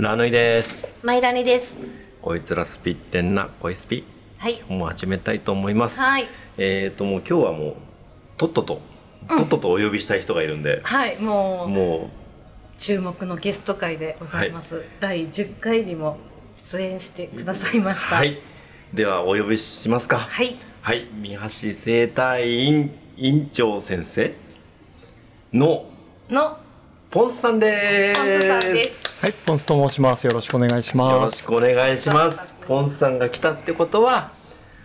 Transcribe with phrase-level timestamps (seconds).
[0.00, 0.86] ラヌイです。
[1.02, 1.76] マイラニです。
[2.22, 4.04] こいつらスピってんな、こいスピ。
[4.36, 4.62] はい。
[4.68, 5.98] もう始めたいと思います。
[5.98, 6.28] はい。
[6.56, 7.74] えっ、と、もう今日はもう、
[8.36, 8.80] とっとと、
[9.28, 12.10] とっととお呼びしたい人がいるんで、はい、もうも
[12.78, 14.84] 注目のゲスト会でございます。
[15.00, 16.18] 第10回にも
[16.70, 18.14] 出演してくださいまう、した。
[18.18, 18.24] は。
[18.24, 18.38] い。
[18.94, 20.18] では、お呼びしますか。
[20.18, 20.56] はい。
[20.80, 21.08] はい。
[21.12, 24.32] 三橋生態院院長先生
[25.52, 25.86] の
[26.30, 26.60] の
[27.10, 28.72] ポンスさんでポンスさんす。
[28.74, 29.24] です。
[29.24, 30.26] はい、ポンスと申します。
[30.26, 31.38] よろしくお願いしよろます。
[31.38, 32.54] しくお願いします。
[32.66, 34.30] ポンスさんが来たってことは、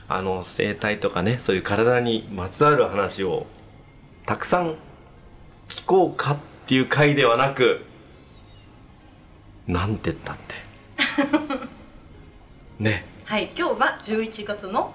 [0.07, 3.45] あの、生態とかね、そういう体にまつわる話を
[4.25, 4.75] たくさん
[5.67, 7.81] 聞こうかっていう回ではなく、
[9.67, 10.55] なんて言ったって。
[12.79, 13.51] ね、はい。
[13.57, 14.93] 今日は11月の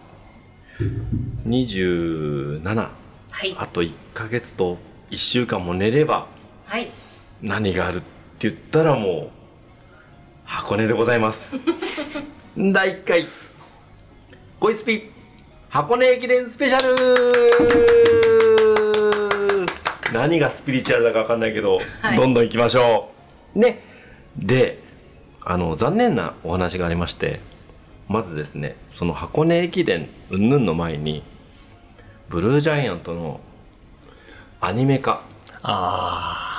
[1.46, 2.88] ？27、
[3.30, 3.54] はい。
[3.58, 4.78] あと1ヶ月と
[5.10, 6.26] 1週間も寝れば
[6.64, 6.90] はい。
[7.42, 9.38] 何があるって言ったらもう、
[10.44, 11.56] 箱根でございます。
[12.56, 13.26] 第1回、
[14.58, 15.10] 恋スピ、
[15.68, 16.96] 箱根駅伝スペシャル
[20.12, 23.10] 何がスピリチュアルだかわかんないけど、はいどんどん行きましょ
[23.54, 23.58] う。
[23.58, 23.84] ね。
[24.36, 24.80] で、
[25.44, 27.40] あの、残念なお話がありまして、
[28.08, 31.22] まずですね、その箱根駅伝云々の前に、
[32.30, 33.40] ブルージャイアントの
[34.60, 35.20] アニメ化。
[35.62, 36.57] あ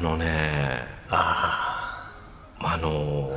[0.00, 3.30] のね、あの、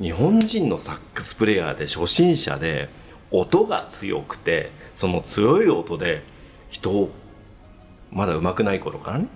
[0.00, 2.88] 日本人のサックスプレイヤーで初心者で、
[3.30, 6.22] 音が強くて、その強い音で
[6.68, 7.10] 人を
[8.12, 9.26] まだ上手くない頃からね、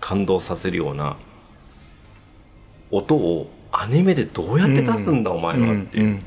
[0.00, 1.16] 感動させるような
[2.90, 6.04] 音をアニメでどうやって出すんだ、お前はっていう。
[6.04, 6.22] うん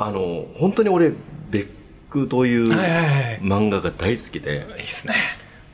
[0.00, 1.10] あの、本当に俺、
[1.50, 1.68] ベッ
[2.08, 5.14] クという漫画が大好きで、いいですね。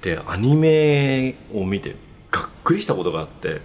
[0.00, 1.94] で、アニメを見て、
[2.34, 3.60] がっくりしたことがあって、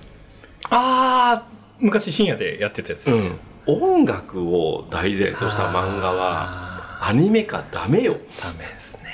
[0.70, 1.48] ああ、
[1.80, 3.32] 昔深夜でやってたやつですね。
[3.66, 8.18] 音楽を題材とした漫画は、アニメ化ダメよ。
[8.40, 9.10] ダメですね。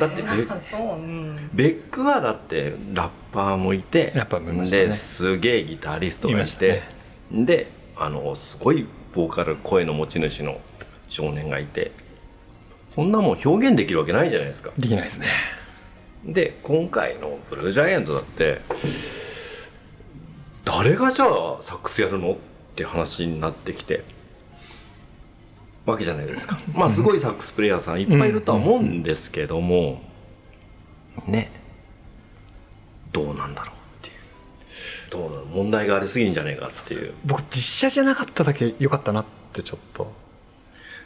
[0.00, 0.28] だってベ、
[0.68, 1.50] そう、うん。
[1.52, 6.82] ベックはだってラッパーもいて、ラッパーもいましたねで、すげえギタリストがいいましたて
[7.30, 10.60] ね、で、あの、すごいボーカル、声の持ち主の
[11.08, 11.92] 少年がいて、
[12.90, 14.70] そんなもん表現できるわけないじゃないですか。
[14.76, 15.26] できないですね。
[16.24, 18.60] で今回のブルージャイアントだって
[20.64, 22.36] 誰がじゃあサックスやるのっ
[22.76, 24.04] て話になってきて
[25.86, 26.58] わけじゃないですか。
[26.74, 30.02] まあすごいサックスプレイヤーさんいっぱいいるとは思うんですけども
[31.26, 31.50] ね。
[33.12, 34.14] どうなんだろうっていう。
[35.10, 35.44] どうなの？
[35.46, 37.14] 問題がありすぎるんじゃないかっていう。
[37.24, 40.12] 僕、実写じゃなかっただけ良かったなってちょっと。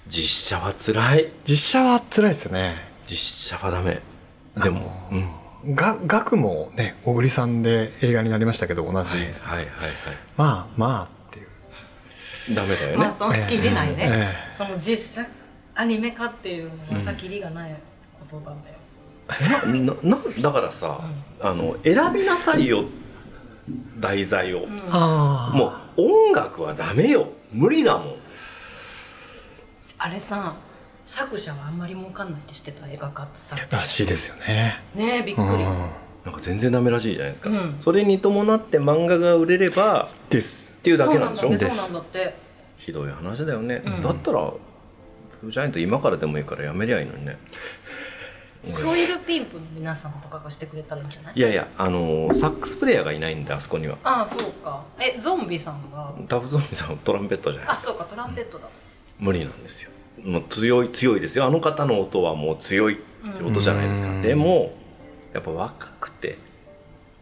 [0.07, 1.33] 実写は辛い。
[1.49, 2.75] 実写は辛いですよね。
[3.07, 4.03] 実写はダメ
[4.63, 4.93] でも。
[5.11, 5.75] うん。
[5.75, 8.97] が、額もね、小栗さんで映画になりましたけど、同じ。
[8.97, 9.69] はいはいはいはい。
[10.37, 12.55] まあまあっていう。
[12.55, 12.97] ダメだよね。
[12.97, 14.11] まあ、その切りないね。
[14.11, 15.29] えその実写
[15.75, 17.75] アニメ化っていうのはさ、切りがない
[18.21, 18.77] ことなんだよ。
[20.03, 21.01] ななだからさ、
[21.41, 22.85] あの選びなさいよ
[23.99, 27.29] 題材を、あもう音楽はダメよ。
[27.53, 28.17] 無理だもん。
[29.99, 30.55] あれさ、
[31.05, 33.57] 作者はあんまり儲かんないって知ってた映画化ってさ。
[33.57, 34.81] あ、らしいですよね。
[34.95, 35.45] ねえ、びっくり。
[35.45, 35.57] うん。
[36.25, 37.77] なんか全然ダメらしいじゃないですか、うん。
[37.79, 40.73] それに伴って漫画が売れればっです。
[40.83, 41.49] ていうだけなんでしょ？
[41.49, 41.67] そうなんだ。
[41.67, 41.69] って。
[41.69, 41.77] です。
[41.77, 42.35] そうなんだって。
[42.79, 44.03] ひどい話だよね、うん。
[44.03, 44.57] だったらブ
[45.43, 47.39] ルージャイアント今からでもいいからやめりゃいいのにね。
[48.65, 51.35] ソイルピンプの皆さんとかがしてくれたらいいんじゃない？
[51.37, 53.99] いやいやあのーサックスプレイヤーがいないんであそこには。
[54.03, 54.83] ああそうか。
[54.99, 56.15] えゾンビさんが？
[56.27, 57.91] ダブゾンビさんはトランペットじゃないですか。
[57.91, 58.67] あそうかトランペットだ、
[59.19, 59.91] 無理なんですよ
[60.23, 61.45] もう強い強いですよ。
[61.45, 62.97] あの方の音はもう強いっ
[63.37, 64.23] て音じゃないですか、うん。
[64.23, 64.73] でも
[65.33, 66.39] やっぱ若くて。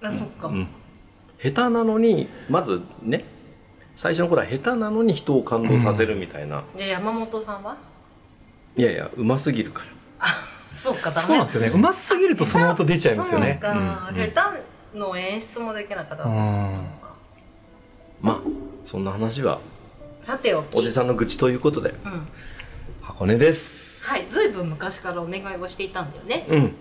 [0.03, 0.69] あそっか、うん、
[1.41, 3.25] 下手なのにまずね
[3.95, 7.77] 最初の頃は下手なのに人を感動させるみたいな、じゃあ山本さんは？
[8.77, 9.85] いやいやうますぎるか
[10.19, 10.27] ら。
[10.75, 11.23] そうかダメ。
[11.23, 11.69] そうなんですよね。
[11.69, 13.61] うますぎるとその音出ちゃいますよね。
[13.63, 13.79] そうか、
[14.11, 14.51] うん下
[14.93, 16.31] 手の演出もできなかった、うん。
[18.21, 18.41] まあ
[18.85, 19.61] そんな話は
[20.21, 20.77] さておき。
[20.77, 21.95] おじさんの愚痴ということで。
[22.05, 22.27] うん
[23.03, 24.07] 箱根です。
[24.07, 26.47] はいずいぶん昔からお願いをしていたんだよね。
[26.49, 26.75] うん。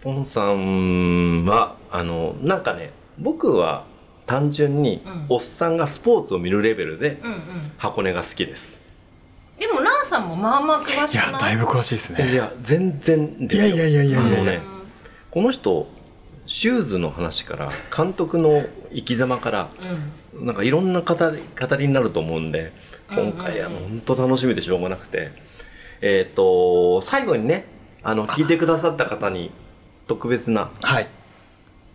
[0.00, 3.84] ポンさんはあのなんかね僕は
[4.26, 5.26] 単純にうん。
[5.28, 7.40] おっさんがスポーツを見るレベルでうんうん。
[7.76, 8.80] 箱根が好きです、
[9.58, 11.40] でもランさんもまあまあ詳しいや、くない？
[11.40, 12.32] だいぶ詳しいですね。
[12.32, 13.74] いや全然ですよ。
[13.74, 14.52] いやいやいやいやいや。
[14.52, 14.60] ね
[15.30, 15.88] この人
[16.46, 19.68] シューズの話から監督の生き様から
[20.34, 20.46] うんうん。
[20.46, 21.38] なんかいろんな語り
[21.68, 22.72] 語りになると思うんで
[23.08, 25.30] 今回は本当楽しみでしょうがなくて、
[26.00, 27.64] えっ、と最後にね
[28.02, 29.50] あの聞いてくださった方に
[30.06, 31.06] 特別なはい。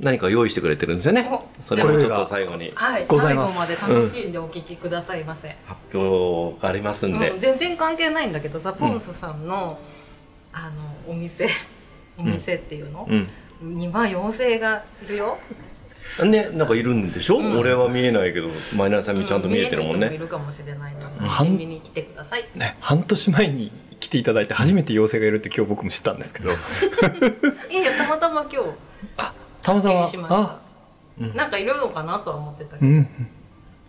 [0.02, 1.30] 何か用意してくれてるんですよね。
[1.32, 1.48] お。
[1.62, 2.72] それもちょっと最後に。
[2.74, 5.56] はい、ござい最後まますで楽しんでお聞きくださいませ。
[5.66, 9.80] 発表がありますんで、うん、全然関係ないんだけどザ・ポンスさんの、
[10.52, 10.72] あ
[11.08, 11.48] のお店。
[12.18, 13.30] お店っていうの、うん。
[13.78, 15.38] 2万4000がいるよ
[16.26, 22.46] ねなんかいるんでしょ、俺は見えないけどマイナーさんにちゃんと見えてるもんね、見える人もいるかもしれないので、半見に来てください。
[22.56, 26.52] ね、半年前に来ていただいて初めて妖精がいるって今日僕も知ったんですけど。
[27.72, 28.70] いやいやたまたま今日
[29.62, 30.02] たまたま。
[30.02, 30.36] 発見しました。
[30.42, 30.60] あ。
[31.36, 33.08] なんかいるのかなとは思ってたけど、うん。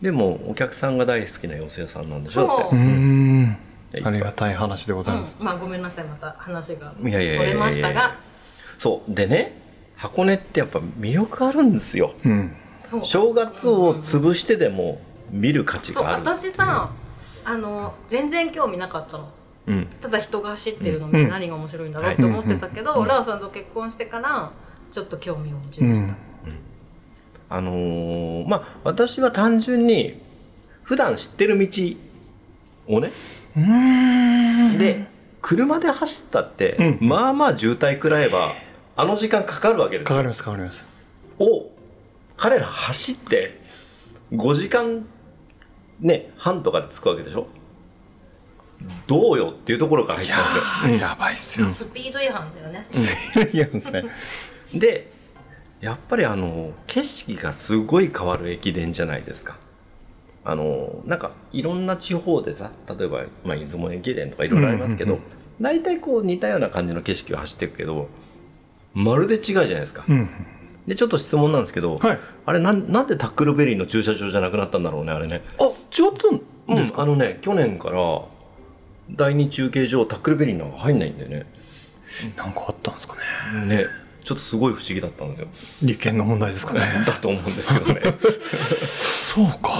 [0.03, 2.47] でもお客さんが大好きな妖精さんなんでしょ？
[2.47, 2.76] そう。
[2.76, 3.56] うーん
[4.05, 6.05] ありがたい話でございます、うん、まあごめんなさい。
[6.05, 8.17] また話がいやいやいやいやそれましたが
[8.79, 9.14] そう。
[9.14, 9.62] でね
[10.02, 12.14] 箱根ってやっぱ魅力あるんですよ。
[12.25, 12.56] うん。
[12.84, 13.04] そう。
[13.04, 15.00] 正月を潰してでも
[15.31, 16.25] 見る価値がある。
[16.25, 16.90] 私さ
[17.44, 19.31] あの全然興味なかったの。
[19.69, 19.88] うん。
[20.00, 23.06] ただ人が走ってるの見て何が面白いんだろうって思ってたけど、うん。
[23.06, 24.52] ラオさんと結婚してから
[24.90, 26.16] ちょっと興味を持ちうました、ん。
[27.49, 30.20] あのーまあ私は単純に
[30.82, 31.69] 普段知ってる道
[32.88, 33.10] をね
[34.78, 35.06] で
[35.40, 38.49] 車で走ったって、まあまあ渋滞食らえば
[38.96, 40.08] あの時間かかるわけですよ。
[40.08, 40.86] かかりますかかります。
[41.38, 41.70] を
[42.36, 43.60] 彼ら走って
[44.32, 45.06] 5時間
[46.00, 47.46] ね半とかで着くわけでしょ？
[49.06, 51.08] どうよっていうところから入ったんですよ。
[51.08, 52.84] やばいっすよ、スピード違反だよね、
[53.52, 54.04] いやですね。
[54.74, 55.12] で
[55.80, 59.56] やっぱりあの景色がすごい変わる駅伝じゃないですか。
[60.44, 65.20] あのなんかいろんな地方でさ例えば、まあ、出雲駅伝とかいろいろありますけど、
[65.60, 68.08] 大体こう似たような感じの景色を走っていくけど
[68.94, 70.28] まるで違うじゃないですか、うん。
[70.86, 72.20] でちょっと質問なんですけど、はい。
[72.44, 75.42] あれなんなんでタックルベリーの駐車場じゃなくなったんだろうねあれね。
[75.58, 76.12] あ違っ
[76.66, 78.22] たんですか、あのね去年から
[79.10, 81.46] 第二中継所タックルベリーの入んないんだよね。
[82.36, 83.14] なんかあったんですか
[83.54, 83.66] ね。
[83.66, 83.86] ね
[84.24, 85.48] ちょっとすごい不思議だったんですよ。
[85.82, 86.80] 利権の問題ですかね。
[87.06, 88.00] だと思うんですけどね。
[88.40, 89.72] そうか、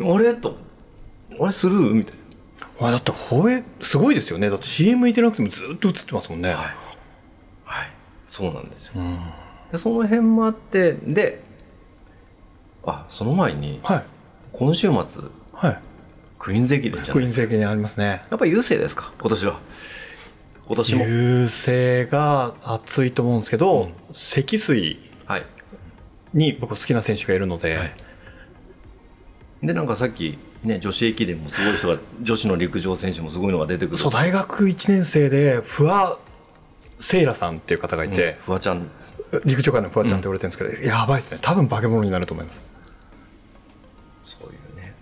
[0.00, 0.34] あれ？
[0.34, 0.56] と。
[1.40, 2.14] あれスルーみたい
[2.80, 4.50] あれだって放映すごいですよね。
[4.50, 6.66] だって CM いてなくてもずっと映ってますもんね、はい、
[8.30, 9.02] そうなんですよ、
[9.72, 11.42] でその辺もあってで
[12.84, 14.04] あその前にはい。
[14.52, 15.22] 今週末
[15.52, 15.80] はい。
[16.38, 17.48] クイーンズ駅伝じゃクイーンないですか。
[17.48, 18.22] ズ駅伝ありますね。
[18.30, 19.12] やっぱり優勢ですか？
[19.20, 19.60] 今年は。
[20.66, 21.04] 今年も。
[21.04, 25.46] 優勢が熱いと思うんですけど、積水はい。
[26.32, 27.92] に僕好きな選手がいるので、はい。
[29.62, 33.96] でなんかさっきね女子駅伝もすごい人が女子の陸上選手もすごいのが出てくる。
[33.96, 36.18] そう大学1年生でフワ
[37.00, 38.88] セイラさんっていう方がいうんて、フワちゃん。
[39.44, 41.38] 陸上界のフワちゃんって言われてるんですけど、やばいですね。
[41.40, 42.64] 多分化け物になると思います。
[44.24, 44.94] そういうね。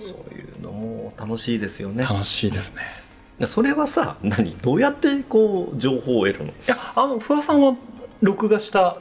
[0.00, 2.02] そういうのも楽しいですよね。
[2.02, 2.82] 楽しいですね。
[3.38, 4.56] でそれはさ何？
[4.60, 6.50] どうやってこう情報を得るの？
[6.50, 7.76] いやあのフワさんは
[8.20, 8.98] 録画した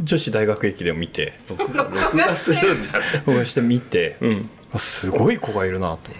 [0.00, 2.98] 女子大学駅伝を見て録画録画するんだ。
[2.98, 4.50] ね録画して見て、うん。
[4.72, 6.10] あすごい子がいるなと。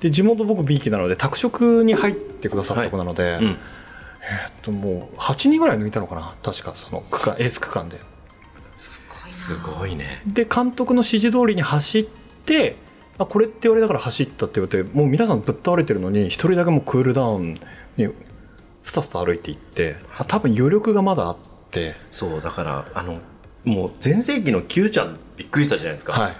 [0.00, 3.58] で地元僕 B 期なので拓殖に入ってくださった子なので、うん
[4.28, 6.34] えーっともう8人ぐらい抜いたのかな？
[6.42, 7.98] 確かその区間エース区間で。
[9.32, 10.22] すごいね。
[10.26, 12.76] で監督の指示通りに走って
[13.18, 17.60] あこれって言われたから走ったって言われてもう皆さんぶっ倒れてるのに一人だけもうクールダウン
[17.96, 18.08] に
[18.82, 21.36] スタスタ歩いていってあ多分余力がまだあっ
[21.70, 21.96] て。
[22.10, 23.18] そうだからあの
[23.64, 26.36] もう全盛期の Q ちゃんびっくりしたじゃないですか、はい。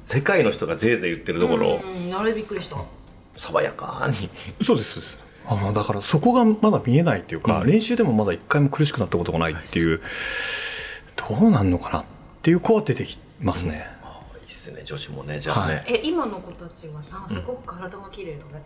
[0.00, 2.12] 世界の人がぜいぜい言ってるところ、うん。
[2.18, 2.76] あれびっくりした。
[3.36, 4.28] 爽やかに。
[4.60, 10.00] そうですそうですあのだからそこがまだ見えないっていうか、練習でもまだ一回も苦しくなったことがないっていう、
[11.16, 12.04] どうなんのかなっ
[12.42, 13.84] ていう子は出てきますね、
[14.46, 15.84] いいっすね女子もねじゃあね、はい。
[15.88, 18.62] え今の子たちはさすごく体が綺麗だね、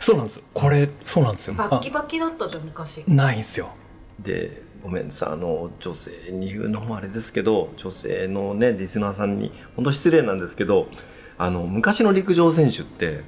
[0.00, 0.42] そうなんです。
[0.54, 1.54] これそうなんですよ。
[1.54, 3.04] バッキバキだったじゃん昔。
[3.06, 3.74] あないんですよ。
[4.18, 10.86] でごめんさあの女性に言うのもあれですけど女性のねリスナーさんに本当失礼なんですけど
[11.38, 13.22] あの昔の陸上選手って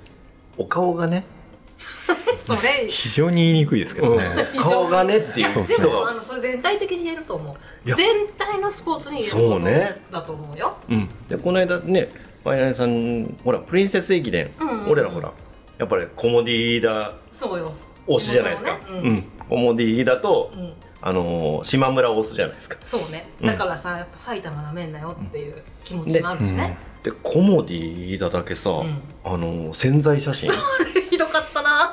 [0.56, 1.24] お顔がね
[2.40, 2.88] それ。
[2.88, 4.24] 非常に言いにくいですけどね、
[4.58, 6.00] 顔がねっていうそうで人が。
[6.00, 7.56] もあのそれ全体的に言えると思い
[7.86, 7.96] うや。
[7.96, 9.96] 全体のスポーツに言えるそうね。
[10.10, 10.76] ことだと思うよ。
[10.88, 12.08] うん、でこの間ね
[12.42, 14.90] ファイナルさんほらプリンセス駅伝、うんうんうん。
[14.92, 15.32] 俺らほら
[15.78, 17.72] やっぱりコモディーダそうよ。
[18.06, 18.78] 推しじゃないですか、ね。
[18.88, 19.24] うん。
[19.48, 22.76] コモディーダと、うん、うん、あのー島村推すじゃないですか。
[22.80, 23.28] そうね。
[23.40, 23.46] うん。
[23.46, 29.02] だからさやっぱ埼玉なめんなよっていう気持ちもあるしね、でコモディーダだけさ、ん。
[29.24, 30.50] あのー潜在写真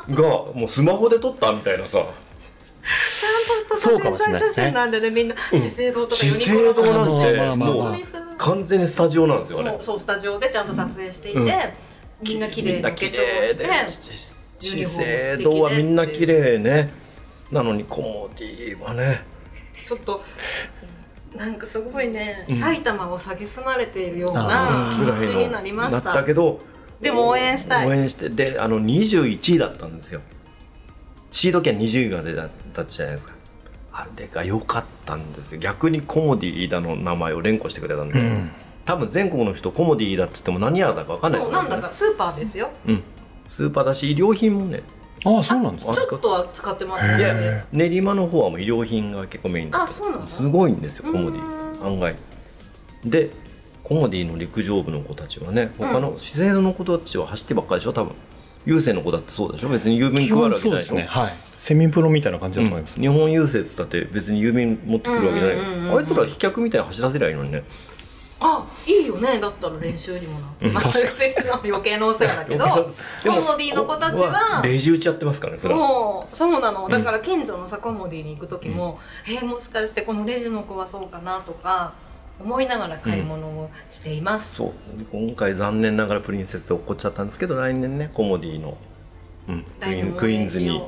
[0.08, 2.00] もうスマホで撮ったみたいなさ。
[2.00, 4.56] ちゃんとしたそうかもしれないですね。
[4.56, 6.34] 写真なんでねみんな資生堂とか資ユ
[6.68, 8.02] ニクロのなんてまあまあまあまあもう
[8.38, 9.72] 完全にスタジオなんですよあれ。
[9.72, 11.48] そうそうスタジオでちゃんと撮影していて、うん。
[12.22, 16.60] みんな綺麗な化粧をして資生堂はみんな綺麗。
[16.60, 17.06] ね
[17.52, 19.22] なのにコモディはね
[19.84, 20.22] ちょっと
[21.36, 26.60] なんかすごいね、うん埼玉を蔑まれているようなあ気持ちになりましなったたけど
[27.02, 27.88] でも応援したい。
[27.88, 30.22] 応援してであの21位だったんですよ。
[31.32, 33.34] シード権20位が出たったじゃないですか。
[33.92, 35.60] あれが良かったんですよ。
[35.60, 38.50] 逆にコモディだの名前を連呼してくれたんで、うん。
[38.86, 42.72] 多分全国の人コモディだって言っても何やらだか分かんないとそうなんだかスーパーですよ。
[42.88, 43.04] うん。
[43.48, 44.84] スーパーだし医療品もね。
[45.26, 52.16] ああそうなんですあねちょっとは使ってますへいやね練馬の方はもう医療品が結構メインだあそうなのすごいんですよコモデうィ案外。
[53.04, 53.32] で
[53.86, 58.16] コモディの陸上部の子たちはね他の資生堂の子たちは走ってばっかりでしょ多分。
[58.66, 59.70] 郵政の子だってそうでしょ。
[59.70, 60.96] 別に郵便基配るわけじゃないですしょ。
[60.96, 61.04] ね。
[61.04, 61.34] はい。
[61.56, 63.04] セミプロみたいな感じだと思います、うん。
[63.04, 67.64] 日本郵政っつったって別に郵便持ってくるわけじゃない、うんうんうんうんあいつら飛脚みたいに走らせりゃいいのにね。
[68.40, 69.40] あいいよね。
[69.40, 74.62] だったら練習にもなって、まあ確か別に余計なお世話だけどコモディの子たちは。
[74.64, 76.90] レジ打ちやってますからねそそうそうなの。
[76.90, 81.94] だから近所のさコモディに行く時も、えーもしかしてこのレジの子はそうかなとか
[82.40, 84.74] 思いながら買い物をしています、そう。
[85.12, 88.78] 今回残念ながらプリンセスで落っこっちゃったんですけど来年ねコモディの、
[89.48, 90.84] うん、クイーンクイーンズに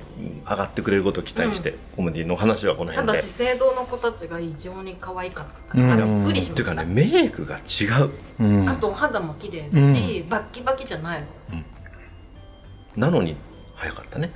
[0.49, 3.21] 上がってくれることを期待して、コモディの話はこのた辺で。
[3.21, 8.11] だ資生堂の子たちが異常に可愛かったかびっくりしました、っていうかねメイクが違う。
[8.39, 8.69] うん。
[8.69, 11.27] あとお肌も綺麗だし、バッキバキじゃないの。
[12.97, 13.37] なのに
[13.75, 14.31] 早かったね。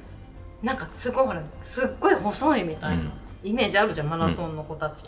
[0.62, 3.12] なんかすごいほらすっごい細いみたいな、うん。
[3.44, 5.06] イメージあるじゃんマラソンの子たち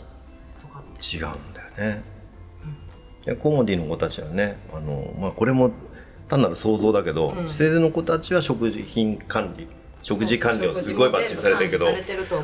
[0.60, 2.02] とか違うんだよね、
[3.24, 5.72] でコモディの子たちはねあの、まあ、これも
[6.28, 7.48] 単なる想像だけど、うん。
[7.48, 9.68] 施設の子たちは食事品管理
[10.02, 11.86] 食事管理をすごいバッチリされてるけど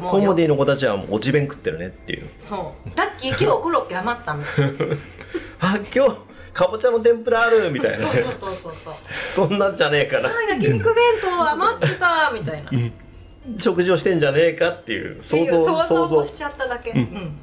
[0.08, 2.28] コモディの子たちはもう落ち弁食ってるねっていう。
[2.38, 2.96] そう。
[2.96, 4.72] ラッキー今日コロッケ余ったみたいな
[5.60, 8.04] あ今日かぼちゃの天ぷらあるみたいなね。
[8.04, 8.94] そうそうそうそう
[9.48, 10.28] そんなんじゃねえかな。
[10.28, 12.70] あ焼肉弁当余ってたみたいな、
[13.56, 17.38] 食事をしてんじゃねえかっていう想像想像しちゃっただけ、うん。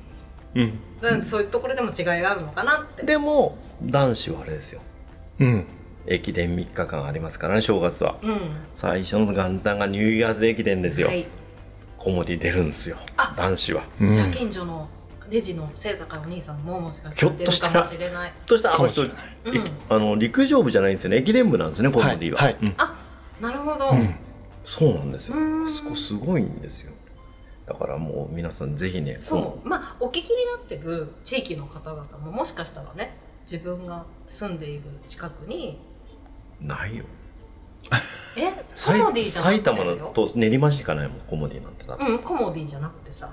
[0.56, 0.72] うん。
[0.72, 3.06] だからそういうところでも違いがあるのかなって。
[3.06, 4.82] でも男子はあれですよ。
[5.39, 5.68] うん。
[6.08, 8.18] 駅伝3日間ありますからね正月は。
[8.22, 8.39] うん。
[8.75, 11.27] 最初の元旦がニューイヤーズ駅伝ですよ、はい。
[11.98, 13.84] コモディ出るんですよあ男子は。
[14.00, 14.12] うん。
[14.12, 14.88] じゃあ近所の
[15.30, 18.34] レジの背高いお兄さんももしかしひょて出るかっとしたらもしれない。
[18.46, 19.18] そしたらあの人かもし
[19.51, 19.68] れない。
[19.68, 21.18] いあの陸上部じゃないんですよね。
[21.18, 22.54] 駅伝部なんですよねコモディは、はい。
[22.54, 22.74] はいうん。
[22.77, 22.96] あ
[23.42, 24.16] なるほど、うん。
[24.63, 25.36] そうなんですよ。
[25.38, 26.94] あそこすごいんですよ
[27.68, 29.68] だからもう皆さんぜひねそう。
[29.68, 35.78] まあお聞きになってる地域の方々ももしかしたらね自分が住んでいる近くに
[36.62, 37.04] ないよ。
[38.38, 38.52] え？
[38.52, 39.76] コ埼モディじゃなく埼てよ。
[39.76, 43.30] 玉のと練馬しかないもんコモディなんて多分うんコモディじゃなくてさ。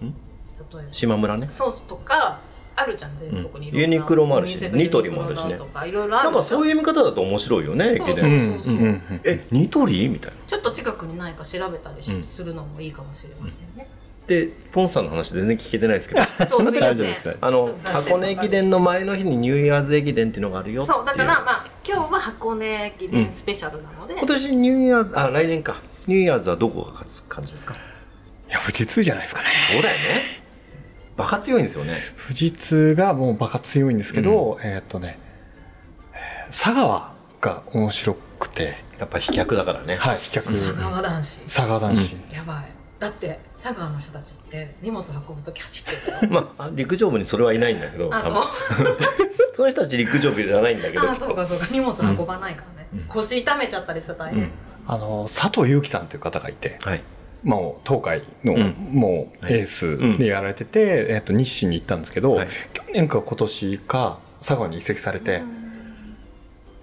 [0.00, 0.92] 例えば。
[0.92, 1.46] 島村ね。
[1.50, 2.40] そうとか
[2.80, 5.58] あるじゃん全国にうんユニクロもあるしニトリもあるしね。
[5.58, 10.08] なんかそういう見方だと面白いよねそう駅伝えニトリ？
[10.08, 10.36] みたいな。
[10.46, 13.86] ちょっと近くにないか調べたりするのもいいかもしれませんね、
[14.26, 16.20] でポンさんの話全然聞けてないですけど。
[16.20, 17.36] 大丈夫ですね。
[17.40, 25.76] あの箱根駅伝の前の日にニューイヤーズ駅伝っていうのがあるよそうだからまあ今日は箱根駅伝スペシャルなので、今年ニューイヤーズあ来年か。
[26.06, 27.74] ニューイヤーズはどこが勝つ感じですか？
[27.74, 27.76] い
[28.52, 29.48] や富士通じゃないですかね。
[29.70, 30.39] そうだよね
[31.16, 31.94] バカ強いんですよね。
[32.22, 35.18] 富士通がもうバカ強いんですけど、えーっとね、
[36.12, 39.96] えー佐川が面白くて、やっぱ飛脚だからね。
[39.96, 41.40] はい、飛脚、佐川男子。
[41.40, 42.16] 佐川男子。
[42.32, 42.64] やばい。
[42.98, 46.26] だって佐川の人たちって荷物運ぶ時走って。
[46.26, 48.32] るよまあ陸上部にそれはいないんだけどあそう
[48.68, 48.96] 多分。
[49.54, 51.10] その人たち陸上部じゃないんだけど。
[51.10, 51.66] あそうかそうか。
[51.70, 54.50] 荷物運ばないからね、腰痛めちゃったりしたら大変、
[54.86, 57.02] あの、佐藤祐樹さんという方がいて、はい
[57.42, 58.74] もう東海の、うん。
[58.92, 62.48] もうエースでやられてて、えっと日清に行ったんですけど、はい。
[62.72, 65.42] 去年か今年か佐川に移籍されて、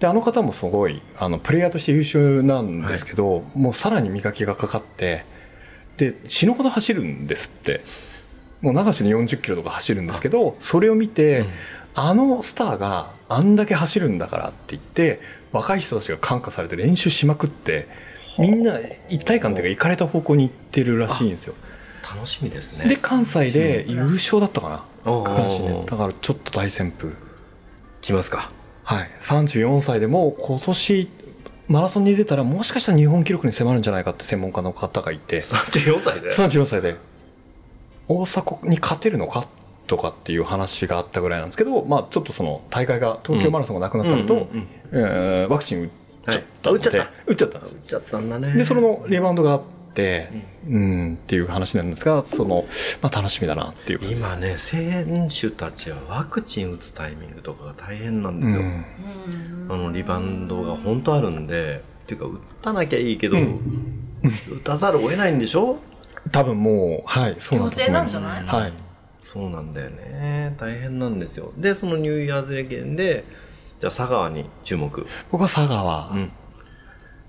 [0.00, 5.24] であの方もすごいあのプレイヤーとして優秀なんですけど、もうさらに磨きがかかって
[5.96, 7.82] で死ぬほど走るんですって。
[8.60, 11.44] もう流しに40キロとか走るんですけどそれを見て、
[11.94, 15.20] あのスターがあんだけ走るんだからって言って
[15.52, 17.86] 若い人たちが感化されて練習しまくって
[18.38, 18.78] みんな
[19.08, 21.54] 一体感というか行かれた方向に行ってるらしいんですよ。
[22.02, 22.88] 楽しみですね。
[22.88, 24.68] で関西で優勝だったか
[25.04, 25.12] な？
[25.22, 25.84] 区間新で。
[25.84, 27.14] だからちょっと大旋風。
[28.00, 28.50] 来ますか？
[28.84, 29.10] はい。
[29.20, 31.08] 34歳でも今年
[31.66, 35.42] マラソンに出たらもしかしたら日本記録に迫るんじゃないかって専門家の方がいて。
[35.42, 36.96] 34歳で？34歳で。
[38.08, 39.46] 大阪に勝てるのか
[39.86, 44.66] とかっていう話があったぐらいなんですけど、まあ、ちょっとその大会が東京マラソンがなくなったのと、うんうんうんうん。
[44.92, 45.90] えーワクチン
[46.28, 46.70] 打っちゃった。
[46.70, 47.58] ので、はいあ打っちゃった。
[47.58, 48.52] んです打っちゃったんだね。
[48.54, 49.62] でそれのリバウンドがあっ
[49.94, 50.28] て、
[50.68, 52.66] うん、っていう話なんですがその、
[53.02, 54.26] まあ、楽しみだなっていう感じで
[54.58, 54.76] す。
[54.76, 58.66] 今ね選手たちはワクチン打つタイミングとかが大変なんですよ、うん。
[58.66, 65.78] うんあのリバウンドが本当あるんでっていうか打たなきゃいいけど、打たざるを得ないんでしょ？
[66.32, 67.90] 多分もう、はい、そうなんだと思います。
[67.90, 68.44] 強制なんじゃない？
[68.44, 68.72] はい。
[69.22, 70.54] そうなんだよね。
[70.58, 71.52] 大変なんですよ。
[71.58, 73.24] でそのニューイヤーズ駅伝で
[73.80, 75.06] じゃあ佐川に注目。
[75.30, 76.32] 僕は佐川、うん。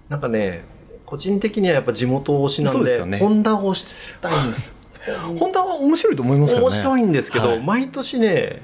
[0.09, 0.63] なんかね
[1.05, 3.17] 個人的にはやっぱ地元推しなんでですよね。
[3.17, 4.73] ホンダを推したいんです。
[5.39, 6.65] 本当は面白いと思いますよね。
[6.65, 7.59] 面白いんですけど、はい。
[7.63, 8.61] 毎年ね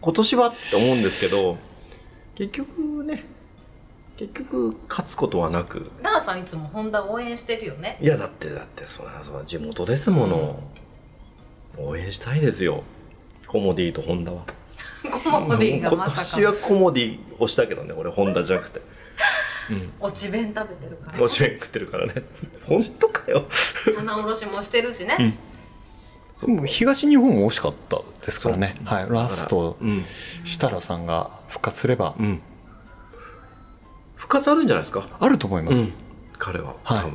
[0.00, 1.58] 今年はって思うんですけど
[2.34, 3.24] 結局ね
[4.16, 5.90] 結局勝つことはなく。
[6.02, 7.98] ラーさんいつもホンダ応援してるよね。
[8.00, 10.60] いやだってだってそりゃそりゃ地元ですもの、
[11.78, 12.82] 応援したいですよ。
[13.46, 14.44] コモディとホンダは
[15.08, 18.80] コモディが今まさ年はかコモディをしたけどね俺ホンダじゃなくて。
[20.00, 21.22] 落ち弁食べてるから。
[21.22, 22.24] おしめん食ってるからね。
[22.66, 23.46] 本当かよ。
[23.94, 25.38] 棚卸しもしてるしね、
[26.44, 30.04] でも東日本も惜しかったですからね、はい、ラストうん。
[30.44, 32.14] 設楽さんが復活すれば。
[32.18, 32.40] うん。
[34.16, 35.06] 復活あるんじゃないですか？
[35.20, 35.84] あると思います、
[36.38, 37.12] 彼は、はい。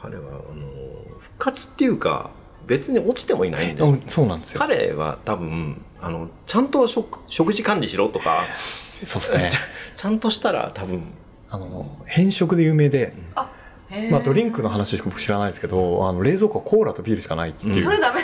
[0.00, 2.30] 彼はあの復活っていうか
[2.68, 4.60] 別に落ちてもいないんですそうなんですよ。
[4.60, 8.42] 彼は多分あのちゃんと食食事管理しろとか。
[9.04, 9.50] そうですね。
[9.96, 11.02] ちゃんとしたら多分。
[11.50, 13.50] あの変色で有名で、あ
[14.10, 18.20] まあ、ドリンクの話しか僕知らないですけどあの冷蔵庫はコーラとビールしかないっていう、それダメ。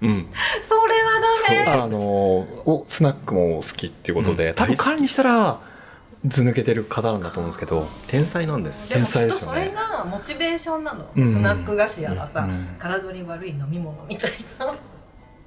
[0.00, 0.26] うん。
[0.62, 1.82] それはダメ。
[1.82, 4.54] あのおスナックも好きっていうことで、うん。
[4.54, 5.60] 多分管理したら
[6.26, 8.88] 図抜けてる方なんだと思うんですけど天才なんです。
[8.88, 9.64] 天才ですよね。
[9.64, 14.74] もきっとそれがモチベーションなの、うんスナック菓子やらさ、うん体に悪い飲み物みたいな。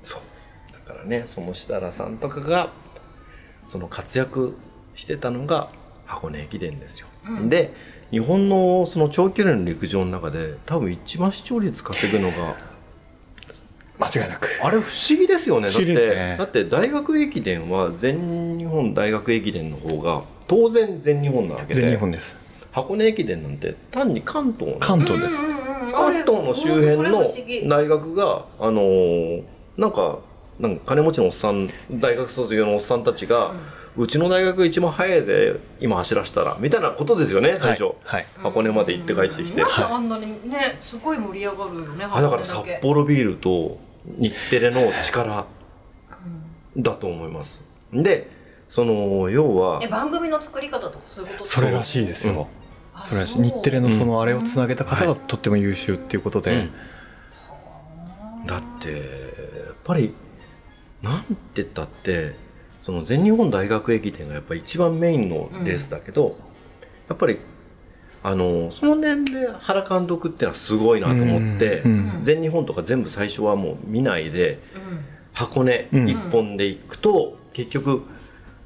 [0.04, 0.22] そう。
[0.74, 2.72] だからねその設楽さんとかが
[3.70, 4.56] その活躍
[4.96, 5.70] してたのが
[6.06, 7.50] 箱根駅伝ですよ、うん。
[7.50, 7.74] で
[8.12, 12.56] 日本のその長距離の陸上の中で多分一番視聴率稼ぐのが
[14.00, 14.48] 間違いなく。
[14.62, 15.68] あれ不思議ですよね。
[15.68, 16.36] ね。
[16.38, 21.82] だってだって大学駅伝は全日本大学駅伝の方が当然全日本なわけで。
[21.82, 22.38] 全日本です。
[22.72, 24.80] 箱根駅伝なんて単に関東の。
[24.80, 27.26] 関東です、うんうんうん関東の周辺の
[27.70, 29.44] 大学があのー
[29.78, 30.20] なんか
[30.60, 33.54] なんか金持ちのおっさん大学卒業のおっさんたちが、
[33.96, 43.78] うちの大学一番早いぜ今走らせたらみたいなことですよね最初、はい、はい箱根まで行って帰ってきて、なんであんなにねすごい盛り上がるよねあだから札幌ビールと
[44.18, 45.46] 日テレの力
[46.76, 47.64] だと思います。
[47.94, 48.37] で
[48.70, 52.48] その要はえ番組の作り方とかそういうことそれらしいですよ、
[52.94, 53.34] あそれらしい。
[53.36, 53.44] そう。
[53.44, 58.46] 日テレのそのあれをつなげた方がとっても優秀っていうことで、うん。
[58.46, 58.98] だってや
[59.72, 60.14] っぱり
[61.02, 62.36] なんて言ったって
[62.82, 66.38] その全日本大学駅伝がやっぱり一番メインのレースだけど、
[67.08, 67.40] やっぱり
[68.24, 71.92] あのその年で原監督っていうのはすごいなと思って、うん。
[71.92, 72.24] うん。
[72.24, 75.06] 全日本とか全部最初はもう見ないでうん。
[75.34, 78.02] 箱根うん一本で行くと、結局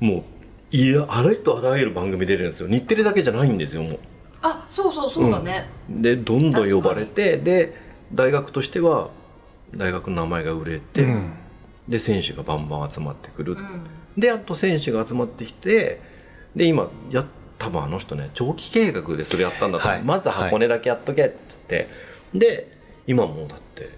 [0.01, 0.25] も
[0.73, 2.67] ういやあらゆるあらゆる番組出れるんですよ。
[2.67, 3.99] 日テレだけじゃないんですよもう。
[4.41, 7.75] あそうそうそうだね、でどんどん呼ばれてで
[8.11, 9.11] 大学としては
[9.75, 11.33] 大学の名前が売れて、うん。
[11.87, 13.85] で選手がバンバン集まってくる、うん。
[14.17, 16.01] でやっと選手が集まってきて
[16.55, 17.23] で今や
[17.59, 20.03] 多分あの人ね長期計画でそれやったんだとはい。
[20.03, 21.87] まず箱根だけやっとけっつって、
[22.33, 23.89] で今もうだって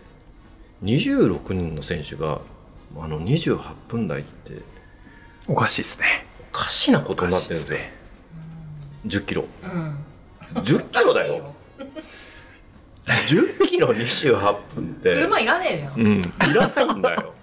[0.84, 2.42] 26人の選手が
[3.00, 4.73] あの28分台って
[5.48, 6.26] おかしいですね。
[6.52, 7.80] おかしなことになってるんですよ。
[9.08, 9.46] 10キロ。
[9.64, 9.98] うん。
[10.62, 11.54] 10キロだよ。
[13.06, 15.16] 10キロ28分って。
[15.16, 17.34] 車いらねえじゃん、うん、いらないんだよ。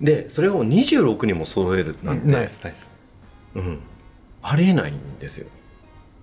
[0.00, 2.92] で、それを26にも揃えるなんて、ナイスナイス。
[3.54, 3.80] うん、
[4.42, 5.46] ありえないんですよ。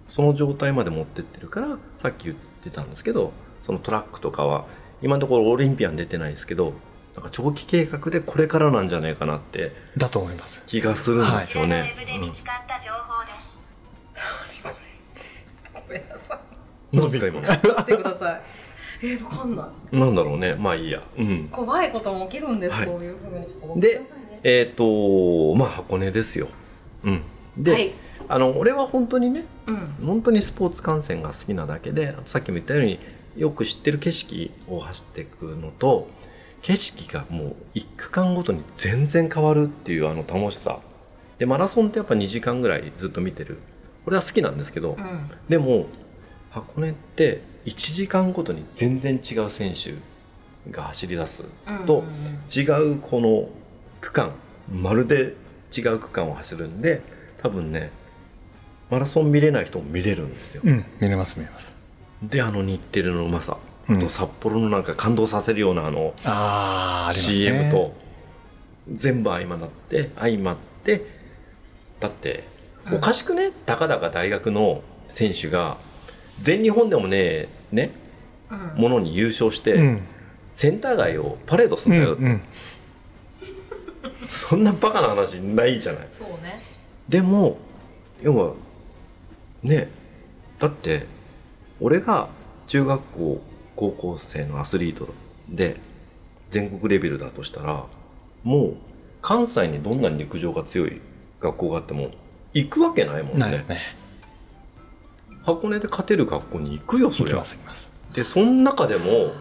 [0.07, 4.65] その状態まで持ってってるから、さっき言ってたんですけど、そのトラックとかは、
[5.01, 6.73] 今のところオリンピアン出てないですけど、
[7.15, 11.93] なんか長期計画でこれからなんじゃないかなってだと思います気がするんですよね。
[11.95, 13.55] ウェブで見つかった情報です。
[15.73, 16.39] ごめんなさ
[16.91, 18.41] うん、なんですか今してください
[19.01, 20.55] えー、わかんないなんだろうね。
[20.55, 21.01] まあいいや。
[21.17, 21.47] うん。
[21.49, 24.05] 怖いことも起きるんです、はいこういうふうにちょっとごめんなさいでね、
[24.43, 26.47] えっ、と、まあ箱根ですよ。
[27.03, 27.21] うん。
[27.57, 27.93] で、はい
[28.27, 32.99] あの、俺は本当にね、うん本当にスポーツ観戦が好きなだけでさっきも言ったように
[33.37, 36.07] よく知ってる景色を走っていくのと
[36.65, 40.79] 景色がもう一区間ごとに全然変わるっていうあの楽しさ。
[41.37, 43.59] でマラソンってやっぱ2時間ぐらいずっと見てる。
[44.03, 45.29] これは好きなんですけど、うん。
[45.47, 45.85] でも
[46.49, 49.93] 箱根って1時間ごとに全然違う選手
[50.71, 51.43] が走り出す
[51.85, 52.03] と、
[52.51, 52.61] 違
[52.93, 53.47] うこの
[54.01, 54.31] 区間
[54.67, 55.35] まるで
[55.71, 57.03] 違う区間を走るんで
[57.43, 57.91] 多分ね
[58.89, 60.63] マラソン見れない人も見れるんですよ。
[60.65, 61.77] うん見れます見れます。
[62.23, 67.93] であの日テレのうまさ、うんあと札幌のなんか感動させるようなあのああ CM と
[68.91, 71.05] 全部相まなって相まって
[71.99, 72.43] だって
[72.91, 75.77] おかしくね、たかだか大学の選手が
[76.39, 77.91] 全日本でもねね
[78.51, 78.81] うん。
[78.81, 80.07] ものに優勝して、うん。
[80.53, 82.41] センター街をパレードするんだよ、うんうん。
[84.29, 86.07] そんなバカな話ないじゃない。
[86.09, 86.61] そうね。
[87.09, 87.57] でも
[88.21, 88.53] 要は
[89.63, 89.89] ね
[90.59, 91.05] だって
[91.79, 92.29] 俺が
[92.67, 93.41] 中学校
[93.75, 95.09] 高校生のアスリート
[95.49, 95.77] で
[96.49, 97.85] 全国レベルだとしたら
[98.43, 98.77] もう
[99.21, 101.01] 関西にどんなに陸上が強い
[101.41, 102.11] 学校があっても
[102.53, 103.39] 行くわけないもんね。
[103.39, 103.77] ないですね。
[105.43, 107.91] 箱根で勝てる学校に行くよそ行きりゃます行きます。
[108.13, 109.33] でその中でも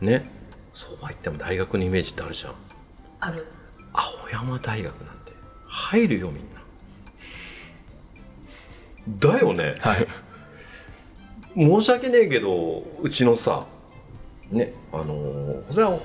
[0.00, 0.30] ね
[0.72, 2.54] そうは言っても大学のイメージってあるじゃん。
[3.20, 3.46] ある。
[3.92, 5.32] 青山大学なんて
[5.66, 6.60] 入るよみんな。
[9.18, 9.74] だよね。
[9.80, 10.06] はい
[11.54, 13.66] 申し訳ねえけどうちのさ
[14.50, 15.98] ねあのーそれは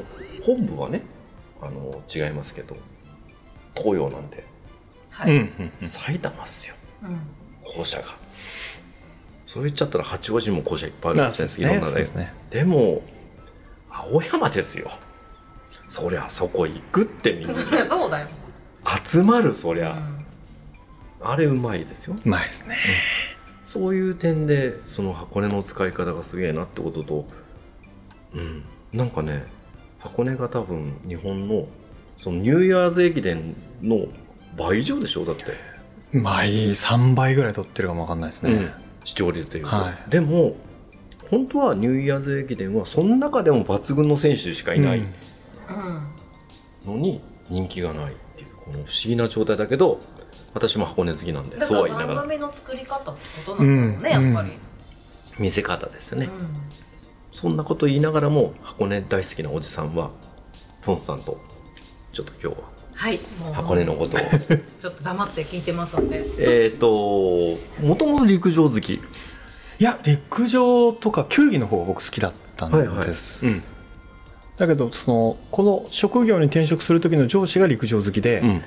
[0.44, 1.02] 本部はね
[1.62, 2.76] あのー違いますけど
[3.76, 4.44] 東洋なんで
[5.16, 5.88] はい、うんうんうん。
[5.88, 6.76] 埼玉っすよ。
[7.04, 7.20] うん。
[7.64, 8.04] 校舎が。
[9.46, 12.34] そう言っちゃったら八王子にも校舎いっぱいあるんですねいろんなですね。
[12.50, 13.02] でも
[13.90, 14.92] 青山ですよ。
[15.88, 17.54] そりゃそこ行くってみんな。
[17.86, 18.28] そうだよ、
[19.06, 20.26] 集まるそりゃ、うん。
[21.22, 22.18] あれうまいですよ。
[22.22, 22.76] うまいですね
[23.76, 27.26] そういう点でその箱根の使い方がすげえなってことと
[28.34, 28.64] うん。
[28.94, 29.44] なんかね
[30.00, 31.68] 箱根が多分日本の
[32.18, 34.06] そのニューイヤーズ駅伝の
[34.58, 35.44] 倍以上でしょだって、
[36.18, 40.10] 倍3倍ぐらい取ってるかもわかんないですね、視聴率でいうと、はい。
[40.10, 40.56] でも
[41.30, 45.06] 本当はニューイヤーズ駅伝はその中でも抜群の選手しかいないうん
[46.86, 46.96] うん。
[46.96, 50.00] のに人気がないっていうこの不思議な状態だけど
[50.56, 52.20] 私も箱根好きなんでそうは言いながら。
[52.22, 54.54] 番組の作り方ってことなんだろうね、うんやっぱり、
[55.38, 56.32] 見せ方ですよね、うん。
[57.30, 60.12] そんなこと言いながらも箱根大好きなおじさんは
[60.82, 61.42] ポンさんと
[62.14, 63.54] ちょっと今日ははいもう。
[63.54, 64.20] 箱根のことを。
[64.80, 66.26] ちょっと黙って聞いてますんで。
[66.40, 66.88] えっと
[67.82, 68.94] もともと陸上好き。
[68.94, 69.00] い
[69.80, 73.62] や陸上とか球技の方が僕好きだったんです、うん。
[74.56, 78.64] だけどそのこの職業に転職する時の上司が陸上好きで、うん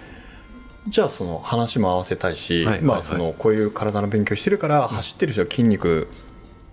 [0.86, 6.08] じゃあその話も合わせたいし、はいまあそのこういう体の勉強してるから走ってる人は筋肉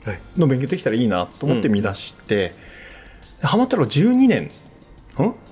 [0.05, 0.19] はい。
[0.37, 2.55] の勉強できたらいいなと思って見出して、
[3.41, 4.43] でハマったのが12年。
[4.43, 4.49] ん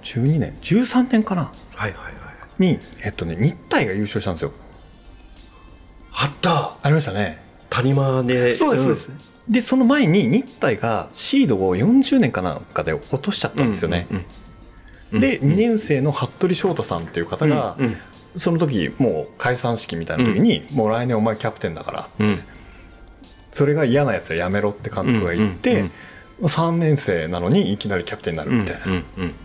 [0.04, 1.52] ？12年？13年かな？
[1.76, 2.14] はいはいはい。
[2.60, 4.52] にえっとね日体が優勝したんですよ。
[6.12, 6.76] あった。
[6.82, 7.42] ありましたね。
[7.70, 9.12] 谷間でそうですそうです、
[9.50, 17.98] でその前に日体がシードを40年かなんかで落としちゃったんですよね、うんうんで2年生の服部翔太さんっていう方が、うん
[18.36, 22.40] その時もう解散式みたいな時に、もう来年お前キャプテンだからって、うん。
[23.52, 25.92] それが嫌なやつはやめろって監督が言って、うん
[26.42, 29.36] 3年生なのにいきなりキャプテンになるみたいな、うんうん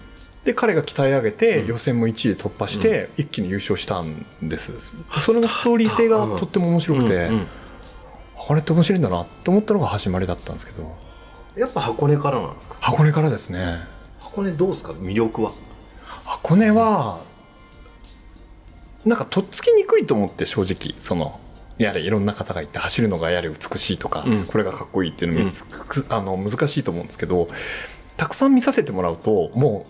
[0.45, 7.47] で彼が鍛え上げて予選も1位で突破して一気に優勝したんです、それのストーリー性がとっても面白くて、うんうん
[8.41, 10.97] これって面白いんだなって思ったのが始まりだったんですけど。
[11.57, 12.77] やっぱ箱根からなんですか？
[12.81, 13.81] 箱根からですね。
[14.21, 14.93] 箱根どうですか？
[14.93, 15.53] 魅力は？
[16.25, 17.19] 箱根は
[19.09, 21.41] なんかとっつきにくいと思って正直その
[21.79, 24.45] やれいろんな方がいて走るのがやれ美しいとか、うん。
[24.45, 27.49] これがかっこいいっていうの見つく、あの難しいと思うんですけど
[28.17, 29.87] たくさん見させてもらうとも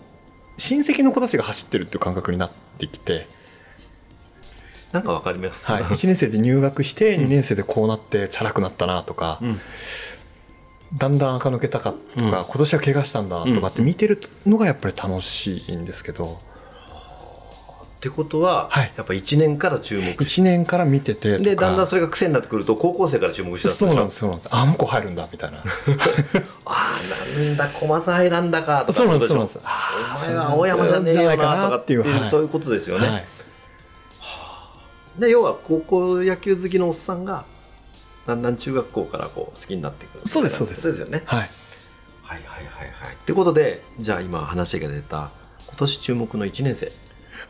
[0.57, 3.27] う親戚の子たちが走ってるっていう感覚になってきて、
[4.93, 5.69] なんかわかります。
[5.69, 9.61] はい、 1年生で入学して2年生でこうなってチャラくなったなとか、うん。
[10.97, 12.29] だんだん垢抜けたかとか、うん。
[12.29, 16.39] 今年は怪我したんだとかって見てるのがやっぱり楽しいんですけど、
[17.99, 18.93] ってことは、はい。
[18.95, 24.49] やっぱ1年から注目して1年から見ててでだんだんそれが癖になってくると高校生から注目してたそうなんですすそうなんです。
[24.53, 25.57] あ向こう入るんだみたいな。
[26.63, 29.59] ああなんだ小松入らんだかとかそうなんですそうなんです。
[29.59, 31.39] お前は青山じゃねえよなと
[31.71, 33.25] かっていうはいそういうことですよね、はい。
[35.19, 37.43] で要は高校野球好きのおっさんが
[38.25, 40.83] だんだん中学校からこう好きになっていくそうですそうです。
[40.83, 41.23] そうですよね。
[41.25, 41.39] はい。
[41.39, 41.49] はい
[42.23, 43.13] はいはいはい。
[43.13, 45.31] ってことでじゃあ今話が出た
[45.67, 46.93] 今年注目の1年生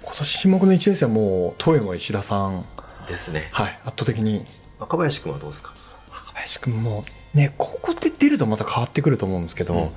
[0.09, 2.65] 今年種目の1年生はもう東洋の石田さん。
[3.07, 3.49] ですね。
[3.51, 4.45] はい圧倒的に。
[4.79, 5.73] 若林君はどうですか？
[6.11, 9.89] 若林君もねここで出るとまた変わってくると思うんですけど、うん。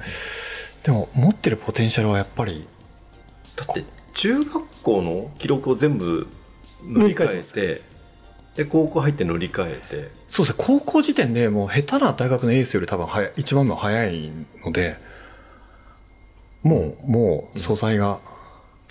[0.83, 2.68] でも持ってるポテンシャルはやっぱり
[3.57, 6.29] だって中学校の記録を全部
[6.83, 7.92] 塗り替えてて。
[8.57, 10.11] で高校入って塗り替えて。
[10.29, 10.64] そうですね。
[10.66, 14.31] 高校時点でもう下手な大学のエースより多分早い一番目は早い
[14.66, 14.98] ので
[16.62, 18.20] もうもう素材が、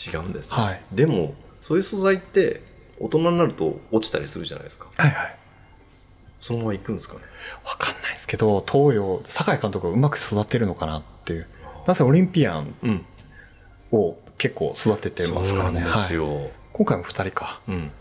[0.09, 0.81] 違うんですね、はい。
[0.91, 2.61] でもそういう素材って
[2.99, 4.87] 大人になると落ちたりするじゃないですか。
[4.97, 5.37] はいはい。
[6.39, 7.21] そのまま行くんですかね？
[7.65, 11.47] わかんないですけど東洋酒井監督がうまく育てるのかなっていう。
[11.85, 13.05] なぜオリンピアンうん。
[13.91, 15.81] を結構育ててますからね。
[15.81, 17.61] そうなんですはい、よ、今回も2人か。
[17.67, 17.91] うん。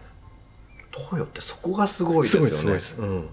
[0.92, 2.50] 東洋ってそこがすごいですよね。
[2.50, 3.28] すごいですすうん。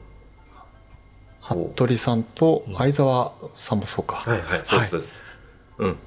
[1.41, 5.25] 服部さんと相沢さんもそうか、はいはいそうですそうです、
[5.77, 5.97] うん。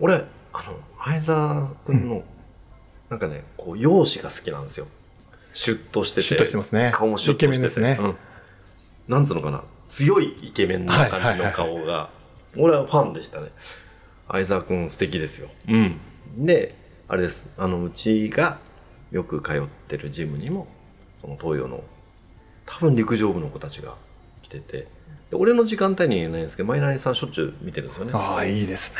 [0.00, 2.22] 俺あの相沢君の、
[3.08, 4.86] なんかねこう容姿が好きなんですよ。
[5.54, 6.22] シュッとしてて。
[6.22, 6.92] シュッとしてますね。
[6.94, 7.46] 顔もシュッとしてて。
[7.46, 7.98] イケメンですね。
[8.00, 8.16] うん、
[9.08, 9.64] なんつうのかな。
[9.88, 12.10] 強いイケメンな感じの顔が、
[12.56, 13.50] 俺はファンでしたね。
[14.28, 15.48] 相沢君素敵ですよ。
[15.68, 15.98] うん。
[16.36, 16.76] で
[17.08, 17.48] あれです。
[17.56, 18.58] あのうちが
[19.10, 20.68] よく通ってるジムにも
[21.20, 21.82] その東洋の
[22.66, 23.94] 多分陸上部の子たちが
[24.42, 24.86] 来てて。
[25.30, 28.10] で俺の時間帯にはないんですけどマイナリさんしょっちゅう見てるんですよね。
[28.14, 28.98] ああいいですね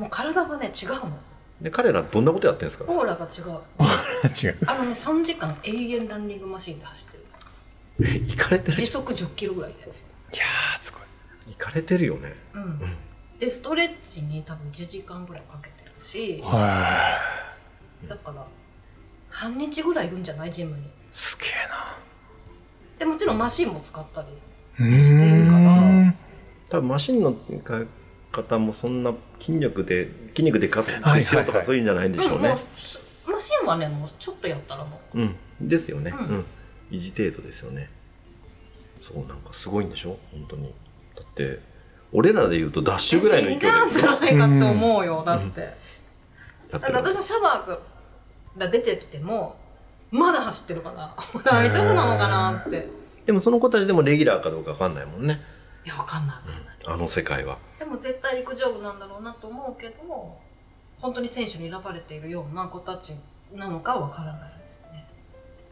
[0.00, 1.18] もう体がね違うの
[1.60, 2.90] で彼らどんなことやってるんですか？
[2.90, 3.50] オーラが違う。
[4.46, 4.58] 違う。
[4.66, 8.20] あのね3時間永遠ランニングマシンで走ってる。
[8.26, 8.78] 行かれてる？
[8.78, 9.84] 時速10キロぐらいで。
[9.84, 9.86] い
[10.38, 11.02] やーすごい。
[11.48, 12.34] 行かれてるよね。
[12.54, 12.80] うん。
[13.38, 17.18] でストレッチに多分1時間ぐらいかけてるしは
[18.08, 18.46] だから
[19.28, 20.50] 半日ぐらいいるんじゃない？
[20.50, 20.82] ジムに。
[20.82, 21.50] いすげえ
[22.98, 24.28] でもちろんマシンも使ったり
[24.76, 25.58] してるから。
[25.58, 26.14] ーん。
[26.70, 27.86] 多分マシンの使い
[28.32, 32.54] 方もそんな筋力で筋肉で活はいしようとかそういうんじゃないんでしょうね。
[33.26, 35.20] マシンはねもうちょっとやったらもう。
[35.20, 35.36] ん。
[35.60, 36.12] ですよね。
[36.14, 36.38] ううん。
[36.40, 36.44] ん
[36.90, 37.88] 維持程度ですよね。
[39.00, 40.18] そうなんかすごいんでしょ？
[40.32, 40.72] 本当に。
[41.16, 41.60] だって
[42.12, 43.60] 俺らで言うとダッうシュぐらいの勢いで。
[43.60, 45.60] 死んじゃうんじゃないかって思うよだって。
[45.60, 47.80] やって私もシャバーク
[48.58, 49.56] が出てきても
[50.10, 51.14] まだ走ってるから
[51.44, 52.88] 大丈夫なのかなって。
[53.26, 55.40] でもその子たちでもレギュラーかどうかわかんないもんね。
[55.84, 56.52] いやわかんないわかん。
[56.66, 57.58] ないあの世界は。
[57.78, 60.38] でも絶対陸上部なんだろうなと思うけど
[61.00, 63.14] 本当に選手に選ばれているような子たち
[63.54, 65.06] なのかはわからないですね。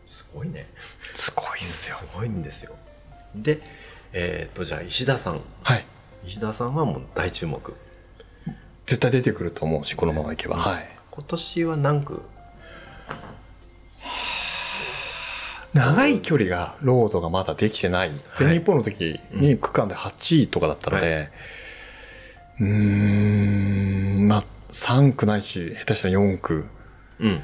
[0.07, 0.69] すごいね。
[1.15, 1.97] すごいっすよ。
[1.97, 2.75] すごいんですよ。
[3.35, 3.61] で
[4.13, 5.41] えっとじゃあ石田さん。
[5.63, 5.85] はい。
[6.27, 7.75] 石田さんはもう大注目。
[8.87, 10.57] 絶対出てくると思うしこのままいけば。
[10.57, 10.89] はい。
[11.11, 12.23] 今年は何区？
[15.79, 18.11] 長い距離がロードがまだできてない。
[18.35, 21.31] 全日本の時に区間で8位とかだったので、
[22.59, 26.67] うーんまあ3区ないし下手したら4区。
[27.21, 27.41] うん。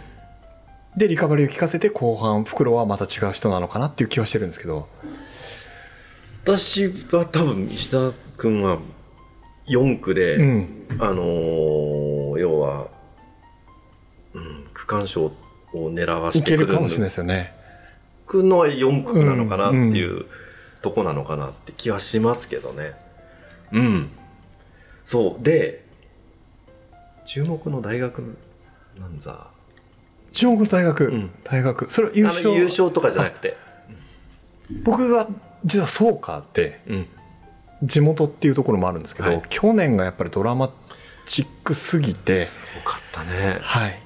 [0.97, 4.89] でリカバリーを効かせて後半袋はまた違う人なのかなっていう気はしてるんですけど。
[6.45, 8.79] 私は多分石田君は
[9.67, 10.87] 4区で、うん。
[10.99, 12.89] あのー要は、
[14.35, 15.33] うん、区間賞を
[15.73, 17.64] 狙わしいてくるけるかもしれないですよね
[18.35, 20.27] くのは4区なのかなってうんいう
[20.83, 22.95] とこなのかなって気はしますけどね。
[23.73, 24.09] うん。
[25.07, 25.43] そう。
[25.43, 25.85] で、
[27.25, 28.37] 注目の大学
[28.99, 29.47] なんざ。
[30.33, 33.57] 中国の大学、ん大学それは優あ勝の優勝とかじゃなくて。
[34.83, 35.29] 僕が
[35.65, 37.07] 実はそうかってうん。
[37.83, 40.71] 地元っていうところもあるんですけど、はい去年がやっぱりドラマ
[41.27, 43.59] チックすぎてすごかったね。
[43.61, 44.01] はい。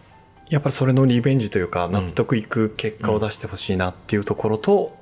[0.50, 4.96] やっぱりそれのリベンジというか、納得いく結果を出してほしいなっていうところと、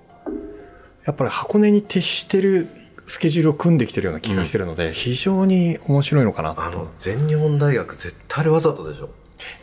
[1.05, 2.67] やっぱり箱根に徹してる
[3.05, 9.11] スケジュールを組んできてるような気がしてるので、非常に面白いのかなとあの、、全日本大学絶対あれわざとでしょ。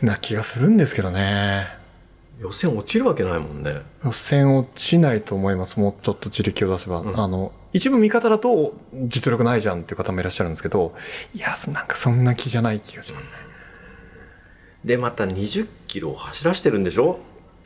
[0.00, 1.66] な気がするんですけどね。
[2.40, 3.82] 予選落ちるわけないもんね。
[4.04, 5.78] 予選落ちないと思います。
[5.78, 7.04] もうちょっと自力を出せば。
[7.14, 10.94] あの、一部味方だと実力ないじゃんっていう方もいらっしゃるんですけど、
[11.34, 13.53] いや、なんかそんな気じゃない気がしますね。
[14.84, 17.18] で、また20キロを走らしてるんでしょ？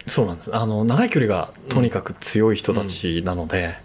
[0.07, 0.57] そうなんです。
[0.57, 3.79] あの、長い距離がとにかく強い人たちなので、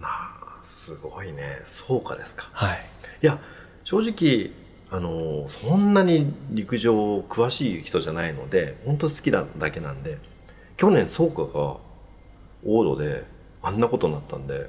[0.00, 1.60] なあ、すごいね。
[1.64, 2.48] そうかですか。
[2.52, 2.86] はい。
[3.22, 3.38] いや
[3.84, 4.50] 正直
[4.90, 10.18] あのそんなに陸上詳しい人じゃないので本当好きなだけなんで
[10.76, 11.76] 去年創価が
[12.66, 13.24] 往路で
[13.62, 14.68] あんなことになったんで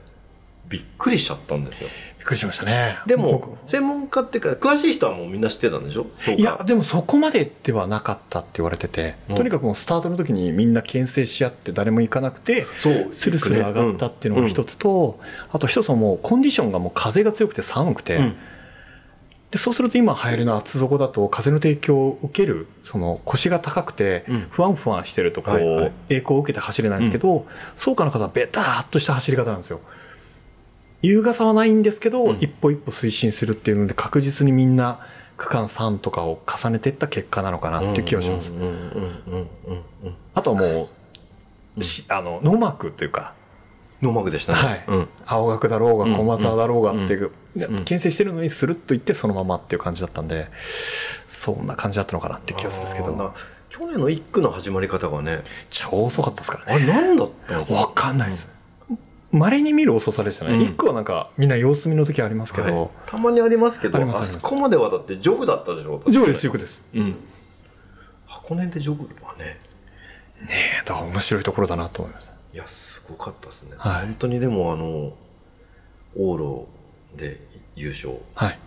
[0.73, 1.89] びっくりしちゃったんですよ。
[2.17, 2.97] びっくりしましたね。
[3.05, 3.47] で僕。
[3.49, 6.07] も専門家っていうか詳しい人はもうみんな知ってたんでしょ？
[6.35, 6.63] いや、か。
[6.63, 9.35] でもそこまでではなかったって言われてて、うん。
[9.35, 13.07] とにかくもうスタートの時にみんな牽制し合って誰も行かなくて、そう。
[13.11, 15.19] スルスル上がったっていうのが一つと、
[15.51, 18.35] あと一つはもうコンディションがもう風が強くて寒くて、うん。
[19.51, 29.81] で、そうすると今流行りの厚底だと風の提供を受ける、その腰が高くてうん、ふわんふわんしてるとこう、栄光を受けて走れないんですけど、そうかの方はベターっとした走り方なんですよ。
[31.03, 32.37] 優雅さはないんですけど、うん。
[32.37, 34.99] 一歩一歩推進するっていうので確実にみんな
[35.37, 38.53] 区間3とかを重ねていった結果なのかなっていう気がします。
[40.33, 40.89] あとはも
[41.77, 43.35] う、しあの、ノーマークというか、
[44.01, 44.83] ノーマークでしたね、はい。
[44.87, 47.31] うん、青学だろうが、うん駒沢だろうがっていう、
[47.81, 47.83] ん。
[47.85, 50.47] 牽制してるのにスルッといってそのままっていう感じだったんで、
[51.27, 53.33] そんな感じだったのかなっていう気がするんですけど、
[53.69, 56.85] 去年の1区の始まり方がね超遅かったですからあね。
[56.85, 58.52] れ何だったのわかんないです。
[59.33, 60.53] 稀に見る遅さでしたね。
[60.53, 60.61] うん。
[60.61, 62.71] 1区はなんかみんな様子見の時ありますけはい。
[62.71, 66.03] ど、たまにありますけどああそこまではだってジョグだったでしょ。
[66.07, 66.85] ジョグです、ジョグです。
[66.93, 67.15] うん。
[68.27, 69.45] 箱根でジョグはね。
[69.45, 69.57] ね
[70.83, 72.35] え、だから面白いところだなと思います。
[72.53, 74.05] いやすごかったですね、はい。
[74.05, 75.13] 本当にでもあの
[76.15, 76.67] 往路
[77.17, 77.41] で
[77.75, 78.19] 優勝。
[78.35, 78.59] はい。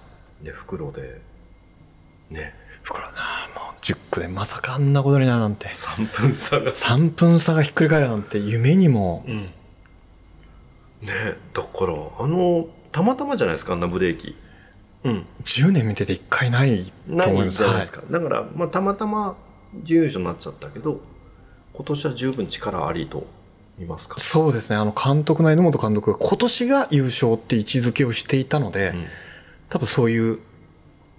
[0.43, 1.21] で復路で。
[2.31, 2.55] ね。
[2.83, 3.09] 袋な
[3.55, 5.69] もう10区でまさかあんなことになるなんて。
[5.69, 6.73] 3分差が。
[6.73, 9.51] 3分差がひっくり返るなんて夢にもうん
[11.03, 11.13] ね
[11.53, 14.37] だからあのたまたまじゃないですかあんなブレーキ。
[15.05, 15.27] うん。
[15.45, 16.93] 10年見てて1回ないと
[17.29, 17.63] 思います。
[17.63, 19.37] ないですか、だから、まあ、たまたま
[19.83, 21.01] 準優勝になっちゃったけど
[21.75, 23.27] 今年は十分力ありと
[23.79, 24.19] 見ますか。
[24.19, 24.77] そうですね。
[24.77, 29.07] あの監督の榎本監督が今年が優勝って位置づけをしていたので、うん。
[29.69, 30.41] 多分そういう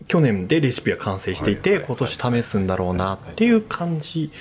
[0.07, 1.97] 去年でレシピが完成していて、はいはいはい。
[1.97, 4.31] 今年試すんだろうなっていう感じ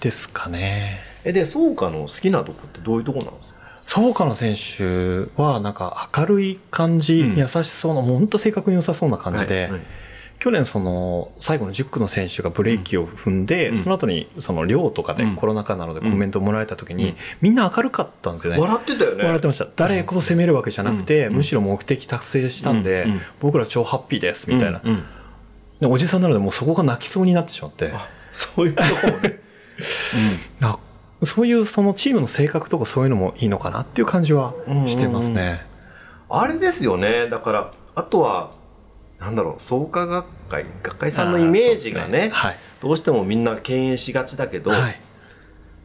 [0.00, 1.00] ですかね。
[1.24, 3.57] えで創価の好きなとこってどういうとこなんですか？
[3.88, 7.38] そうかの選手はなんか明るい感じ、うん。
[7.38, 9.80] 優しそうな、もう本当性格に良さそうな感じで、はいはい。
[10.38, 13.76] 去年その最後の10区の選手がブレーキを踏んで、うん。
[13.78, 15.36] その後にその寮とかでうん。
[15.36, 17.16] コロナ禍なのでコメントもらえた時に、うん。
[17.40, 18.60] みんな明るかったんですよね。
[18.60, 19.24] 笑ってたよね。
[19.24, 19.66] 笑ってました。
[19.74, 21.34] 誰こう責めるわけじゃなくて、うん。
[21.36, 23.12] むしろ目的達成したんで、うん。
[23.12, 23.20] うん。
[23.40, 24.92] 僕ら超ハッピーです、みたいな、うん。
[24.92, 25.04] うん。
[25.80, 25.86] で。
[25.86, 29.40] おじさんなのでもうそこが泣きそうになってしまって、あそういうとこもね。
[30.60, 30.78] あ
[31.22, 34.54] そういうそのチームの性格とかそういうのもいいのかなっていう感じは
[34.86, 35.66] してますね。
[36.28, 38.52] あれですよねだからあとは
[39.18, 42.58] なんだろう創価学会学会さんのイメージがねあーそうですはい。
[42.82, 45.00] どうしてもみんな敬遠しがちだけど、はい。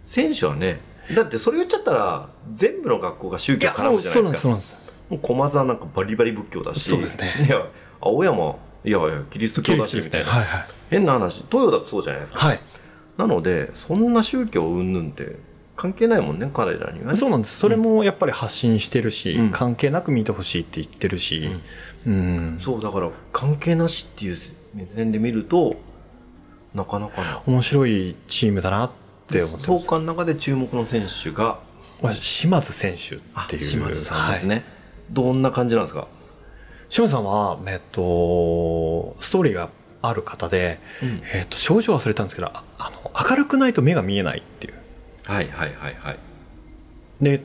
[0.06, 0.80] 選手はね
[1.16, 4.78] だってそれ言っちゃったら全部の学校が宗教絡むじゃないですかそうなんです。
[5.10, 7.66] もう駒沢なんかバリバリ仏教だしそうですねいや
[8.00, 10.66] 青山いやいやキリスト教だしみたいな、はいはい。
[10.90, 12.60] 変な話東洋だってそうじゃないですか、はい。
[13.18, 15.38] なのでそんな宗教云々って
[15.76, 17.16] 関係ないもんね彼らにはね。
[17.16, 17.58] そうなんです。
[17.58, 19.52] それもやっぱり発信してるし、うん。
[19.52, 21.50] 関係なく見てほしいって言ってるし、
[22.06, 22.60] うん。
[22.62, 24.38] そうだから関係なしっていう
[24.74, 25.76] 目線で見ると
[26.74, 27.42] なかなかな。
[27.46, 28.92] 面白いチームだなっ
[29.28, 29.84] て思ってます。
[29.84, 31.60] 創価の中で注目の選手が
[32.02, 33.66] まあ島津選手あっていう。
[33.66, 34.64] 島津さんですね、はい。
[35.12, 36.08] どんな感じなんですか？
[36.90, 39.70] 島津さんは、えっと、ストーリーが
[40.04, 44.74] ある方で、うんえっと、症状忘れたんですけど、ああの、明るくないと目が見えないっていう。
[45.24, 46.20] はいはいはいはい
[47.22, 47.42] で、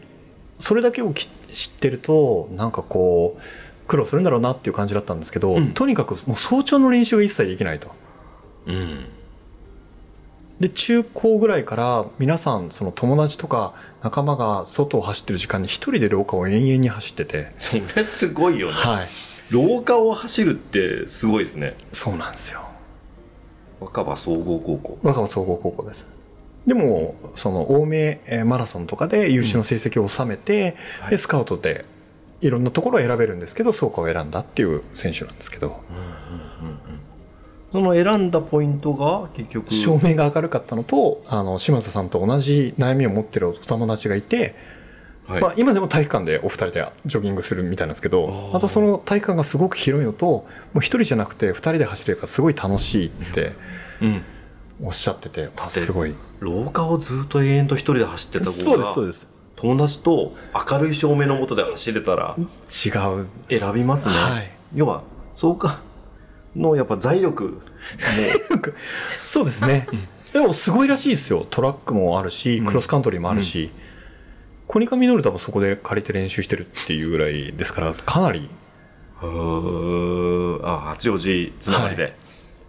[0.59, 7.93] それだけをき知ってると、なんかこう、苦労するんだろうなっていう感じだったんですけど、うんとにかくもう早朝の練習が一切できないと。
[8.67, 9.05] うん
[10.61, 19.09] で、中高ぐらいから皆さん、その友達とか仲間が外を走ってる時間に一人で廊下を延々に走ってて、それすごいよね、はい。
[19.51, 21.75] 廊下を走るってすごいですね。
[21.93, 22.61] そうなんですよ。
[23.81, 24.99] 若葉総合高校。
[25.03, 26.11] 若葉総合高校です。
[26.67, 31.11] でも、その、青梅えーマラソンとかで優秀な成績を収めて、はい。
[31.13, 31.87] で、スカウトで
[32.41, 35.81] いろんなところを選べるんですけど、創価を選んだっていう選手なんですけど、
[37.73, 39.73] その選んだポイントが結局。
[39.73, 44.55] 照明が明るかったのと、あの、島津さんと同じ悩みを持ってるお友達がいて、
[45.29, 45.41] はい。
[45.43, 53.53] まあ、今でも体育館でお二人でジョギングするみたいなんですけどまたその体育館がすごく広いのともう一人じゃなくて二人で走れるからすごい楽しいって
[54.01, 54.23] うん。
[54.81, 56.15] おっしゃっててすごい。
[56.41, 59.29] 廊下をずっと永遠と一人で走ってた子そうですがそうです。
[59.57, 60.35] 友達と
[60.71, 63.27] 明るい照明の下で走れたら違う。
[63.51, 64.51] 選びますね、はい。
[64.73, 65.03] 要は
[65.35, 65.81] そうか
[66.55, 67.61] のやっぱ財力も。
[69.19, 69.89] そうですね。
[70.33, 71.45] でもすごいらしいですよ。
[71.51, 73.73] トラックもあるしクロスカントリーもあるし、
[74.69, 78.51] コニカミノルタもそこで借りて練習してるっていうぐらいですからかなり。
[79.23, 82.11] うーあ八王子つながりで、は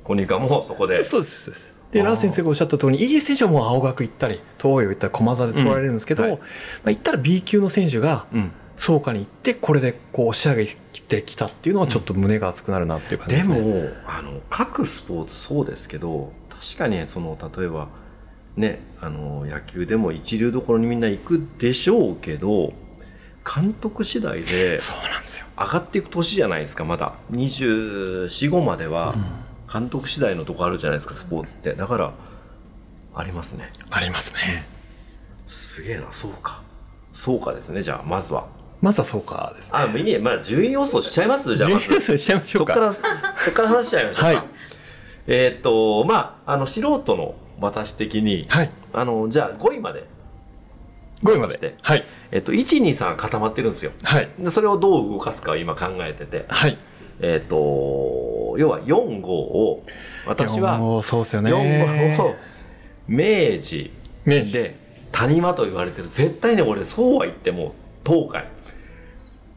[0.04, 1.04] コニカもそこで。
[1.04, 1.76] そうですそうです。
[1.92, 6.40] でラン先生がおっしゃった通りイギリス選手はもう青学行ったり東洋行ったり駒沢で取られるんですけど、うんはい。
[6.40, 6.46] ま
[6.86, 8.52] あ、行ったら B 級の選手がうん。
[8.78, 10.66] 創価に行ってこれでこう押し上げ
[11.02, 13.60] てきたっていうのはちょっと胸が熱くなるなっていう感じでですね。
[13.60, 17.90] もあの各スポーツそうですけど確かにその例えば
[18.60, 22.74] ねあの野球でも一流どころにみんな行くでしょうけど
[23.52, 25.48] 監督次第でそうなんですよ。
[25.58, 27.14] 上がっていく年じゃないですかまだ。
[27.32, 29.16] 245までは
[29.72, 31.74] 監督次第のとこあるじゃないですかスポーツって。
[31.74, 32.14] だから
[33.16, 33.72] ありますね。
[33.90, 34.66] ありますね。
[35.48, 36.04] すげえな。
[36.12, 36.62] そうか。
[37.14, 38.48] そうかですねじゃあまずは。
[38.82, 39.80] まずはそうかですね。
[39.80, 41.56] あいいねまあ順位予想しちゃいます？
[41.56, 41.86] じゃあまず。
[41.86, 42.74] 準優勝しちゃいましょか。
[42.76, 44.26] そうっから、そっから話しちゃいましょうか。
[44.26, 44.44] はい。
[45.28, 48.70] えーっと、まあ、あの、素人の私的に、はい。
[48.94, 50.06] あの、じゃあ5位まで、
[51.24, 51.76] 5位まそしてで。
[51.82, 52.06] はい。
[52.32, 53.92] えっと、1、2、3固まってるんですよ。
[54.04, 54.30] はい。
[54.40, 56.78] で、それをどう動かすかを今考えてて、はい。
[57.22, 59.84] えーっと、要は4、5を、
[60.26, 62.18] 私は、もうそうですよ4、5ね。
[62.20, 62.36] を、
[63.08, 63.92] 明治
[64.26, 64.54] 明治。
[64.54, 64.76] で、
[65.12, 66.08] 谷間と言われてる。
[66.08, 67.74] 絶対ね、俺、そうは言っても、
[68.06, 68.46] 東海。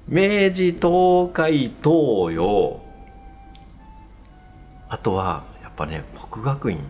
[0.09, 2.81] 明治、東海、東洋。
[4.89, 6.81] あとは、やっぱね、国学院。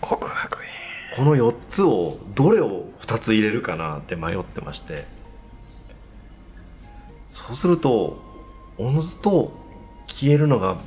[0.00, 0.68] 国学院。
[1.16, 5.06] この4つを、どれを2つ入れるかなって迷ってまして。
[7.30, 8.22] そうすると、
[8.76, 9.52] おのずと
[10.06, 10.78] 消えるのが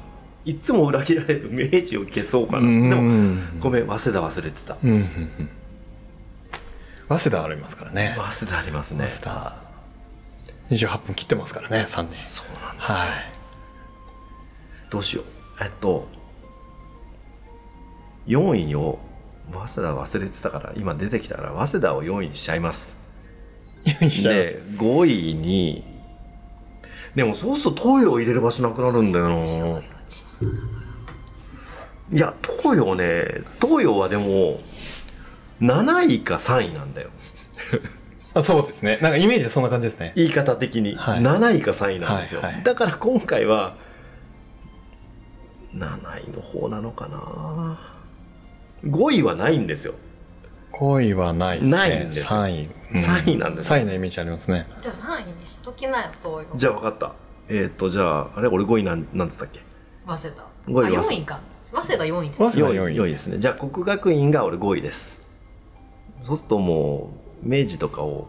[0.46, 2.60] いつも裏切られる明治を消そうかな。
[2.60, 4.78] うんでも、ごめん、早稲田忘れてた。
[4.84, 5.50] うんうんうん
[7.10, 9.10] 早稲田ありますからね早稲田ありますね。
[9.10, 9.36] 早稲
[10.80, 12.84] 田28分切ってますからね3人そうなんだ。
[12.84, 13.10] はい
[14.90, 15.26] どうしよう。
[15.62, 16.08] えっと、
[18.28, 19.00] 4位を、
[19.52, 22.98] 早稲田忘れてたから、今出てきたから、早稲田を4位にしちゃいます。
[23.86, 25.84] 4位しちゃいますで、5位に、
[27.16, 29.82] でもそうすると東洋入れる場所なくなるんだよな。
[32.14, 34.60] いや、東洋ね、東洋はでも、
[35.62, 37.10] 7位か3位なんだよ。
[38.34, 40.96] あそうですねなんかイメージはそんな感じですね言い方的に。
[40.96, 42.42] はい7位か3位なんですよ。
[42.42, 43.76] はいはいだから今回は、
[45.76, 48.01] 7位の方なのかな。
[48.86, 49.94] 5位はないんですよ。
[50.74, 51.78] 5位はないですね。
[51.78, 52.30] ないんですよ。
[52.30, 53.80] 3位、3位なんですよ。
[53.80, 54.68] 3位のイメージありますね。
[54.82, 57.14] じゃあ3位にしときなよ東洋じゃあ分かった。
[57.50, 59.60] えーっと、じゃあ、あれ俺5位なん、なんつったっけ？
[60.08, 61.40] 早稲田五位あ4位か。
[61.74, 63.38] 早稲田4位って早稲田4 4位位 ,4 位ですね。
[63.40, 65.22] じゃあ、国学院が俺5位です。
[66.24, 67.12] そうするとも
[67.44, 68.28] う、明治とかを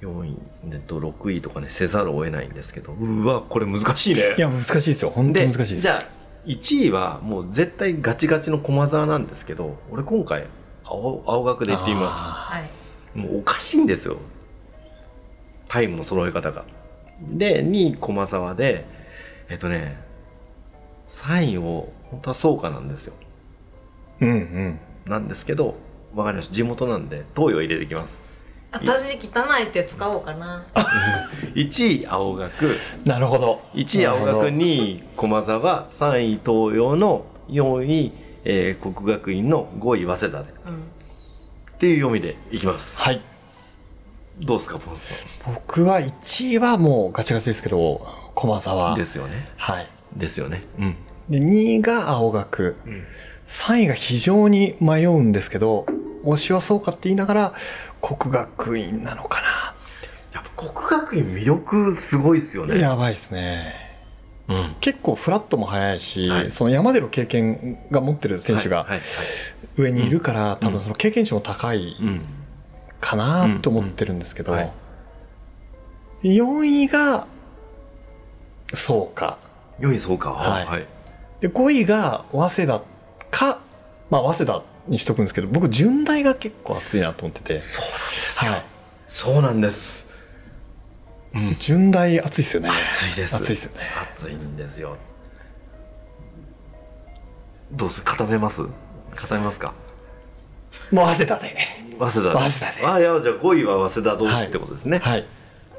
[0.00, 0.36] 4位、
[0.70, 4.34] えっと、6位とかね、せざるを得ないんですけど、うわ、これ難しいね。
[4.36, 5.10] いや難しいですよ。
[5.10, 5.82] 本当で、に難しいです。
[5.82, 6.04] じゃあ、
[6.46, 10.46] 1位はもう絶対ガチガチの駒沢なんですけど、俺今回、
[10.84, 12.16] 青青学で行ってみます。
[12.26, 12.82] はい
[13.14, 14.16] もうおかしいんですよ。
[15.68, 16.64] タイムの揃え方が。
[17.20, 18.86] で、2位駒沢で、
[19.48, 19.98] えっとね、
[21.08, 23.14] 3位を、本当は創価なんですよ。
[24.20, 25.74] うんうんなんですけど、
[26.14, 26.54] わかりました。
[26.54, 28.22] 地元なんで、東洋入れてきます。
[28.72, 30.62] 私汚いって使おうかな
[31.54, 38.12] 1位青学、なるほど1位青学、なるほど2位駒沢、3位東洋の4位、
[38.44, 40.54] えー国学院の5位早稲田で。
[40.66, 40.92] うん
[41.72, 43.00] っていう読みでいきます。
[43.02, 43.20] はい
[44.38, 45.14] どうですか、ポンさ
[45.44, 48.00] 僕は1位はもうガチガチですけど
[48.34, 48.94] 駒沢ん。
[48.96, 49.48] ですよね。
[49.56, 50.62] はいですよね。
[50.78, 50.96] うん。
[51.28, 53.04] で2位が青学、ん
[53.46, 55.86] 3位が非常に迷うんですけど
[56.24, 57.52] 推しはそうかって言いながら
[58.00, 59.40] 国学院なのか
[60.32, 62.80] やっぱ国学院魅力すごいですよな、ね。
[62.80, 63.74] やばいですね。
[64.48, 64.76] うん。
[64.80, 66.50] 結構フラットも速いし、はい。
[66.50, 69.06] その山での経験が持ってる選手がはいはいはい。
[69.76, 72.20] 上にいるから、多分その経験値も高いうん。
[73.00, 74.58] かなと思ってるんですけど、うん。
[74.58, 74.72] はい。
[76.22, 77.26] 4位が
[78.72, 79.38] そうか。
[79.78, 80.30] 良いそうか。
[80.30, 80.66] はい。
[80.66, 80.86] はい。
[81.40, 82.82] で5位が早稲田
[83.30, 83.60] か
[84.08, 87.54] まあ早稲田にしとくんですけど僕順大が結構熱いなと思ってて。
[87.54, 87.62] はい。
[89.08, 90.10] そうなんです。
[91.58, 92.68] 順大熱いっすよね。
[92.68, 93.36] 暑いです。
[93.36, 93.80] 熱いですよね。
[94.12, 94.96] 暑いんですよ。
[97.72, 98.62] どうす固めます？
[99.14, 99.72] 固めますか？
[100.90, 101.56] もう早稲田で。
[101.98, 102.38] 早稲田で。
[102.38, 102.86] 早稲田で。
[102.86, 104.98] あ、いや、じゃあ5位は早稲田同士ってことですね。
[104.98, 105.24] はい。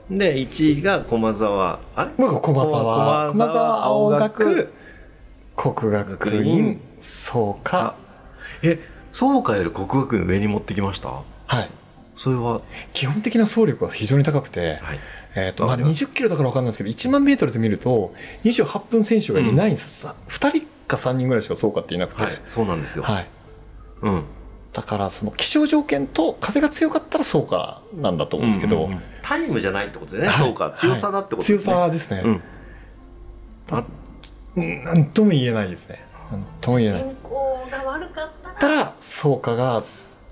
[0.10, 1.80] で、1位が駒沢。
[1.95, 2.12] あれ？
[2.18, 4.74] 僕は駒沢駒沢青学
[5.56, 6.18] 国学。
[6.18, 7.95] 学院院そうか
[8.64, 8.80] え、
[9.11, 11.09] そうかより国学院上に持ってきました？
[11.09, 11.24] は
[11.61, 11.70] い。
[12.16, 12.61] それは、
[12.93, 14.99] 基本的な走力が非常に高くて、はい。
[15.36, 23.03] えっとまあ、わかります20キロだから分かんないですけど1万メートルで見ると28分選手がいないんです、さ2人か3人ぐらいしかそうかっていなくて、はい、そうなんですよ。
[23.03, 23.28] はい、
[24.03, 24.24] うん。
[24.74, 29.01] だからその気象条件と風が強かったらそうかなんだと思うんですけど、うんうんうん。
[29.24, 30.38] タイムじゃないってことでね、はい。
[30.38, 31.59] そうか、強さだってことですね。
[31.59, 32.22] 強さですね、
[34.55, 34.84] うん。
[34.84, 36.05] なんとも言えないですね
[36.62, 37.04] とも言えない。
[37.04, 39.84] 天候が悪かったらたらそうかが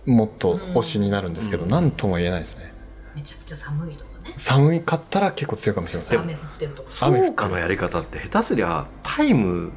[0.05, 1.69] もっと推しになるんですけど、うん。
[1.69, 2.73] なんとも言えないですね。
[3.15, 4.33] めちゃくちゃ寒いとかね。
[4.35, 6.19] 寒かったら結構強いかもしれません。
[6.19, 6.89] 雨降ってるとか。
[6.89, 9.71] そうかのやり方って下手すりゃタイム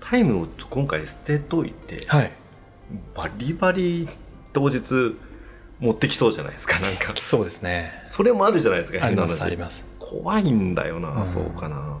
[0.00, 2.32] タイムを今回捨てといてはい。
[3.14, 4.08] バリバリ
[4.52, 5.16] 当日
[5.78, 7.14] 持ってきそうじゃないですかなんか。
[7.16, 8.02] そうですね。
[8.06, 9.46] それもあるじゃないですかあります変な話。
[9.46, 9.86] あります。
[9.98, 11.26] 怖いんだよな、うん。
[11.26, 11.98] そうかな。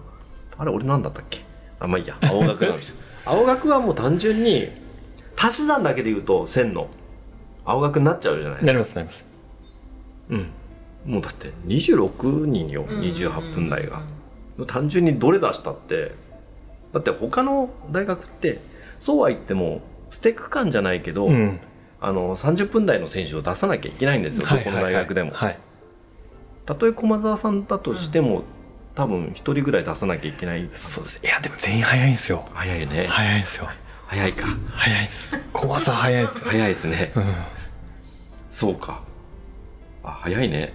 [0.56, 1.44] あれ俺なんだったっけ？
[1.80, 2.16] あまあいいや。
[2.22, 2.96] 青学なんですよ。
[3.24, 4.68] 青学はもう単純に
[5.36, 6.88] 足し算だけで言うと1000の。
[7.64, 8.66] 青学になっちゃうじゃないですか。
[8.66, 9.26] なりますなります。
[10.30, 10.46] うん。
[11.06, 14.02] もうだって26人よ28分台が、
[14.66, 16.12] 単純にどれ出したって。
[16.92, 18.60] だって他の大学って
[18.98, 21.60] そうは言ってもステ区間じゃないけど、うん。
[22.00, 25.58] あの30分台の選手を出さなきゃいけないんですよ、どこの大学でも、はい。
[26.64, 28.44] たとえ駒澤さんだとしても、
[28.98, 30.68] 多分一人ぐらい出さなきゃいけない。
[30.72, 31.20] そうです。
[31.24, 32.44] いやでも全員早いんですよ。
[32.52, 33.68] 早いね、早いんですよ。
[34.08, 34.46] 早いか。
[34.72, 35.30] 早いです。
[35.52, 36.50] 駒さん早いですよ。
[36.50, 37.12] 早いですね。
[37.14, 37.24] うん。
[38.50, 39.02] そうか。
[40.02, 40.74] あ早いね。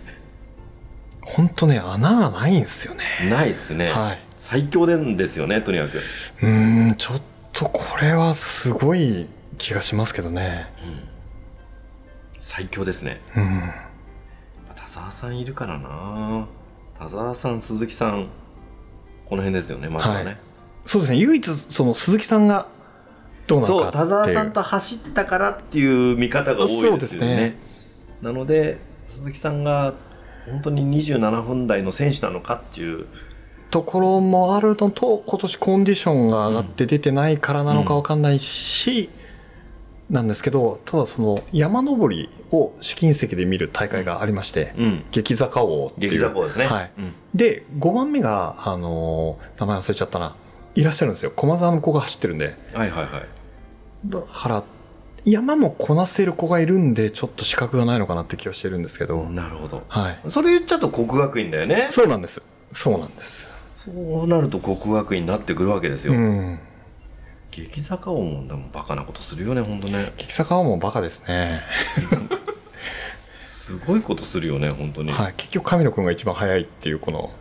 [1.20, 3.30] 本当ね穴がないんですよね。
[3.30, 4.20] ないっすね、はい。
[4.38, 5.98] 最強でですよねとにかく。
[5.98, 7.22] うーんちょっ
[7.52, 10.72] とこれはすごい気がしますけどね。
[12.38, 13.20] 最強ですね。
[13.36, 13.62] うん。
[14.74, 16.48] 田沢さんいるからな
[17.04, 18.28] 田沢さん鈴木さん
[19.26, 20.38] この辺ですよねまずはね、はい。
[20.86, 21.20] そうですね。
[21.20, 22.68] 唯一、その鈴木さんが
[23.48, 24.08] どうなのかっていう。
[24.08, 27.36] 澤さんと走ったからっていう見方が多いですよね。
[27.36, 27.58] ね。
[28.22, 28.80] なので
[29.10, 29.94] 鈴木さんが
[30.46, 33.06] 本当に27分台の選手なのかっていう。
[33.70, 39.10] ところもあるのと、今年コンディションが上がって出てないからなのかわかんないし、
[40.10, 46.12] なんですけど、ただその山登りを試金石で見る大会がありまして、うん激坂王っていう。
[46.12, 46.92] 激坂王ですねはい。
[46.98, 50.36] うんで、5番目が、あのー名前忘れちゃったな。
[50.76, 51.32] いらっしゃるんですよ。
[51.36, 52.56] 駒沢の子が走ってるんで。
[52.74, 53.28] はいはいはい
[54.06, 54.64] だから、
[55.26, 59.24] 山もこなせる子がいるんで、ちょっと資格がないのかなって気はしてるんですけど。
[59.30, 60.20] なるほどはい。
[60.30, 62.42] それ言っちゃうと国学院だよねそうなんです。
[62.72, 63.50] そうなんです。
[63.78, 63.92] そ
[64.24, 66.60] うなると国学院になってくるわけですよ、うん。
[67.56, 70.12] 激坂王もでもバカなことするよね本当ね。
[70.18, 71.62] 激坂はもうバカですね。
[73.44, 75.34] すごいことするよね本当に、はい。
[75.38, 77.32] 結局、神野くんが一番早いっていう、この、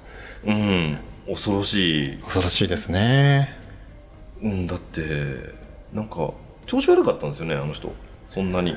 [0.44, 0.98] うん。
[1.26, 3.56] 恐ろしい、恐ろしいですね。
[4.42, 5.02] うん、だって
[5.92, 6.32] なんか
[6.66, 7.92] 調子悪かったんですよねあの人。
[8.32, 8.76] そんなに。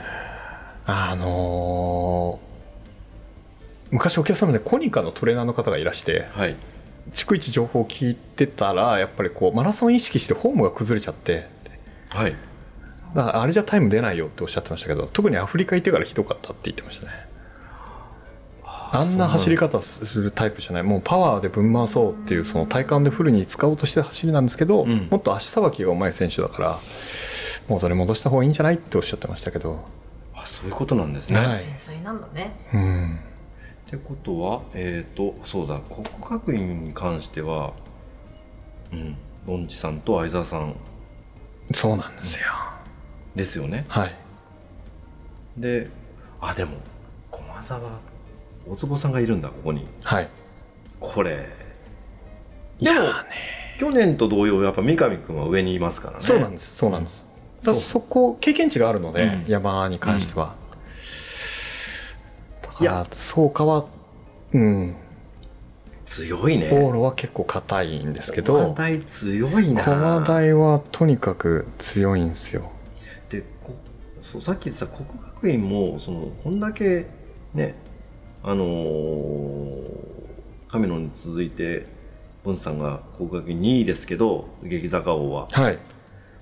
[0.86, 2.46] あのー
[3.92, 6.56] 昔お客様でコニカのトレーナーの方がいらして、はい
[7.12, 11.48] 逐一情報を聞いてたら、やっぱりこう、マラソン意識してフォームが崩れちゃって、
[12.10, 12.36] はい
[13.18, 17.14] あれじゃタイム出ないよっておっしゃってましたけど、特にアフリカ行ってからひどかったって言ってましたね。
[18.92, 20.84] あんな走り方するタイプじゃない。
[20.84, 26.78] もうパワーでぶん回そうっていう、その体幹でフルに使おうとしてる走りなんですけど、うんもっと足さばきが上手い選手だから、
[27.70, 29.86] 元に戻した方がいいんじゃないっておっしゃってましたけど。
[30.34, 33.20] あそういうことなんですね、はい繊細なんだねうん。
[33.88, 37.74] ってことはえっ、とそうだ国学院に関しては
[38.92, 39.16] うん
[39.48, 40.76] ロンチさんと相沢さん
[41.72, 42.48] そうなんですよ。
[43.36, 44.16] ですよねはい。
[45.58, 45.90] で
[46.42, 46.78] あでも
[47.32, 48.00] 駒沢
[48.68, 50.30] 大坪さんがいるんだここにはい。
[51.00, 51.48] これ
[52.80, 53.10] いやね。
[53.80, 56.76] 去年と同様やっぱ三上君は上にいますからねそうなんです。
[56.76, 57.28] そうなんです。
[57.60, 60.56] だからそこ、経験値があるので、うん山に関しては。
[62.80, 63.86] だいやそうかは、
[64.54, 64.96] うん。
[66.06, 72.72] 強いね往路は結構硬いんですけ駒ど、大強いな駒大はとにかく強いんですよ。
[73.30, 73.76] でこ
[74.22, 77.08] そうさっき言ってた国学院もそのこんだけ
[77.54, 77.76] ね
[78.44, 79.82] あのー、
[80.68, 81.88] 神野に続いて
[82.44, 85.80] ボンさんが国学院2位ですけど激坂王ははい。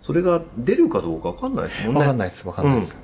[0.02, 3.02] それが出るかどうか分かんないですもんねわかんないです、わかんないです。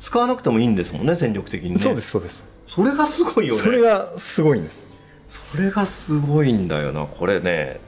[0.00, 2.51] 使わなくてもいいんですもんね戦力的にねそうです、そうです。
[2.74, 3.60] それがすごいよね。
[3.60, 4.86] それがすごいんです。
[5.28, 7.04] それがすごいんだよな。
[7.04, 7.80] これね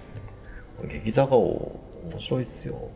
[0.87, 1.80] 激坂王
[2.11, 2.91] 面白いっすよ。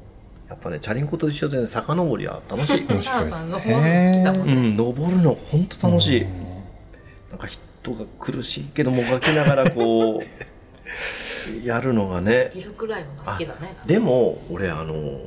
[0.50, 2.84] やっぱねチャリンコと一緒で、ね、坂登りは楽しい。
[2.92, 6.26] 面白いですお母さんの方も好きだもんうねん登るの本当楽しい。
[7.30, 10.22] なんか人が苦しいけどもがきながらこう
[11.66, 12.52] やるのがね。
[12.54, 13.78] いるくらいのが好きだね。
[13.86, 15.20] でも俺あの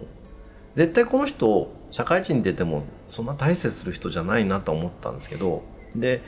[0.75, 5.63] 絶対この人社会人に出てもそんな大切する人じゃないなと思ったんですけど。
[5.95, 6.21] で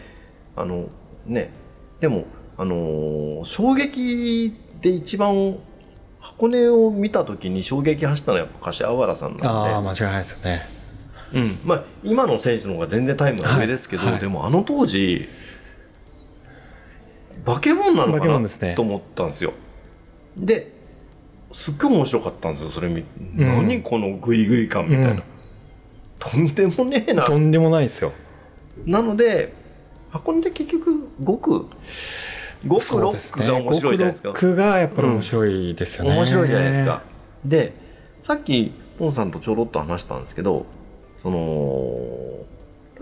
[0.55, 0.87] あの
[1.25, 1.51] ね
[1.99, 2.25] でも
[2.57, 5.57] あの衝撃で一番
[6.19, 9.47] 箱根を見た時に衝撃走ったのはやっぱ柏原さんなんで。
[9.47, 10.69] ああ、間違いないですよね。
[11.33, 11.59] うん。
[11.65, 14.11] まあ、今の選手の方が全然タイムが上ですけど、はい。
[14.13, 15.27] はいでもあの当時
[17.45, 18.75] 化け物なの化かなね。
[18.75, 19.53] と思ったんですよ。
[20.37, 20.71] で
[21.51, 23.05] すっごい面白かったんですよそれ見、ん。
[23.35, 25.23] 何このグイグイ感みたいな、うん。
[26.19, 27.25] とんでもねえな。
[27.25, 28.13] とんでもないですよ。
[28.85, 29.53] なので
[30.13, 31.67] 箱根って結局5区
[32.65, 33.45] 5区6そうですね。
[33.45, 36.15] 区が面白いじゃないですか5区がやっぱり面白いですよね。
[36.15, 37.01] 面白いじゃないですか。
[37.43, 37.73] で
[38.21, 40.67] さっきポンさんとちょろっと話したんですけど
[41.21, 42.45] その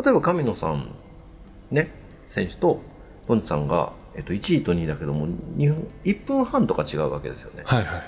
[0.04, 0.96] 例えば神野さん
[1.70, 1.92] ね
[2.30, 2.82] 選手と
[3.28, 7.64] ポンチさんが、えっと、1位と2位だけども2分1分半とか違うわけですよね。
[7.66, 8.04] はいはい。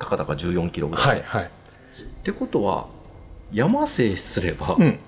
[0.00, 1.06] たかだか14キロぐらい。
[1.06, 1.44] はいはい。
[1.44, 1.48] っ
[2.24, 2.88] てことは
[3.52, 4.98] 山制すれば、うん。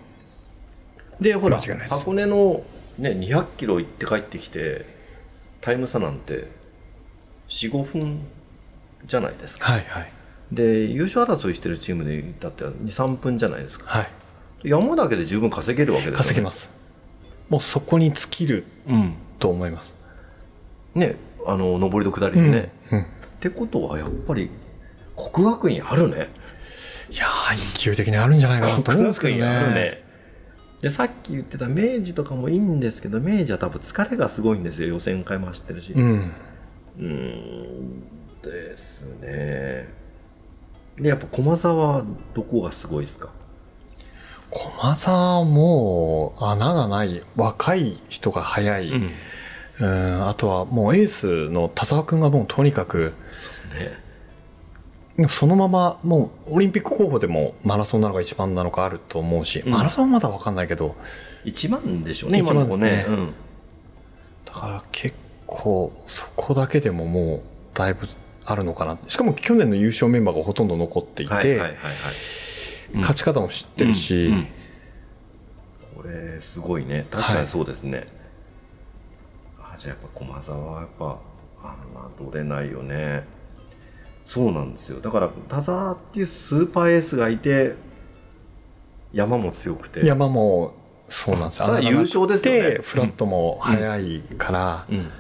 [1.20, 2.62] でほら箱根の、
[3.01, 4.84] ね、200キロ行って帰ってきて
[5.62, 6.48] タイム差なんて
[7.48, 8.20] 45分
[9.07, 9.72] じゃないですか。
[9.72, 10.12] はいはい。
[10.53, 14.11] で優勝争いしてるチームでだって23分じゃないですかはい。
[14.64, 16.70] 山だけで十分稼げるわけですよ、ね、稼げます。
[17.48, 19.96] もうそこに尽きるうんと思います。
[20.94, 23.01] ねあの上りと下りでね、うん。
[23.01, 23.05] っ
[23.40, 24.51] てことはやっぱり
[25.16, 26.28] 国学院あるね
[27.11, 30.10] いやー、勢い的にあるんじゃないかなと思うんですけど国学院あるね。
[30.83, 35.93] ねでさっき言ってた明治とかもいいんですけど明治は多分疲れがすごいんですよ予選会も走ってるし。
[35.93, 36.33] うん。
[36.99, 38.03] うーん
[38.43, 39.89] ですね。
[40.99, 42.05] でやっぱ駒沢は
[42.35, 43.28] どこがすごいですか？
[44.51, 48.91] 駒沢もう穴がない若い人が速い。
[49.81, 53.14] うん、あとはもうエースの田沢くんがもうとにかく
[53.78, 53.91] でも
[55.29, 59.71] そのままもうオリンピック候補でもマラソンなのか一番なのかあると思うし、ん。
[59.71, 60.97] マラソンはまだ分かんないけど。
[61.45, 63.05] 一番でしょうね、一番ですね。
[63.07, 63.33] 今の子ね。
[64.45, 65.14] だから結
[65.47, 67.43] 構そこだけでももう
[67.75, 68.09] だいぶ
[68.47, 68.99] あるのかな。
[69.07, 71.75] しかも去年の優勝メンバーがほとんど残っていて、はいはいはいはい。
[72.95, 73.01] うん。
[73.01, 74.47] 勝ち方も知ってるし、うんうん。
[75.97, 77.07] これすごいね。
[77.11, 78.09] 確かにそうですね、
[79.59, 81.18] あじゃあやっぱ駒沢はやっぱ
[81.62, 81.77] あ
[82.18, 83.25] 侮れないよね
[84.25, 85.01] そうなんですよ。
[85.01, 87.75] だから田沢っていうスーパーエースがいて
[89.12, 90.07] 山も強くて。
[90.07, 90.75] 山も
[91.09, 91.66] そうなんですよ。
[91.66, 92.79] それは優勝ですよね。
[92.83, 95.11] フラットも速いから、うん。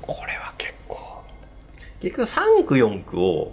[0.00, 1.22] これは結構。
[2.00, 3.52] 結局3区4区を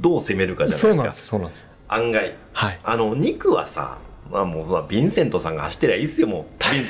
[0.00, 1.70] どう攻めるかじゃそうなんでないですかすそうなんです。
[1.88, 2.36] 案外。
[2.52, 2.80] はい。
[2.82, 3.98] あの2区はさ
[4.30, 6.44] まあもうヴィンセントさんが走ってりゃいいっすよもう。
[6.58, 6.84] 確かに。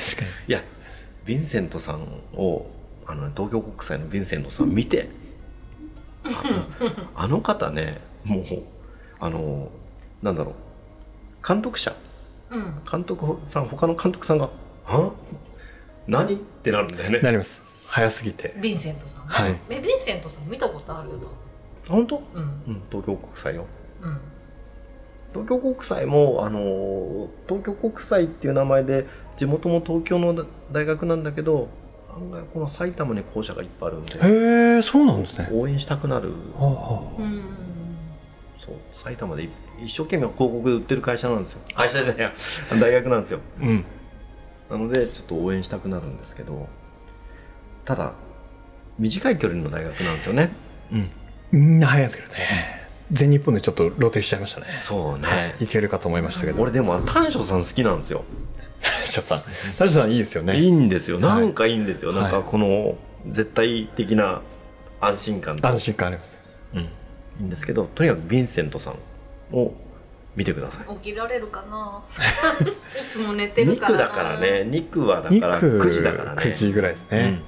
[0.47, 0.63] いや、
[1.25, 2.65] ヴィンセントさんを、
[3.05, 5.09] あの、東京国際のヴィンセントさん見て、
[7.15, 8.43] あの方ね、もう、
[9.19, 9.69] あの、
[10.21, 11.93] なんだろう、監督者、
[12.49, 12.81] うん。
[12.89, 14.49] 監督さん、他の監督さんが、
[14.85, 15.11] は？
[16.07, 16.35] 何？
[16.35, 17.19] ってなるんだよね。
[17.19, 17.63] なります。
[17.85, 18.53] 早すぎて。
[18.57, 19.59] ヴィンセントさん、はい。
[19.69, 21.15] えヴィンセントさん見たことあるよ
[21.87, 22.21] 本当？
[22.33, 22.41] うん。
[22.41, 23.65] うん、東京国際よ。
[24.01, 24.19] うん。
[25.33, 29.05] 東京国際も、あの、東京国際っていう名前で、
[29.35, 31.67] 地元も東京の大学なんだけど、
[32.15, 35.49] 案外この埼玉に校舎がいっぱいあるんで、へえそうなんですね。
[35.51, 36.31] 応援したくなる。
[36.55, 36.65] はあ。
[36.65, 37.41] はうん
[38.59, 39.49] そう埼玉で
[39.83, 41.61] 一生懸命広告で売ってる会社なんですよ。
[41.75, 42.33] 会社じゃないや
[42.79, 43.39] 大学なんですよ。
[43.61, 43.85] あうん。
[44.69, 46.67] なのでちょっと応援したくなるんですけど
[47.85, 48.11] ただ
[48.99, 50.51] 短い距離の大学なんですよね。
[50.91, 51.09] うん。
[51.51, 52.87] みんな速いんですけどね。
[53.11, 54.67] 全日本でちょっと露呈しちゃいましたね。
[54.81, 56.61] そうね、いけるかと思いましたけど。
[56.61, 58.25] 俺でも丹所さん好きなんですよ
[59.05, 59.43] ショさん。
[59.79, 60.57] ラジさんいいですよね。
[60.57, 61.17] いいんですよ。
[61.17, 61.21] い。
[61.21, 62.95] なんかいいんですよ、なんかはいこの
[63.27, 64.41] 絶対的な
[65.01, 65.67] 安心感と。
[65.67, 66.39] 安心感あります。
[66.73, 66.89] うん、い
[67.41, 68.95] いんですけどとにかくヴィンセントさん
[69.55, 69.73] を
[70.35, 70.95] 見てください。
[70.95, 72.03] 起きられるかな？
[72.99, 74.05] いつも寝てる2からな。
[74.05, 74.47] 区だからね。
[74.69, 76.41] 2区はだ2から区9時だからね。
[76.41, 77.41] 9時ぐらいですね、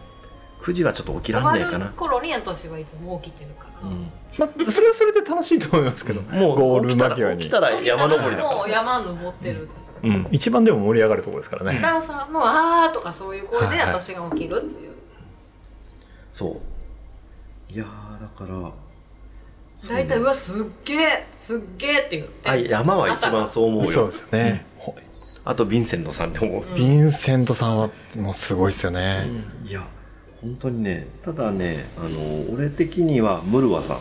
[0.59, 1.88] うん、9時はちょっと起きらんねえかな。
[1.88, 6.21] る、頃に私はいつも起きてるから、うん、まあ、それはそれで楽しいと思いますけど。
[6.21, 7.36] もうゴール間際に。
[7.36, 9.69] ら起きたら山登りだから、もう山登ってる、
[10.04, 13.88] うん、一番でも盛り上がるところですからね、ダンサーの「あー」とかそういう声ではいはい。
[13.88, 14.93] 私が起きるっていう、
[16.32, 16.60] そ
[17.70, 17.74] う。
[17.74, 18.72] いやーだから
[19.88, 23.89] 大体うわすっげえすっげえって言ってあ山は一番そう思うよ。
[23.89, 24.95] そうですよね、ほ
[25.45, 29.28] あとヴィンセントさんでも、うんヴィンセントさんはもうすごいですよね、
[29.66, 29.88] いや
[30.41, 34.00] 本当にねただねあの俺的にはムルワさん。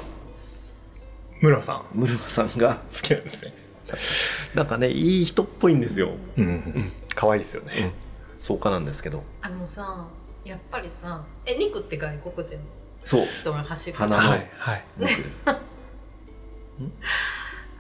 [1.41, 1.77] 村さん。
[1.77, 3.68] 好ムルワさんがきなんですね
[4.55, 6.11] なんかねいい人っぽいんですよ。
[6.37, 6.93] うん。
[7.15, 7.93] 可愛いですよね、
[8.37, 9.23] そうかなんですけど。
[9.41, 10.07] あのさ
[10.45, 12.63] やっぱりさえニクって外国人の
[13.05, 13.27] そう。
[13.27, 14.31] 人が走るじゃん花の。
[14.31, 14.85] はいはい。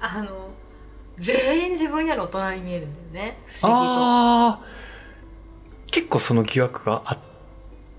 [0.01, 0.51] あの
[1.19, 3.39] 全員自分より大人に見えるんだよね。
[3.47, 3.93] 不思議と。
[3.95, 4.65] ああ
[5.91, 7.19] 結構その疑惑があっ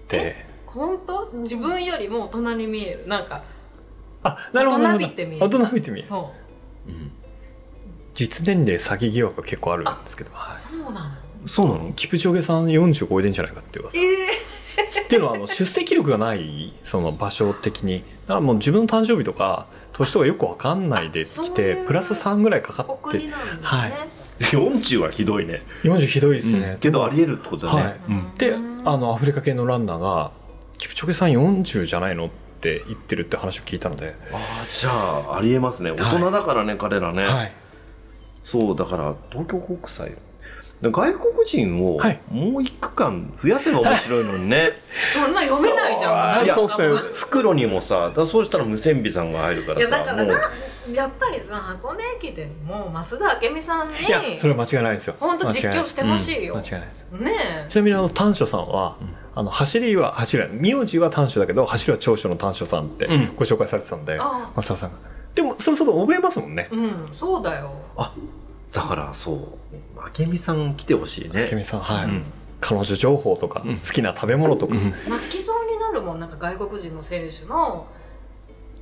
[0.07, 0.45] て。
[0.65, 1.29] 本当？
[1.33, 3.07] 自分よりも大人に見える。
[3.07, 3.43] なんか
[4.23, 5.07] あなるほどなるほど。
[5.07, 5.45] 大人びて見える。
[5.45, 6.07] 大人びて見える。
[6.07, 6.33] そ
[6.87, 7.11] うん
[8.19, 11.47] 実年齢詐欺疑惑が結構あるんですけど、うはそうなの？
[11.47, 11.89] そうなの。
[11.89, 13.97] い、キプチョゲさん40超えてんじゃないかっていう噂
[15.05, 17.99] っていうのはあの出席力がないその場所的に。
[17.99, 23.93] だからもう自分の誕生日とか年とかよくわかんないで来ていうプラス3ぐらいかかおって国なんですね、はい。
[24.39, 25.63] 40はひどいね。
[25.83, 27.99] 40ひどいですよね、けどありえるってことだね、はい。
[28.09, 28.31] うん。
[28.37, 30.31] でうんあのアフリカ系のランナーが
[30.77, 32.29] 「キプチョゲさん40じゃないの?」っ
[32.61, 34.89] て言ってるって話を聞いたので、ああじゃ
[35.33, 35.91] あありえますね。
[35.91, 37.51] 大人だからね、彼らね、はい、
[38.49, 40.11] そうだから東京国際。
[40.81, 42.19] 外国人をはい。
[42.31, 44.71] もう一区間増やせば面白いのにね、
[45.13, 46.35] そんな読めないじゃん。
[46.35, 46.45] そう。
[46.45, 46.87] いやそうっすね。
[47.15, 50.51] 袋にもさだそうしたら無線美さんが入るかいやらさもうだからな
[50.95, 55.15] やっぱりさ箱根駅伝も増田明美さんにいやそれは間違いないですよ。
[55.19, 56.55] 本当実況してほしいよ。
[56.55, 57.07] 間違いないです。
[57.11, 58.95] ねちなみにあの短所さんは、
[59.35, 63.35] あの走りは走りは名字は短所だけど走りは長所の短所さんってうん。
[63.35, 64.97] ご紹介されてたんで、あ増田さんが
[65.35, 66.69] でもそろそろ覚えますもんね。
[66.71, 67.71] えうんそうだよ。
[67.95, 68.13] あ
[68.71, 69.37] だからそう。
[70.19, 71.47] 明美さん来てほしいね。
[71.49, 72.23] ケミさんはい、うん。
[72.61, 73.79] 彼女情報とか、うん。
[73.79, 74.91] 好きな食べ物とか、うん。
[74.91, 77.87] 泣きそうになるもんなんか外国人の選手の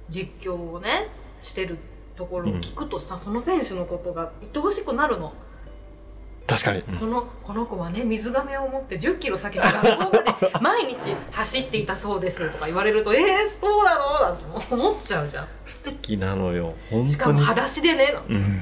[0.09, 1.09] 実況をね
[1.41, 1.77] してる
[2.15, 5.33] ところを聞くとさ、その選手のことが愛おしくなるの、
[6.47, 13.21] 確かに、このこの子はね水がめを持って1 0キロ先の学校まで毎日走っていたそうですとか言われるとえー、
[13.59, 14.21] そうなの？
[14.21, 15.47] なんて思っちゃうじゃん。
[15.65, 16.73] 素敵なのよ。
[16.89, 18.15] 本しか当にも裸足でね。
[18.29, 18.61] うん。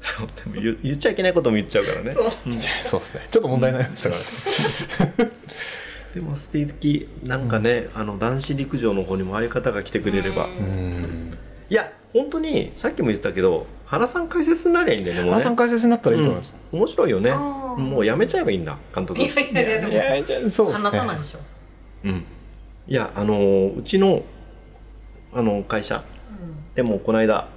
[0.00, 2.12] そうでも言言っちゃいけないことも言っちゃうからね。
[2.12, 2.30] そう。
[2.82, 3.28] そうですね。
[3.30, 5.24] ちょっと問題になりましたから。
[5.24, 5.32] ね、
[6.16, 7.08] でも素敵。
[7.22, 10.50] なんかね、あの男子陸上の方にもああいう方が来てくれれば、うん。
[10.50, 11.38] うん。
[11.70, 15.32] いや本当にさっきも言ってたけど原さん解説になりゃいいんだよねもうね。
[15.34, 16.78] 原さん解説になったらいいと思います、うん。
[16.80, 17.32] 面白いよね。
[17.32, 19.20] もうやめちゃえばいいんだ監督。
[19.20, 20.90] いやいやいやでもいやいやそうですね。
[20.90, 21.38] 話さないでしょ、
[22.04, 22.24] うん。
[22.88, 24.22] いやあのーうちの
[25.32, 26.02] あの会社。
[26.74, 27.48] でもこの間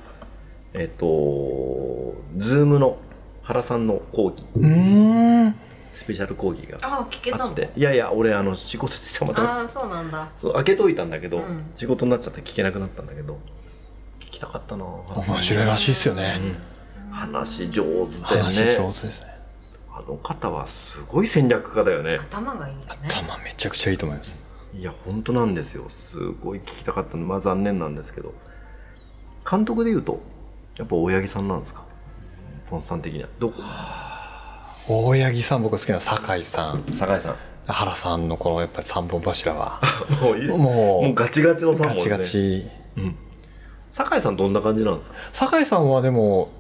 [0.73, 2.97] えっ、とズームの
[3.41, 4.43] 原さんの講義。
[4.55, 5.55] うーん。
[5.95, 7.45] スペシャル講義がああ聞けたの？
[7.47, 7.71] あって。
[7.75, 9.59] いやいや俺あの仕事でたまたま。
[9.61, 10.30] ああそうなんだ。
[10.38, 11.71] そう開けといたんだけど、うん。
[11.75, 13.38] 仕事になっちゃって聞けなくなったんだけど
[14.30, 14.86] 聞きたかったな。
[14.86, 16.39] 面白いらしいですよね、
[17.11, 18.27] 話上手だよね。
[18.43, 19.27] 話上手ですね。
[19.91, 22.17] あの方はすごい戦略家だよね。
[22.21, 22.86] 頭がいいよね。
[23.09, 24.38] 頭めちゃくちゃいいと思います。
[24.73, 25.89] いや本当なんですよ。
[25.89, 27.25] すごい聞きたかったの。
[27.25, 28.34] まあ残念なんですけど。
[29.49, 30.21] 監督でいうと
[30.77, 31.84] やっぱ大八木さんなんですか？
[32.69, 33.30] ポンさん的には。
[33.39, 33.55] どこ？
[34.88, 36.84] 大八木さん僕好きな酒井さん。
[36.93, 37.36] 酒井さん。
[37.65, 39.82] 原さんのこのやっぱり三本柱は。
[40.21, 42.69] もうもうもうガチガチの3本ガチガチ
[43.92, 45.18] 酒井さんどんな感じなんですか？
[45.32, 46.52] 酒井さんはでも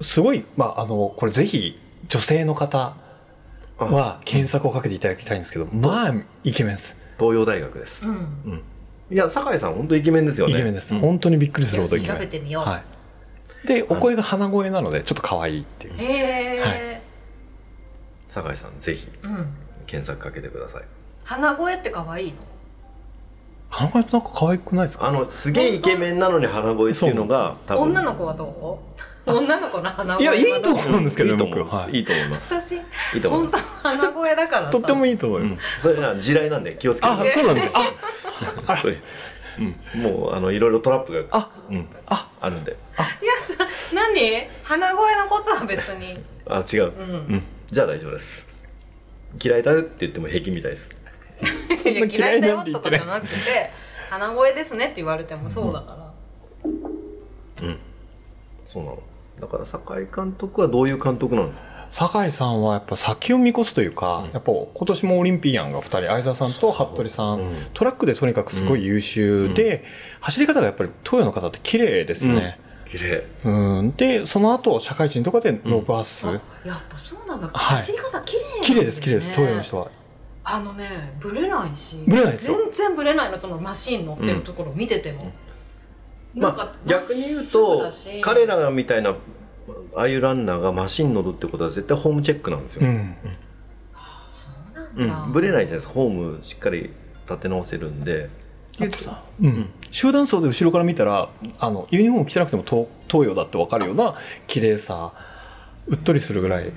[0.00, 1.78] すごいまああのこれぜひ
[2.08, 2.96] 女性の方
[3.78, 6.14] は検索をかけていただきたいんですけどまあ
[6.44, 6.98] イケメンです。
[7.18, 8.62] 東洋大学です、うん。
[9.10, 10.54] いや酒井さん本当イケメンですよね。
[10.54, 11.00] イケメンです、うん。
[11.00, 12.22] 本当にびっくりするほどイケ調メン。
[12.22, 12.78] べてみよう、は
[13.64, 13.68] い。
[13.68, 15.94] でお声が鼻声なのでちょっと可愛いっていう。
[15.98, 16.66] へえ、は
[18.28, 19.46] 酒井さんぜひうん。
[19.86, 20.82] 検索かけてください。
[21.24, 22.38] 鼻声って可愛いの？
[23.72, 25.08] 鼻声ってなんか可愛くないですか？
[25.08, 27.82] あのすげえイケメンなのに鼻声っていうのが多分。
[27.84, 28.92] 女の子はどう？
[29.24, 31.34] 女の子の鼻い声はどやいいと思うんですけどい。
[31.34, 32.54] いと思います、僕はいい、いと思います。
[32.54, 32.78] 私い
[33.18, 34.72] いと思い本当ます鼻声だからさ。
[34.72, 35.50] とってもいいと思いうん。
[35.50, 37.12] ます、それが地雷なんで気をつけて。
[37.14, 37.70] あそうなんです。
[38.66, 39.02] あそういう。
[39.94, 42.26] うん、もうあのいろいろトラップがあうん、あ。
[42.40, 42.72] あるんで。
[42.72, 44.48] いやちょ何？
[44.64, 46.18] 鼻声のことは別に。
[46.48, 47.10] あ違う、うん。
[47.10, 48.50] うん、じゃあ大丈夫です。
[49.42, 50.90] 嫌いだよって言っても平気みたいです
[51.84, 53.70] いや嫌いだよとかじゃなくて
[54.10, 54.74] 鼻声です。
[54.74, 56.12] ねって言われてもそうだか
[56.64, 56.68] ら、
[57.66, 57.78] うん。
[58.64, 59.02] そうなの。
[59.40, 61.86] だから酒井監督はどういう監督なんですか？
[61.90, 67.66] 酒井さんはやっぱ先を見越すというか、やっぱ今年もオリンピアンが2人相沢さんと服部さん、うん。
[67.74, 69.84] トラックでとにかくすごい優秀で、
[70.20, 73.26] 走り方がやっぱり東洋の方って綺麗ですよね、綺麗。
[73.44, 76.38] うん、でその後社会人とかでロブアス、あや
[76.76, 77.76] っぱそうなんだ、はい。
[77.78, 79.30] 走り方綺麗なん綺麗です綺麗です。
[79.32, 79.90] 東洋の人は
[80.44, 82.56] あのねブレないしブレないですよ。
[82.56, 85.32] 全然ブレないのそのマシン乗ってるところを見てても、
[86.34, 86.52] なん。
[86.52, 89.10] かまあ逆に言うと彼らみたいな
[89.94, 93.16] ああいうランナーがマシン乗るってことは絶対ホームチェックなんですよ、うん。
[94.32, 95.94] そうなんだ、うん、ぶれないじゃないですか。
[95.94, 96.90] ホームしっかり
[97.28, 98.28] 立て直せるんで。
[98.80, 101.28] うん、集団走で後ろから見たら
[101.60, 104.14] あのユニフォーム着てなくても東東洋だって分かるような
[104.46, 105.12] 綺麗さ
[105.86, 106.72] うっとりするぐらい。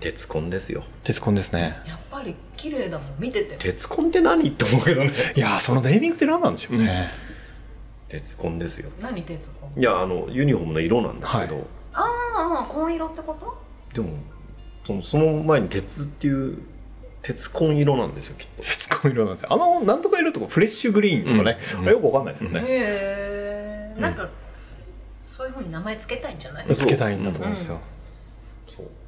[0.00, 0.84] 鉄コンですよ。
[1.02, 1.80] 鉄コンですね。
[1.86, 3.60] やっぱり綺麗だもん見てても。
[3.60, 4.48] 鉄コンって何？
[4.48, 5.12] って思うけどね。
[5.34, 7.10] いやーそのネーミングって何なんでしょうね、
[8.08, 8.90] 鉄コンですよ。
[9.00, 11.62] 何鉄子いやあのユニフォームの色なんですけど、は
[11.92, 13.56] ああ紺色ってこと？
[13.94, 14.16] でも
[14.84, 16.58] そのその前に鉄っていう
[17.22, 18.62] 鉄コン色なんですよきっと。
[18.62, 19.48] 鉄コン色なんですよ。
[19.52, 21.84] あのなんとか色とかフレッシュグリーンとかね、うん。
[21.86, 24.28] よく分かんないですよね、へえなんか
[25.20, 26.74] そういうふうに名前つけたいんじゃない？
[26.74, 27.80] つけたいんだと思うんですよ、
[28.68, 28.86] そう。
[28.86, 29.03] え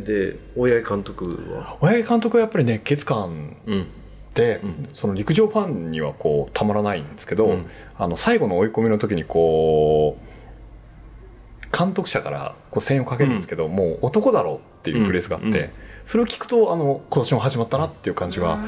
[0.00, 1.76] で大八木監督は？
[1.80, 3.86] 親木監督はやっぱり熱血感うん。
[4.34, 4.88] で、うん。
[4.92, 7.66] その陸上ファンにはこうたまらないんですけど、うん。
[7.96, 15.56] あの最後の追い込みの時にこう監督者からこう声援をかけるんですけど、もう男だろうっていうフレーズがあって、うん。
[15.56, 15.70] うん
[16.06, 18.58] それを聞くとあの今年も始まったなっていう感じが、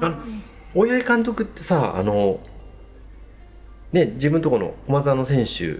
[0.00, 0.16] あの
[0.74, 2.40] 大八木監督ってさあの
[3.92, 5.76] ね自分とこの駒澤の選手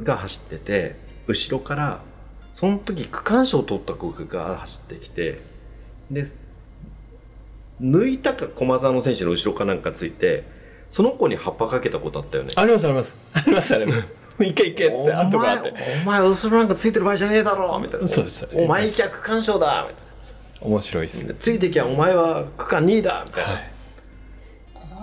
[0.00, 0.94] が走ってて
[1.26, 2.00] 後ろから
[2.52, 5.40] その時区間賞を取った子が走ってきて
[6.10, 6.26] で
[7.80, 10.44] 抜いたか駒澤の選手の後ろかなんかついて
[10.90, 12.50] その子に葉っぱかけたことあったよね。
[12.54, 13.16] あります あります。
[13.32, 15.72] ありますありますいけいけって後があって。
[16.02, 18.06] お前後ろなんかついてる場合じゃねえだろみたいな。
[18.06, 23.50] そうですお前行きゃ区間賞だみたい面白いですなついてきゃお前は区間2位だみたいな、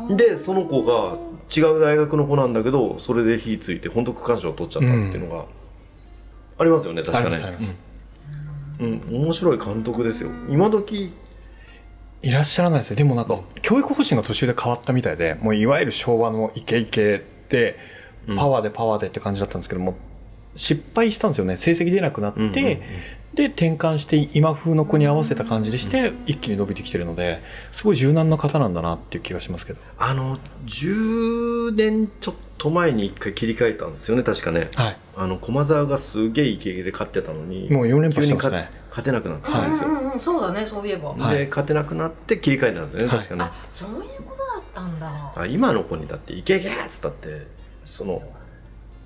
[0.03, 0.15] はい。
[0.15, 1.17] でその子が
[1.55, 5.45] 違う大学の子なんだけどそれで火ついて本当区間賞を取っちゃったっていうのが
[6.59, 7.75] ありますよね確かねありますあります。
[8.79, 10.29] うん、うん面白い監督ですよ。
[10.49, 11.13] 今時。
[12.21, 17.77] いらっしゃらないですねでもなんか教育方針が途中で変わったみたいでもういわゆる昭和のイケイケで
[18.35, 19.95] パワーでパワーでって感じだったんですけども
[20.53, 21.55] 失敗したんですよね。
[21.55, 22.81] 成績出なくなって、
[23.39, 29.79] でで転換して今風の子に合わせた感じでして一気に伸びてきてるのですごい柔軟な方なんだなっていう気がしますけど。
[29.97, 34.69] あの、10年ちょっと前に一回切り替えたんですよね、確かね。
[34.75, 34.97] はい。
[35.15, 38.81] あの、駒沢がすげえイケイケで勝ってたのに、もう4連覇して急に勝ましたね。
[38.89, 39.89] 勝てなくなったはいんですよ。
[39.89, 41.37] うんうんうん、そうだねそういえば、はい。
[41.37, 43.17] で、勝てなくなって切り替えたんですよね、はい。
[43.17, 43.43] 確かね。
[43.43, 45.33] あそういうことだったんだ。
[45.35, 47.47] あ今の子にだって、イケイケっつったって、
[47.85, 48.21] その、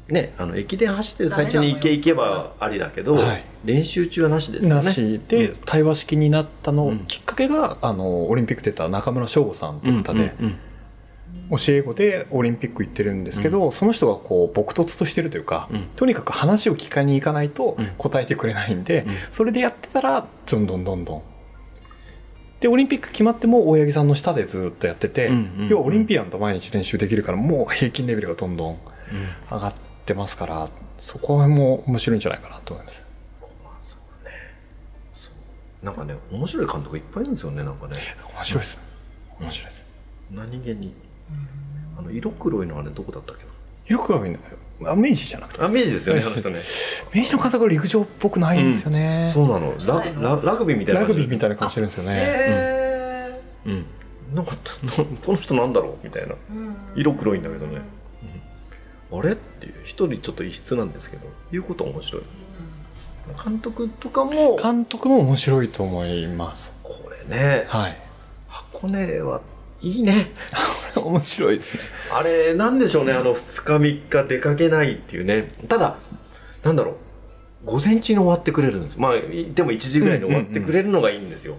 [0.09, 3.43] ね、あの、駅伝走ってる最中にイケイケばありだけど、はい。
[3.63, 4.75] 練習中はなしですよね。
[4.75, 5.55] なしでうん。
[5.65, 7.05] 対話式になったの、うん。
[7.05, 10.59] きっかけがあのオリンピック出た中村翔吾さんっていう方で、うんうん
[11.49, 15.83] 教え子でオリンピック行ってるんですけど、その人がこう朴突としてるというか、うん。
[15.95, 17.87] とにかく話を聞かに行かないとうん。
[17.97, 19.13] 答えてくれないんで、うん。
[19.31, 21.21] それでやってたらどんどんどんどん。
[22.59, 25.63] でオリンピック決まっても大八木さんの下でずっとやってて、うんうん。
[25.63, 28.77] うん要はオリンピアンと毎日練習できるからもう平均レベルがどんどん。
[29.51, 33.05] 上がってますからそこはもう面白いんじゃないかなと思います
[35.83, 37.95] なんかね、面白い監督いっぱいいるんですよね、なんかね。
[38.35, 38.79] 面白いです
[39.37, 39.85] 面白いです
[40.31, 40.93] 何気に。
[41.97, 43.43] あの、色黒いのはね、どこだったっけ
[43.93, 44.39] よくはみんな
[44.91, 45.67] あ明治じゃなくてな。
[45.67, 46.61] あ、明治ですよね、あの人ね。
[47.13, 50.41] 明治の方が陸上っぽくないんですよね、そうなのララ。
[50.41, 51.07] ラグビーみたいなラ。
[51.07, 53.85] グビーみたいな顔してるんですよね、へうん。
[54.33, 54.91] なんか、な
[55.25, 56.29] この人なんだろうみたいな。
[56.29, 57.81] ーうん色黒いんだけどね
[59.17, 59.33] あれ？
[59.33, 62.21] っていう、一人ちょっと異質なんですけど、いうことは面白い。
[63.43, 67.97] 監督とかも、監督も面白いと思いますこれね、はい
[68.47, 69.41] 箱根は
[69.81, 70.31] いいね。
[70.95, 75.53] 面白いですねあれ、なんでしょうね、あの、2日3日出かけないっていうね。
[75.67, 75.97] ただ、
[76.63, 76.95] なんだろう、
[77.65, 78.99] 午前中に終わってくれるんです。
[78.99, 81.57] まあ、いでも1時ぐらいに終わってくれるのがいいんですよ。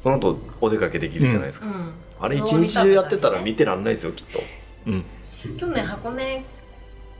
[0.00, 1.66] その後、お出かけできるじゃないですか。
[1.66, 4.40] うんあれ、一日中やってたら見てらんないですよ、きっと。
[4.86, 5.04] うん。
[5.58, 6.44] 去年箱根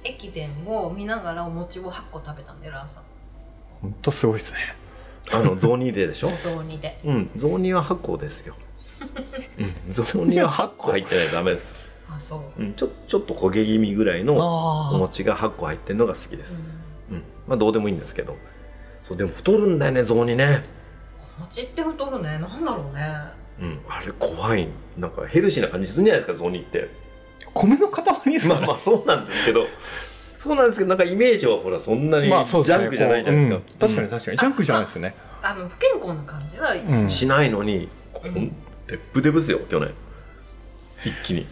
[0.02, 3.02] 駅伝を見ながらお餅を8個食べたんでラーさん
[3.80, 4.58] 本当すごいですね
[5.30, 6.28] あの、 雑煮ででしょ？
[6.28, 8.54] お雑煮でうん、雑煮は8個ですよ。
[9.58, 11.74] うん、雑煮は8 個入ってないとダメです。
[12.10, 16.62] あそう、うん、ちょ、ちょっと焦げ気味ぐらいのおあ餅が8個入ってるのが好きです。
[17.10, 17.22] うん。
[17.46, 18.36] まあ、どうでもいいんですけど。
[19.02, 20.64] そう、でも太るんだよね、雑煮ね。
[21.38, 23.18] お餅って太るねなんだろうね
[23.60, 24.68] うん、あれ怖い。
[24.98, 26.88] なんかヘルシーな感じするんじゃないですか、雑煮って。
[27.54, 29.66] 米の塊ですまあから、まあそうなんですけど、
[30.38, 32.84] そうなんですけど、なんかイメージはほらそんなにジまあそうですね。
[32.84, 33.56] ャンクじゃないじゃないですか。
[33.56, 33.78] こううん。
[33.78, 34.38] 確かに確かに。
[34.38, 35.14] ジャンクじゃないですよね。
[35.42, 38.56] あの不健康な感じは、うんしないのに、こうんん、
[38.86, 39.94] デップデブですよ、去年。
[41.04, 41.46] 一気に。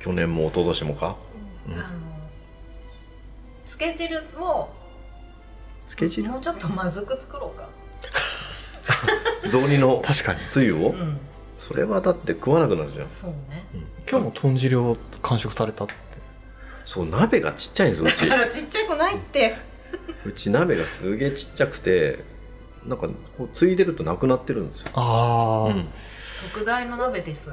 [0.00, 1.16] 去年も一昨年もか。
[1.66, 1.74] うん。
[1.74, 1.84] あの
[3.66, 4.74] つけ汁も
[5.86, 6.28] つけ汁？
[6.28, 7.68] もうちょっとまずく作ろうか。
[9.48, 10.40] 雑煮の確かに。
[10.48, 11.18] つゆを、うん。
[11.58, 13.10] それはだって食わなくなるじゃん。
[13.10, 13.66] そうね
[14.10, 15.94] 今日も豚汁を完食されたって。
[16.84, 18.28] そう、鍋がちっちゃいんですよ、うち。
[18.28, 18.44] だか。
[18.44, 19.54] らちっちゃくないって。
[20.24, 22.24] うち鍋がすげえちっちゃくて、
[22.86, 24.90] なんか、こう、ついでるとなくなってるんですよ。
[24.94, 25.88] ああ、うん。
[26.52, 27.50] 特大の鍋です。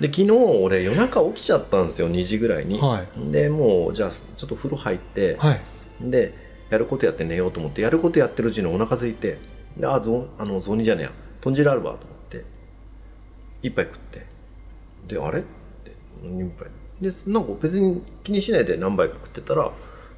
[0.00, 5.60] で昨日俺夜中起きちゃったんですよ2時ぐらいに、はでもうじゃあちょっと風呂入って、はい。
[6.00, 6.34] で
[6.70, 9.38] やることやって寝ようと思ってやることやってるうちにお腹空いて
[9.76, 12.44] であぞあの雑煮じゃねえや豚汁あるわと思って
[13.62, 14.26] 一杯食って。
[15.06, 15.42] であれ？
[16.22, 16.68] 杯
[17.00, 19.70] でなんか別に気にしないで何杯か食ってたら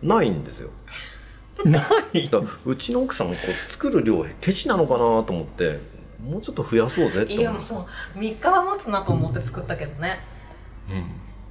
[0.02, 0.70] ないんですよ。
[1.64, 1.80] な
[2.12, 2.28] い？
[2.66, 5.78] うちの奥さんもこう作る量ケチなのかなと思って
[6.20, 10.18] もうちょっと増やそうぜっていやもうそう3日は持つなと思って作ったけどね。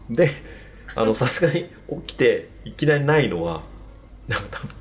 [0.10, 0.32] で、
[0.96, 1.70] あの、 さすがに
[2.06, 3.64] 起きて、いきなりないのは、
[4.28, 4.76] なんか多分、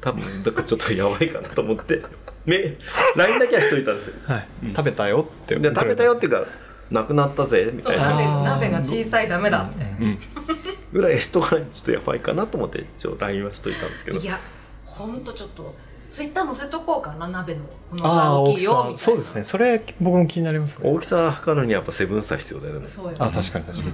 [0.00, 2.00] 多分、だからちょっとやばいかなと思って、
[2.46, 2.76] め、
[3.16, 4.14] LINE だけはしといたんですよ。
[4.24, 5.56] はい、食べたよって。
[5.56, 6.46] で、食べたよっていうか、
[6.90, 8.42] なくなったぜ、みたいな。
[8.42, 10.18] 鍋が小さいダメだみたいな、うん。
[10.92, 14.24] ぐらいしとかないとちょっとやばいかなと思って、一応 LINE はしといたんですけどい。
[14.24, 14.38] や
[14.84, 15.74] ほんとちょっと
[16.10, 17.60] ツイッター載せとこうかな鍋の
[17.90, 22.80] この大き大きいよみたいなさそうですねそれ僕も気になりますね大きさ測るにはやっぱセブンスター必要だよね。
[22.80, 23.84] 必そうよあ確かに確か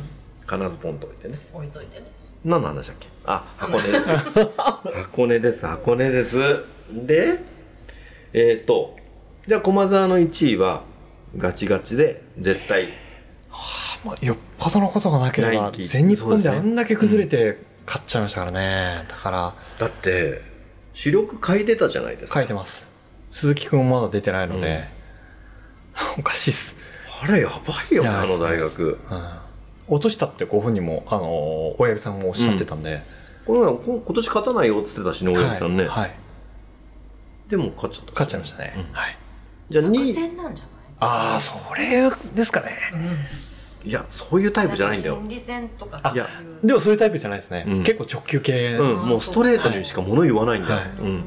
[0.57, 1.39] に、ずポンと置いてね。
[1.53, 2.07] 置いといてね
[2.45, 3.09] 何の話だっけ？
[3.25, 4.11] あ、箱根です。
[4.57, 6.65] 箱根です、箱根です。
[6.93, 7.41] で、
[8.35, 8.97] えっ、と、
[9.47, 10.83] じゃあ駒沢の1位は
[11.37, 12.89] ガチガチで絶対。
[14.05, 19.05] まあ、よっぽどのことがなければ全日本であんだけ崩れて勝っちゃいましたからね。
[19.09, 20.43] だからだって
[20.93, 22.41] 主力書いてたじゃないですか。
[22.41, 22.91] 書いてます。
[23.31, 24.85] 鈴木くんもまだ出てないので、
[26.19, 26.77] おかしいっす、
[27.23, 28.85] あれやばいよあの大学。
[28.89, 28.97] うん、
[29.89, 33.03] 落としたってご本人もあの大八木さんもおっしゃってたんで、
[33.45, 36.15] このこ今年勝たないよっつってたしね大はい八木さんね、はい、
[37.49, 38.13] でも勝っちゃった。
[38.13, 38.93] 勝っちゃいましたね、うん。
[38.93, 39.17] はい。
[39.71, 40.67] じゃあ作2位戦なんじゃ
[41.05, 42.67] ああそれですかね。
[42.93, 45.17] ないいやそういうタイプじゃないんだよ。
[45.17, 46.27] 心理戦とかあそういう。
[46.67, 47.83] でもそういうタイプじゃないですね、うん。
[47.83, 50.89] 結構直球系、うんもうストレートにしか物言わないんだよ、はい。
[51.01, 51.25] うん。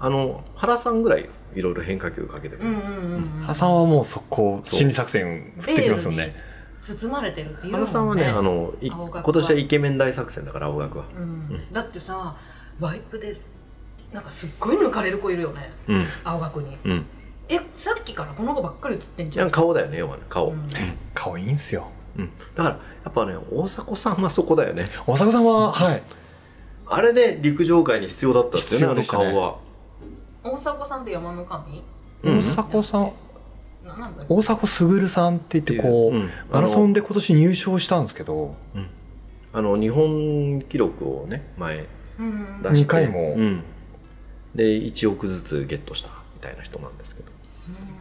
[0.00, 3.42] あの原さんぐらいいろいろ変化球かけてくる、うんうんうんうん。
[3.42, 6.30] 原さんはもう速攻そう心理作戦振ってきますよね。
[6.82, 11.04] 包まれてるっていうもんね原さんはねあのい青学は今年はイケメン大作戦だから青学は。
[11.14, 11.72] うん。
[11.72, 12.34] だってさ
[12.80, 13.34] ワイプで
[14.12, 15.70] なんかすっごい抜かれる子いるよね。
[15.88, 16.06] うん。
[16.24, 16.78] 青学に。
[16.84, 17.06] うん
[17.48, 19.50] えさっきからこの子ばっかり映ってんじゃん。
[19.50, 20.58] 顔だよね要はね顔、ううん。
[20.58, 20.68] ん
[21.14, 21.88] 顔いいんすよ。
[22.54, 24.90] だからやっぱね大迫さんはそこだよね。
[25.06, 26.02] 大迫さんははい。
[26.86, 29.02] あれで陸上界に必要だったんですよね。
[29.08, 29.56] あの顔は。
[30.42, 31.82] 大迫さんって山の神？
[32.24, 32.38] うん。
[32.38, 33.12] 大迫さん
[34.28, 36.18] 大迫傑さんって言ってこう、う。
[36.18, 36.30] ん。
[36.50, 38.54] マラソンで今年入賞したんですけど。
[39.52, 41.86] あの日本記録をね前
[42.18, 42.62] うん。
[42.62, 42.80] 出して。
[42.80, 43.34] 二回も。
[43.36, 43.62] うん、
[44.54, 47.28] で1億ずつゲットしたみたいな人なんですけど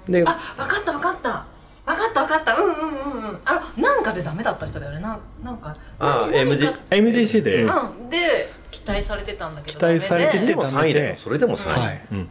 [0.10, 1.45] であ分かった分かった。
[1.86, 2.55] 分かった分かった。
[2.55, 3.39] うんうんうんうん。
[3.45, 4.99] あのなんかでダメだった人だよね。
[4.99, 12.08] なんなんかあ何 MG MGC で、うんで期待されてたんだけど期待されてても3位だよそれでも3位、はい。
[12.12, 12.30] うん。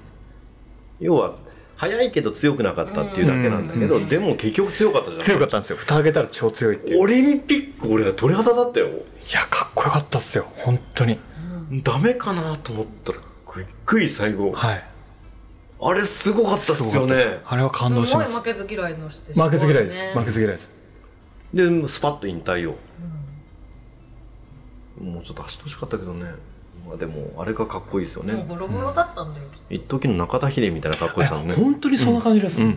[1.00, 1.36] 要は
[1.76, 5.22] 速いけど強くなかったっていうだけなんだけど、でも結局強かったじゃん。
[5.22, 5.76] 強かったんですよ。
[5.76, 7.02] 蓋開けたら超強いっていう。
[7.02, 8.88] オリンピック俺は鳥肌だったよ。
[8.88, 8.90] い
[9.32, 10.46] やかっこよかったっすよ。
[10.56, 11.18] 本当に。
[11.82, 14.52] ダメかなと思ったらぐいぐい最後。
[14.52, 14.84] はい
[15.80, 17.16] あれすごかったっすよね。
[17.44, 18.32] あれは感動します。
[18.32, 20.72] すごい負けず嫌いの人負けず嫌いです、ね負けず嫌いです。
[21.52, 22.76] でスパッと引退を、
[25.00, 26.24] もうちょっと走ってほしかったけどね。
[26.86, 31.54] まあでもあれがかっこいいですよもうねボロボロだったんだよ、きっ一時の中田秀みたいなかっこいやよさのね。
[31.54, 32.76] 本当にそんな感じです、うん。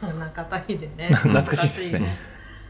[0.00, 1.10] と 中田秀ね。
[1.12, 2.16] 懐かしいですね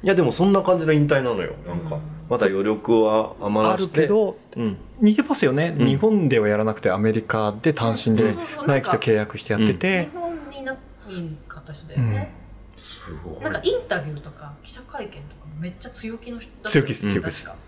[0.02, 1.54] いやでもそんな感じの引退なのよ。
[1.66, 2.02] なんか、うん。
[2.28, 4.02] まだ余力は余あるらして。
[4.02, 4.76] けどうん。
[5.00, 5.86] 似てますよね、うん。
[5.86, 8.34] 日本ではやらなくてアメリカで単身で
[8.66, 10.04] ナイキと契約してやってて。
[10.04, 10.72] 日、本にな
[11.08, 12.32] いい方だよね、
[12.76, 13.42] すごい。
[13.42, 15.22] なんかインタビューとか記者会見とか
[15.58, 17.46] めっちゃ強気の人強気です強気です。
[17.46, 17.58] 確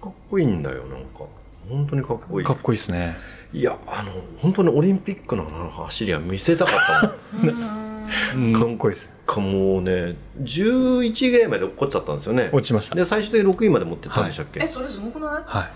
[0.00, 1.24] かかっこいいんだよなんか。
[1.68, 2.46] 本当にかっこいい。
[2.46, 3.16] かっこいいですね。
[3.52, 7.87] いやあの本当にオリンピックの走りは見せたかったうーん
[8.36, 8.52] もん。
[8.52, 9.14] かっこいいです。
[9.26, 12.50] かもうね11ぐらいまで落っこっちゃったんですよね。
[12.52, 12.94] 落ちました。
[12.94, 15.30] で最終的に6位まで持ってったんでしたっけ、えそれすごくない？
[15.44, 15.70] は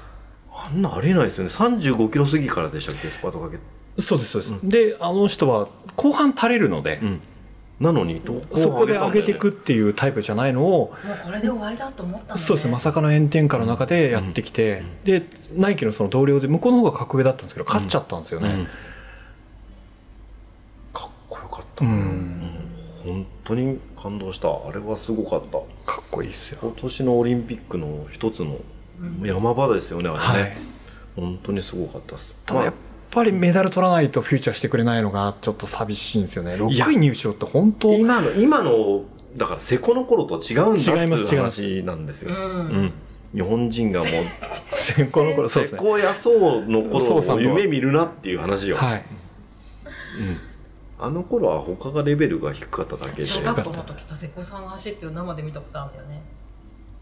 [0.50, 1.50] あんなありえないですよね。
[1.50, 3.58] 35キロ過ぎからでしたっけスパートかけ
[3.98, 7.20] そうですそうです、であの人は後半垂れるので、うん。
[7.80, 10.94] なのにどこそこで上げていくくっていうタイプじゃないのを。
[11.04, 15.26] もうこれで終わりだと思ったんだ、ね、そうですねまさかの炎天下の中でやってきて、で
[15.56, 18.91] ナイキのその同僚で向こうの方が格上だったんですけど勝っちゃったんですよね、かっこよかった、
[21.82, 22.42] うん。
[23.04, 24.48] 本当に感動した。
[24.48, 25.58] あれはすごかった。
[25.92, 26.58] かっこいいっすよ。
[26.62, 28.58] 今年のオリンピックの一つの
[29.24, 30.56] 山場ですよね、あれね、はい。
[31.16, 32.36] 本当にすごかったです。
[32.46, 32.74] ただやっ
[33.10, 36.54] ぱりメダル取らないとフューチャーしてくれないのがちょっと寂しいんですよね。
[36.54, 36.88] 6いや。
[36.90, 39.02] 位入賞って本当今の今の
[39.36, 41.34] だから瀬古の頃と違うんだって違います。
[41.34, 42.36] いう話なんですよ、うん。
[42.36, 42.92] うん。
[43.34, 44.08] 日本人がもう
[44.76, 45.78] 先行 の頃そうですね。
[45.80, 47.48] 瀬古やそうのそうさんとは。
[47.48, 49.04] 頃を夢見るなっていう話よ、はい
[51.02, 53.26] あの頃は他がレベルが低かっただけで。
[53.26, 56.22] 小学校の時さ瀬古さんが走ってる生で見たことあるんだよね。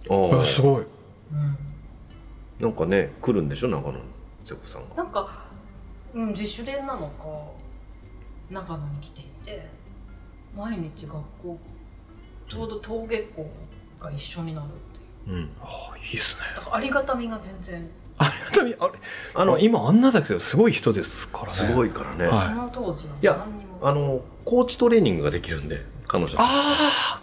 [0.08, 0.44] ああ。
[0.44, 0.84] すごい。
[1.32, 1.58] うん。
[2.58, 4.04] なんかね来るんでしょ長野に
[4.44, 5.28] 瀬古さんがなんか、
[6.14, 7.24] うん、自主練なのか
[8.50, 9.66] 長野に来ていて
[10.56, 11.58] 毎日学校
[12.48, 13.50] ちょうど登下校
[14.00, 14.68] が一緒になるっ
[15.24, 15.36] ていう。
[15.36, 15.50] うん。
[15.62, 16.42] あいいっすね。
[16.56, 17.90] だからありがたみが全然。
[18.18, 18.98] ありがとうあれ
[19.34, 21.52] あの今あんなだけどすごい人ですからね。
[21.52, 22.48] すごいいからね、はい。
[22.48, 26.34] その当時はいや何にもあのコーチトレーニングができるんで彼女。
[26.38, 27.20] ああ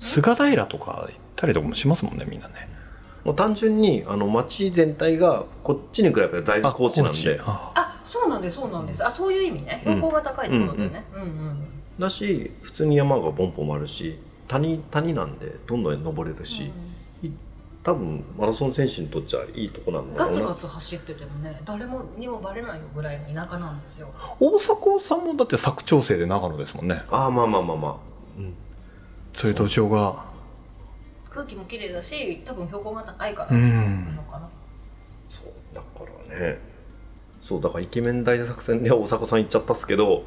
[0.00, 2.68] 菅平とか行ったりとかもしますもんねみんなね。
[3.24, 7.40] もう単純にあの街全体がこっちに比べてだいぶ高地なんで。
[7.44, 7.72] あ。
[7.74, 9.04] あそうなんですそうなんです。
[9.04, 9.80] あそういう意味ね。
[9.82, 11.22] 標高が高いってことだよねうん。
[11.22, 11.66] うん
[11.98, 16.70] だし普通に山がボンボンあるし谷谷なんでどんどん登れるし、
[17.84, 20.42] 多分マラソン選手にとっちゃいいとこなんだろうな。
[20.42, 24.08] ガツガツ走っててもね誰もにもバレないよぐらいの田舎なんですよ。
[24.40, 27.02] 大迫さんもだって佐久長聖で長野ですもんね。
[27.10, 27.96] ああまあまあまあまあ、
[28.38, 28.54] うん、
[29.34, 29.50] そう。
[29.50, 30.24] いう土壌が
[31.28, 34.48] 空気も綺麗だし多分標高が高いからうなんのかな。
[35.28, 35.86] そうだか
[36.30, 36.58] らね。
[37.42, 40.24] そうだからイケメン大作戦で大迫さん行っちゃったっすけど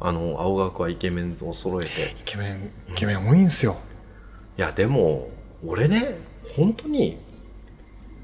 [0.00, 1.90] あの青学はイケメンを揃えて。
[2.18, 3.76] イケメンイケメン多いんですよ。
[4.56, 5.28] いやでも
[5.62, 6.16] 俺ね
[6.56, 7.18] 本当に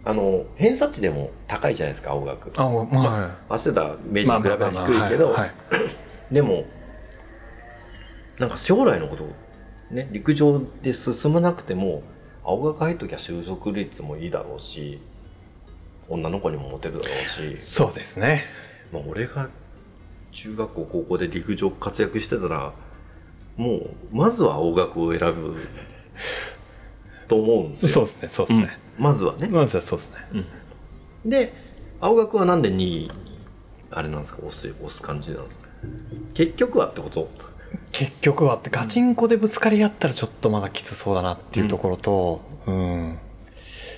[0.05, 2.53] あの偏差値でも高いじゃないですか青学。
[2.57, 5.37] あまあ、早稲田明治まあに比べたらまあまあまあ低いけど、
[6.31, 6.65] でも
[8.39, 9.27] なんか将来のこと
[9.91, 12.03] ね陸上で進まなくても
[12.43, 15.01] 青学入っときゃ就職率もいいだろうし
[16.09, 18.45] 女の子にもモテるだろうし、そうですね。
[18.93, 19.49] まあ、俺が
[20.33, 22.75] 中学校高校で陸上活躍してたら
[23.57, 25.57] もうまずは青学を選ぶ
[27.27, 27.89] と思うんですよ。
[27.89, 29.49] そうですねそうですね、まずはね。
[29.49, 30.45] まずはそうですね。
[31.25, 31.53] で
[32.01, 33.11] 青学はなんで2位に
[33.91, 35.67] あれなんですか押す押す感じなんですか？
[36.35, 37.29] 結局はってこと？
[37.93, 43.19] 結局はってガチンコでぶつかり合ったらちょっとまだきつそうだなっていうところと、うん、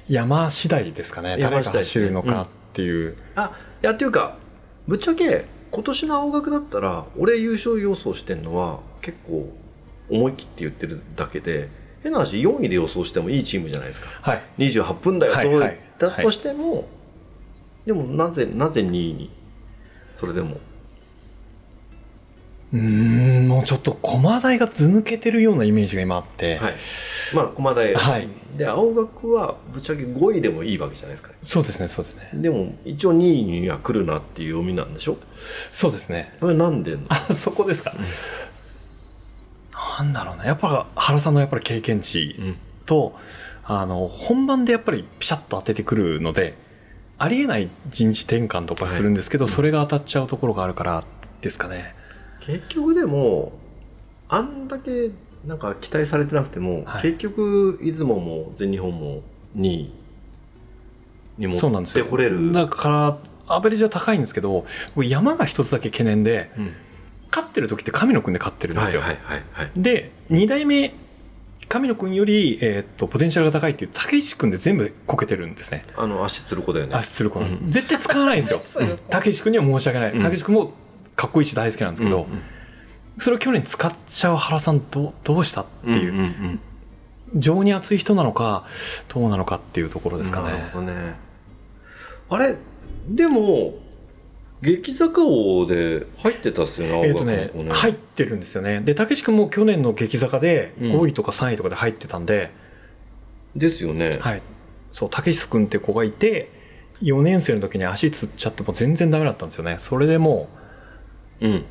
[0.08, 1.36] 山次第ですかね。
[1.38, 3.16] 山誰が走るのかっていう。
[3.34, 3.52] あ
[3.82, 4.36] いやっていうか
[4.86, 9.52] ぶっちゃけ今年の青学だったら俺優勝予想してんのは結構
[10.08, 11.68] 思い切って言ってるだけで
[12.06, 14.08] 変な話4位で予想してもいいチームじゃないですか。
[14.22, 14.42] はい。
[14.58, 15.60] 28分台をそう
[15.98, 16.86] だとしても、
[17.84, 19.30] でもなぜなぜ2位に
[20.14, 20.58] それでも。
[22.72, 26.74] うーん、もうちょっと駒台が図抜けてるようなイメージが今あって、はい。
[27.34, 28.28] まあ駒台、はい。
[28.56, 31.30] で青学はぶっちゃけ5位でもいいわけじゃないですか。
[31.42, 32.40] そうですね、そうですね。
[32.40, 35.16] でも一応2位には来るなっていう読みなんでしょ？
[35.72, 36.32] そうですね。
[36.40, 37.94] これなんであ、そこですか。
[39.98, 40.44] なんだろうな。
[40.44, 43.14] やっぱ原さんのやっぱり経験値うんと、
[43.64, 46.56] あの、本番でやっぱりピシャッと当ててくるので、
[47.18, 51.04] ありえない陣地転換とかするんですけど、それが当たっちゃうところがあるから
[51.40, 51.94] ですかね。
[52.40, 53.52] 結局でも
[54.28, 55.10] あんだけ
[55.44, 59.22] なんか期待されてなくても、はい結局出雲も全日本も
[59.56, 59.92] 2位
[61.38, 62.06] に持ってそうなんですよ。
[62.06, 63.18] これるだから、
[63.48, 66.72] アベレージは高いんですけど、僕山が一つだけ懸念で、うん
[67.30, 69.00] 勝ってる時って神野くんで勝ってるんですよ。
[69.00, 69.70] はいはいはいはい。
[69.76, 70.94] で、二代目、
[71.68, 75.84] 神野くんより、えーっと、ポテンシャルが高いっていう、竹石くんで全部こけてるんですね。
[75.96, 76.94] あの足つる子だよね。
[76.94, 77.70] 足つる子、うん。
[77.70, 78.62] 絶対使わないんですよ。
[79.10, 80.12] 竹石くんには申し訳ない。
[80.12, 80.22] うん。
[80.22, 80.72] 竹石くんも
[81.16, 82.42] かっこいいし大好きなんですけど、うんうん
[83.18, 86.60] それを去年使っちゃう原さんどう、どうしたっていう、んんん。
[87.34, 88.66] 情に熱い人なのか、
[89.08, 90.50] どうなのかっていうところですかね。
[90.50, 91.14] なるほどね。
[92.28, 92.56] あれ
[93.08, 93.74] でも
[94.62, 98.80] 激坂王で入ってたっすよねえっ、とね青学の子入ってるんですよね。
[98.80, 102.50] で、竹石くんも去年の激坂でうん5位とか3位とかで入ってたんで、
[103.54, 104.42] ですよね、はい。
[104.92, 106.50] そう、竹石くんって子がいて、
[107.02, 109.76] 4年生の時に足つっちゃってもう全然ダメだったんですよね。
[109.78, 110.48] それでも
[111.40, 111.64] うんう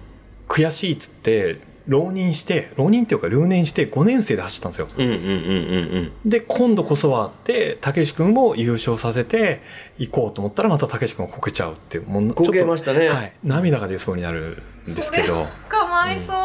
[0.48, 4.88] 悔しいっつって、浪人して、浪人っていうか留年して5年生で走ったんですよ。
[4.96, 9.62] うんうんうんうんうんで、今度こそはって、竹石くんを優勝させて
[9.98, 12.04] 行こうと思ったらまた竹石くんがこけちゃうっていう。
[12.08, 13.34] もうこけましたねはい。
[13.44, 16.36] 涙が出そうになるんですけど、かわいそう、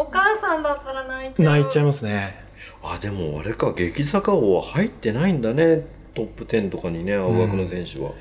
[0.00, 2.46] お母さんだったら泣いちゃう泣いちゃいますね。
[2.82, 8.16] あでもあれか激坂王は入ってないんだねトップ10とかにね青学の選手は、だか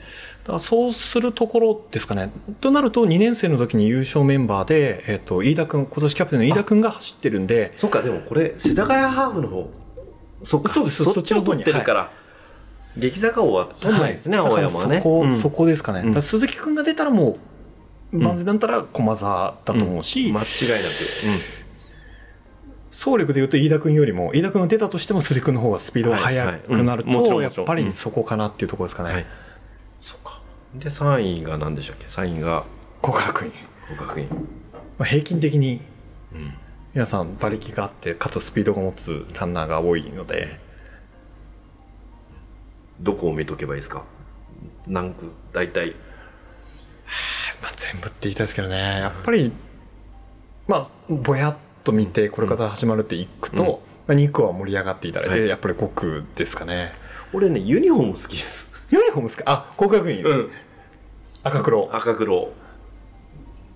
[0.53, 2.31] らそうするところですかね。
[2.61, 9.69] となると、2年生の時に優勝メンバーで、えっ、と、飯田くん、今年キャプテンの飯田くんが走ってるんで、そっかでもこれ世田谷ハーフの方。
[10.43, 10.71] そっか。
[10.71, 12.11] そうですそっちを取ってるから、
[12.97, 14.97] 激坂王は取んないですね、青だから山はね。
[14.97, 15.33] そこ、うん。
[15.33, 16.01] そこですかね。
[16.01, 16.05] うん。
[16.07, 17.37] だから鈴木くんが出たらも
[18.13, 20.45] う、ん万全だったら駒沢だと思うし、間違いなく、
[22.89, 29.25] 総力で言うと飯田くんよりも、飯田くんが出たとしても鈴木くんの方がスピードが速くなると、やっぱりそこかなっていうところですかね。
[30.79, 32.65] で3位が何でしたっけ？3位が
[33.01, 33.51] 国学院。
[33.87, 34.27] 国学院。
[34.97, 35.81] まあ、平均的に
[36.33, 36.53] うん。
[36.93, 40.59] 皆さん馬力があって、かつスピードが持つランナーが多いので、
[43.01, 44.03] どこを見とけばいいですか？
[44.87, 45.29] 何区？
[45.53, 45.91] 大体。
[47.61, 49.51] まあ、全部って言いたいですけどね、やっぱり、
[50.67, 53.69] まあ、ぼやっと見て、これから始まるっていくと、うん。
[53.69, 53.77] ま
[54.09, 55.49] あ、2区は盛り上がっていただいて、はい。
[55.49, 56.93] やっぱり5区ですかね。
[57.33, 58.71] 俺ねユニフォーム好きです。
[58.89, 60.51] ユニフォームですかあ、国学院、うん
[61.45, 61.95] 赤黒。
[61.95, 62.51] 赤黒。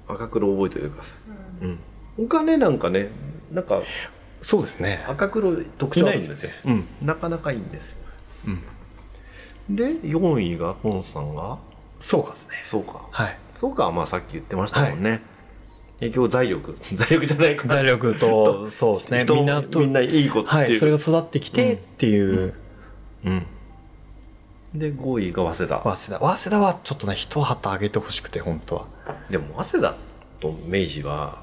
[0.07, 1.13] 赤黒覚えておいてくださ
[1.61, 1.79] い、うん、
[2.17, 3.09] 他ねなんかね
[3.51, 3.83] なんか
[4.41, 5.05] そうですね。
[5.07, 6.51] 赤黒特徴あるんですよ。
[6.65, 7.97] うん、なかなかいいんですよ、
[9.69, 11.59] うん、で4位がポンさんが？
[11.99, 12.55] そうかですね。
[12.63, 13.07] そうか。
[13.11, 13.37] はい。
[13.53, 13.91] そうか。
[13.91, 15.21] まあさっき言ってましたもんね、
[15.99, 16.75] 結局財力。
[16.95, 19.21] 財力じゃないか財力と、そうですね。
[19.21, 22.55] 人みんなと、みんないい子っていう、はい、それが育ってきてっていう、
[23.25, 23.45] うん
[24.73, 26.19] で5位が早稲田早稲田。
[26.19, 28.85] 早稲田はちょっとね、一旗上げてほしくて、本当は。
[29.29, 29.95] でも早稲田
[30.39, 31.41] と明治は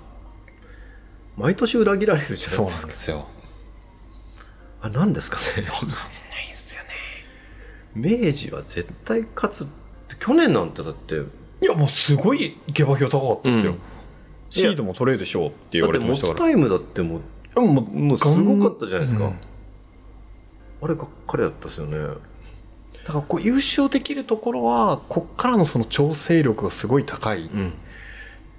[1.36, 3.28] 毎年裏切られるじゃそうないですかなんですよ。
[4.82, 6.88] あ何ですかねないですよね。
[7.94, 9.66] 明治は絶対勝つっ
[10.08, 13.72] て去年なんてだっていや、もうすごい下馬評高かったですよ。
[13.72, 13.78] うん
[14.48, 17.20] シードも取れるでしょうって言だって持われてましたかちタイムだってもう
[17.54, 17.62] ら。
[17.62, 19.38] もう、もうすごかったじゃないですか、うん
[20.82, 21.96] あれがっかりだったですよね
[23.06, 27.72] だからこう優勝できるところは、こっからのその調整力がすごい高いっうん。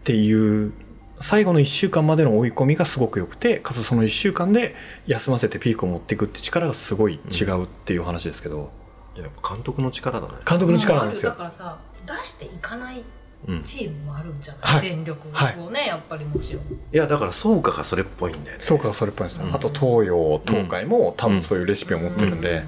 [0.06, 0.72] ていう、
[1.20, 4.74] 最後の1週間までの追い込みがすごく良くて、かつその1週間で
[5.06, 8.72] 休ませてピークを持っていくって力がすごい違うっていう話ですけど、
[9.18, 10.34] やっぱ監督の力だね。
[10.50, 11.32] 監督の力なんですよ。
[11.32, 11.36] だ。
[11.36, 13.04] からさ出していかない
[13.50, 13.64] うん。
[13.64, 14.82] チームもあるんじゃない、はい。
[14.82, 15.28] 全力
[15.62, 16.64] をね、やっぱりもちろん。
[16.64, 19.48] いやだから創価がそれっぽいんだよねそうか、それっぽいですね。
[19.50, 22.64] うんあと東洋、東海も多分そういうレシピを持ってるんで、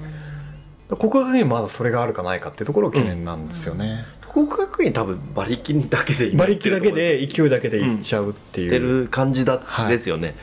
[0.96, 4.04] 国学院はまだそれがあるかないかっていうところが懸念なんですよね。
[4.32, 9.88] 国学院多分馬力だけで今馬力だけで勢いだけでいっちゃうっていう、言ってる感じだ、はい。
[9.88, 10.36] ですよね。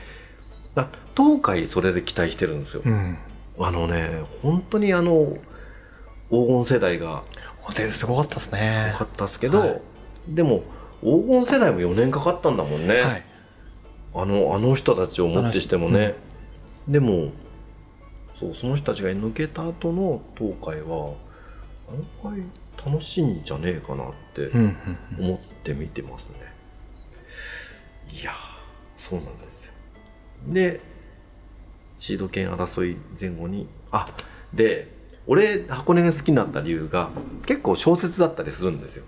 [0.76, 3.18] あ東海それで期待してるんですよ、うん。
[3.60, 5.38] あのね本当にあの
[6.30, 7.24] 黄金世代が。
[7.90, 9.82] すごかったですすねごかったですけど、はい。
[10.30, 10.64] でも
[11.02, 13.26] 黄金世代も4年かかったんだもんね、はい。
[14.16, 16.16] あのあの人たちをもってしてもね、
[16.88, 17.32] でも
[18.40, 21.14] そうその人たちが抜けた後の東海は
[21.90, 24.50] 案外楽しいんじゃねえかなって
[25.20, 26.36] 思って見てますね、
[28.12, 28.36] いやー
[28.96, 29.74] そうなんですよ。
[30.48, 30.80] で
[32.00, 34.08] シード権争い前後にあ
[34.54, 34.96] で
[35.26, 37.10] 俺箱根が好きになった理由が
[37.46, 39.06] 結構小説だったりするんですよ。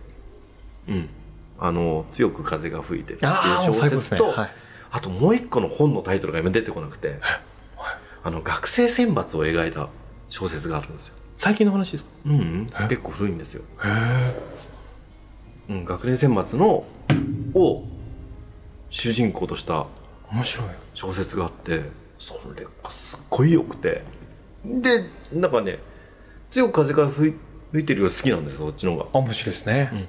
[0.88, 1.10] うん。
[1.62, 3.32] あの強く風が吹いてるっていう
[3.66, 4.50] 小説と、ねはい。
[4.92, 7.20] あともう一個の本のタイトルが今出てこなくて
[8.24, 9.90] あの学生選抜を描いた
[10.30, 11.16] 小説があるんですよ。
[11.36, 12.10] 最近の話ですか？
[12.26, 13.64] うん、うん、結構古いんですよ。
[13.84, 14.36] へえ。
[15.70, 16.86] うん、学年選抜の
[17.54, 17.84] を
[18.90, 19.86] 主人公とした
[20.32, 20.68] 面白い。
[20.94, 21.84] 小説があって
[22.18, 24.04] それがすっごい良くて。
[24.66, 25.80] でなんかね
[26.50, 27.34] 強く風が吹い
[27.72, 29.06] 吹いてるより好きなんですそっちの方が。
[29.14, 30.08] あ面白いですね、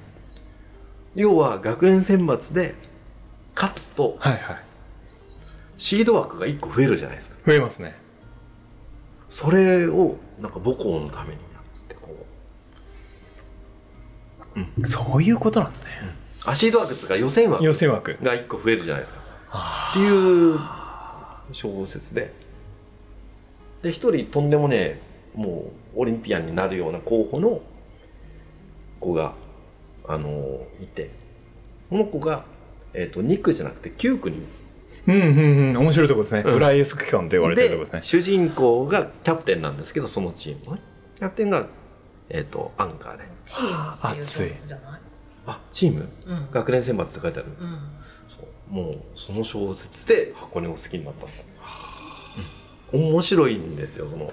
[1.14, 2.74] 要は学年選抜で
[3.54, 4.64] 勝つとはいはい
[5.80, 7.36] シード枠が1個増えるじゃないですか。
[7.46, 7.96] 増えますね。
[9.30, 12.26] それをなんか母校のためになんつってこ
[14.54, 14.86] う。
[14.86, 15.90] そういうことなんですね、
[16.44, 17.64] あシード枠っつうか予選枠。
[17.64, 18.18] 予選枠。
[18.22, 19.20] が1個増えるじゃないですか。
[19.92, 20.58] っていう
[21.52, 22.34] 小説で。
[23.82, 25.00] で一人とんでもねえ
[25.34, 27.62] もうオリンピアンになるような候補の
[29.00, 29.32] 子が
[30.06, 31.08] あのいて。
[31.88, 32.44] この子が、
[32.92, 34.59] えー、と2区じゃなくて9区に
[35.06, 35.76] うんうんうん。
[35.78, 36.54] 面白いとこですね、うん。
[36.54, 38.00] 裏エース区間と言われてるとこですね。
[38.02, 40.78] 主人公がキャプテンなんですけどそのチーム
[41.16, 41.66] キャプテンが、
[42.28, 43.24] えー、とアンカーで。
[43.46, 45.00] チームっていう小説じゃない？
[45.46, 46.08] あチーム？
[46.26, 46.48] うん。
[46.50, 47.78] 学年選抜って書いてある、うん。
[48.28, 48.38] そ
[48.70, 51.48] うもうその小説で箱根を好きになったっす、
[52.92, 54.32] うん面白いんですよその。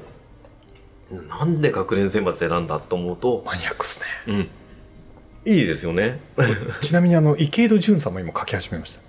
[1.30, 4.06] なんで学年選抜選んだと思うと、マニアックですね。
[5.46, 6.20] うん、いいですよね。
[6.82, 9.07] ちなみにあの池井戸潤さんも今書き始めました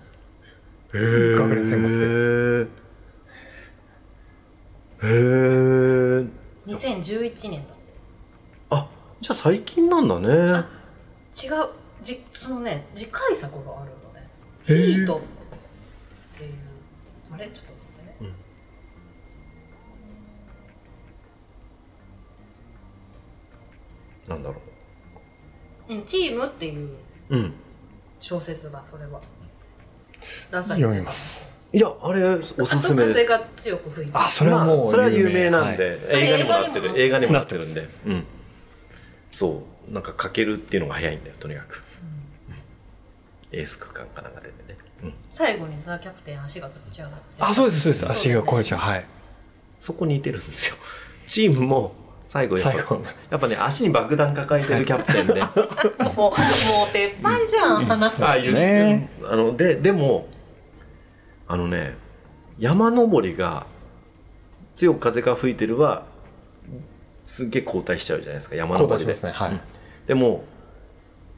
[0.90, 1.88] 学年選抜
[2.66, 2.70] で。
[5.00, 6.26] へえ
[6.66, 7.94] 2011年だって。
[8.70, 8.88] あ
[9.20, 10.28] じゃあ最近なんだね。
[10.28, 11.68] 違う。
[12.02, 14.28] じそのね次回作があるのね。
[14.64, 15.04] ヒへー。
[15.04, 15.20] ートっ
[16.38, 16.52] ていう。
[17.32, 17.48] あれ？
[17.48, 17.74] ちょっと待
[18.14, 18.24] って。
[18.24, 18.30] ね、
[24.28, 24.56] なんだろ
[25.90, 25.94] う。
[25.94, 26.88] ん、チームっていう
[27.28, 27.52] ううん。
[28.20, 29.20] 小説だそれは
[30.50, 31.50] 読みます。
[31.70, 32.24] いやあれ
[32.58, 33.26] おすすめです。
[33.26, 35.50] 風が強く吹いてあそれはもうまあそれは有名。
[35.50, 36.22] なんで、はい。
[36.22, 36.98] 映画にもなってる。
[36.98, 37.88] 映映画画にもなっててるるんで。
[38.06, 38.24] うん。
[39.32, 39.92] そう。
[39.92, 41.82] なんかかけるっていうのが早いんだよとにかく、
[43.52, 48.10] エース区間かなんか出てね、うん、最後にさキャプテン足がつっちゃうってあそうですそうです。
[48.10, 48.80] 足がこ壊れちゃう。
[48.80, 49.04] はい。
[49.80, 50.76] そこに似てるんですよ。
[51.26, 51.94] チームも
[52.28, 52.98] 最後やっぱ
[53.30, 55.40] やっぱね足に爆弾抱えてるキャプテンで。
[55.40, 56.34] もうもう
[56.92, 60.28] 鉄板じゃん話ああいうねあのででも
[61.46, 61.96] あのね
[62.58, 63.66] 山登りが
[64.74, 66.04] 強く風が吹いてるは
[67.24, 69.60] すっげえ後退しちゃうじゃないですか山登りで交代しますねはいうん
[70.06, 70.44] でも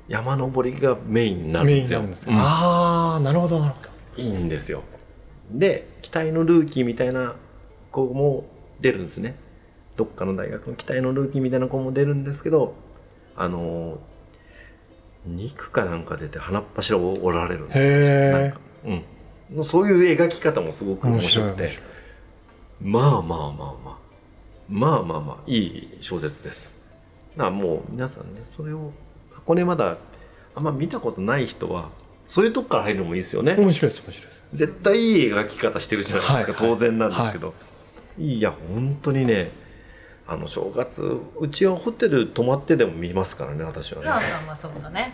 [0.08, 3.90] 山登りがメインになるんですようんああなるほどなるほど
[4.20, 4.82] いいんですよ
[5.52, 7.36] で期待のルーキーみたいな
[7.92, 8.44] 子も
[8.80, 9.36] 出るんですね
[10.00, 12.74] どっかの大学の期待のルーキーみたいな子も出るんですけど
[13.36, 13.98] あの
[15.28, 18.56] 2区かなんか出て鼻っ柱を折られるんです
[18.86, 19.00] よ。
[19.52, 21.78] うん、そういう描き方もすごく面面白白くて
[22.80, 23.98] まあまあまあまあ。
[24.70, 25.36] まあまあまあ。
[25.46, 26.78] いい小説です。
[27.36, 28.92] だからもう皆さんねそれを
[29.30, 29.98] 箱根まだ
[30.54, 31.90] あんま見たことない人は
[32.26, 33.54] そういうとこから入るのもいいですよね。
[33.58, 34.44] 面白いです面白いです。
[34.54, 37.52] 絶対いい描き方してるじゃないですか、はい当然なんですけど、
[38.18, 39.52] い、や本当にね
[40.30, 41.02] あの正月
[41.40, 45.12] うちはホテル泊まってでも見ますからね私はね、ラーさんはそうだね。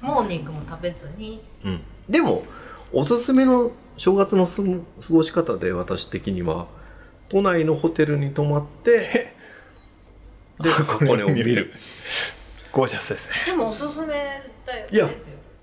[0.00, 1.40] モーニングも食べずに。
[1.64, 2.42] うん、でも
[2.92, 4.68] おすすめの正月のす過
[5.12, 6.66] ごし方で私的には
[7.28, 9.32] 都内のホテルに泊まって
[10.60, 11.72] で箱根を見る。
[12.72, 13.36] ゴージャスですね。
[13.46, 15.08] でもおすすめだよいや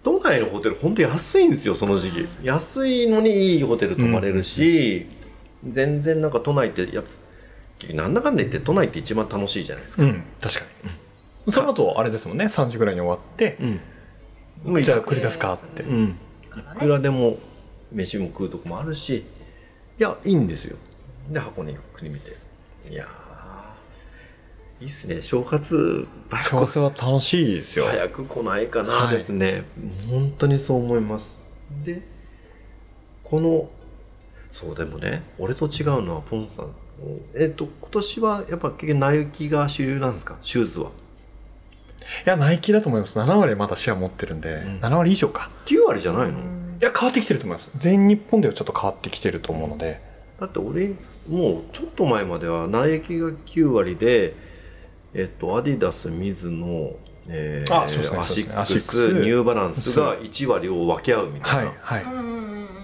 [0.02, 2.28] 都内のホテル本当安いんですよその時期。
[2.44, 5.06] 安いのにいいホテル泊まれるし、
[5.66, 7.04] 全然なんか都内ってやっ
[7.80, 10.66] 局なんだかんだ言って都内って一番楽しいじゃないですか、うん確か
[11.46, 11.52] に。
[11.52, 12.46] その後あれですもんね。
[12.46, 13.58] 3時ぐらいに終わって、
[14.66, 14.84] うん。
[14.84, 16.18] じゃあ繰り出すかって、うん。
[16.76, 17.38] いくらねでも
[17.92, 20.78] 飯も食うとこもあるしいやいいんですよ。
[21.30, 22.36] で箱根ゆっくり見て。
[22.90, 23.08] いや
[24.82, 25.22] いいっすね。
[25.22, 27.86] 正月、正月は楽しいですよ。
[27.86, 29.16] 早く来ないかなはい。
[29.16, 29.66] ですね、
[30.10, 31.44] 本当にそう思います。
[31.84, 32.02] で
[33.24, 33.70] この
[34.52, 36.74] そうでもね俺と違うのはポンさん
[37.36, 40.38] えっ、と今年はやっぱ結局ナイキが主流なんですか？
[40.42, 40.88] シューズは
[42.26, 43.18] いや、ナイキだと思います。
[43.20, 45.50] 7割まだシェア持ってるんで、ん7割以上か。
[45.66, 46.42] 9割じゃないの、い
[46.82, 47.72] や、変わってきてると思います。
[47.76, 50.02] 全日本ではちょっと変わってきてると思うので。
[50.40, 50.88] だって俺
[51.28, 54.34] もうちょっと前まではナイキが9割で
[55.14, 56.94] えっ、とアディダスミズノ
[57.28, 58.20] えーあそうですね
[58.56, 62.12] アシックスニューバランスが1割を分け合うみたいな、はい、は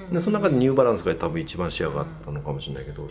[0.10, 0.14] い。
[0.14, 3.10] でその中でニューバランスが多分一番シェアがあったのかもしれないけど、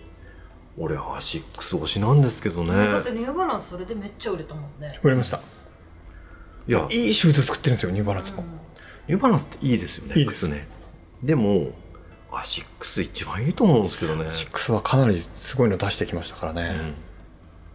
[0.76, 5.40] 俺アシックス推しなんですけどねだってニューバランスそれでめっちゃ売れたもんね売れました。
[6.66, 8.42] いやいいシューズ作ってるんですよ、ニューバランスも。
[9.06, 10.66] ニューバランスっていいですよねいいです靴ね
[11.22, 11.72] でも
[12.32, 16.94] アシックス一番いいと思うんですけどねアシックスはかなりすごいの出してきましたからね。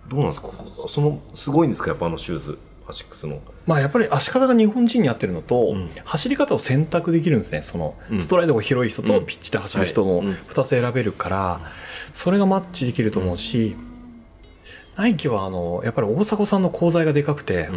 [0.08, 0.50] どうなんですか
[0.88, 2.58] そのすごいんですかやっぱあのシューズ
[2.88, 3.40] アシックスの
[3.70, 5.92] まあやっぱり足方が日本人に合ってるのと、ん。
[6.04, 7.62] 走り方を選択できるんですね。
[7.62, 8.20] その、うん。
[8.20, 9.26] ストライドが広い人とうん。
[9.28, 10.26] ピッチで走る人のはい。
[10.26, 10.34] うん。
[10.34, 11.62] 2つ選べるから、
[12.12, 13.76] それがマッチできると思うし、
[14.96, 17.76] ナイキはあの、やっぱり大迫さんの功罪がでかくて、うん。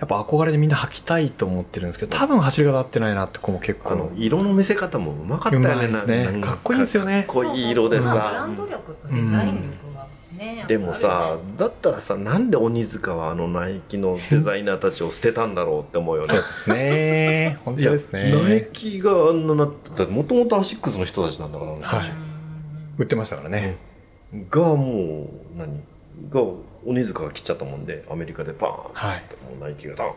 [0.00, 5.68] やっぱ憧れでみんな履きたいと思ってるんですけど、多分走り方合ってないなって子も結構あの、色の見せ方もうまかったよね。
[5.68, 6.40] うまいですね。
[6.40, 7.26] かっこいいんですよね。
[7.28, 9.22] かっこいい色でそうそうブラさンド力とデザイ
[9.52, 9.89] ン力が
[10.40, 16.28] ね、でもさだったらさなんで鬼塚はあのナイキのデザイナーたちを捨てたんだろうって思うよね。
[16.28, 17.58] そうですね。
[17.62, 18.32] 本当ですね。
[18.32, 22.12] ナイキがあんななってだってもともとアシックスの人たちなんだから、はい。
[22.96, 23.76] 売ってましたからね。
[24.48, 25.82] がもう何？
[26.30, 26.42] が
[26.86, 29.20] 鬼塚が切っちゃったもんでアメリカでパーンって、はい。
[29.58, 30.12] もうナイキがダー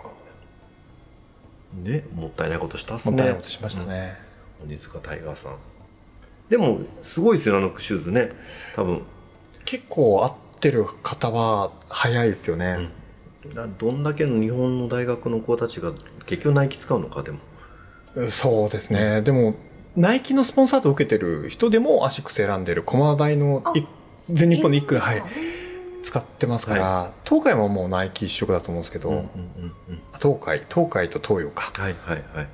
[1.80, 1.84] ン。
[1.84, 3.12] でもったいないことしたっすね。
[3.12, 4.16] もったいないことしましたね。
[4.64, 5.58] 鬼塚タイガーさん。
[6.50, 8.32] でもすごいですよあのシューズね。
[8.78, 9.02] 多分
[9.66, 12.90] 結構合ってる方は早いですよね。
[13.54, 15.92] だどんだけの日本の大学の子たちが
[16.26, 17.40] 結局ナイキ使うのかでも。
[18.30, 19.22] そうですね。
[19.22, 19.56] でも、
[19.96, 23.84] ナイキのスポンサードを受けてる人でもアシックス選んでる駒大のい
[24.30, 25.24] 全日本で1区、はい、
[26.04, 31.72] 使ってますから、東海ももうナイキ一色だと思うんですけど、うんうんうん東海、東海と東洋か。
[31.74, 32.48] はいはいはいはい。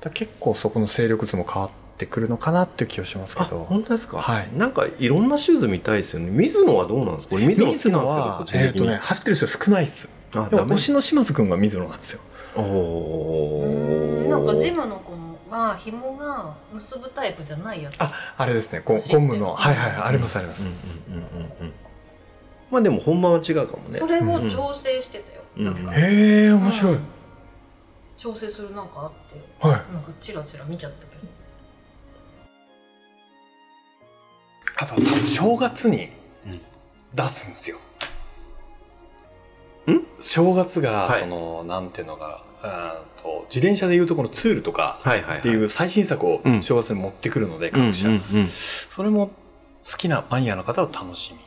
[0.00, 1.70] だ結構そこの勢力図も変わっ
[2.00, 3.64] てくるのかなっていう気がしますけあど。
[3.64, 4.20] 本当ですか？
[4.20, 4.48] はい。
[4.56, 6.30] なんかいろんなシューズ見たいですよね。
[6.30, 7.34] 水野はどうなんですか？
[7.34, 10.08] これ水野水野はえっとね、走ってる人少ないっす。
[10.34, 12.20] あでも推しの島津くんが水野なんですよ。
[12.56, 12.62] お
[13.62, 15.12] うんーなんかジムの子
[15.50, 18.00] は紐が結ぶタイプじゃないやつ。
[18.00, 19.54] あ、あれですね、ゴゴムの。
[19.54, 20.68] はいはいはい、ありますあります。
[21.08, 21.72] うんうんうんうんうん。
[22.70, 23.98] まあでも本番は違うかもね。
[23.98, 25.64] それを調整してたよ、うん。
[25.64, 25.92] なんか。
[25.94, 26.92] へえ、面白い。
[26.94, 27.00] うん。
[28.16, 29.40] 調整するなんかあって。
[29.66, 29.92] はい。
[29.92, 31.22] なんかチラチラ見ちゃったけど
[34.80, 36.08] あと多分正月に
[37.14, 37.76] 出すんですよ。
[39.90, 40.06] ん？
[40.20, 41.20] 正月が、はい。
[41.20, 45.38] その、なんていうのかな、あーと自転車でいうとこのツールとかはいはいはい。
[45.40, 46.62] っていう最新作をうん。
[46.62, 51.40] 正月に持ってくるので、うんうん各社、うんそれも好きなマニアの方は楽しみ。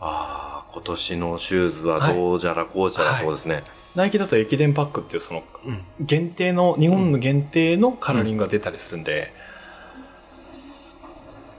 [0.00, 3.64] ああ今年のシューズはどうじゃらこうじゃらってことですね、
[3.96, 5.82] ナイキだと駅伝パックっていうそのうん。
[6.00, 9.32] 限定の、日本の限定のカラーリングが出たりするんで、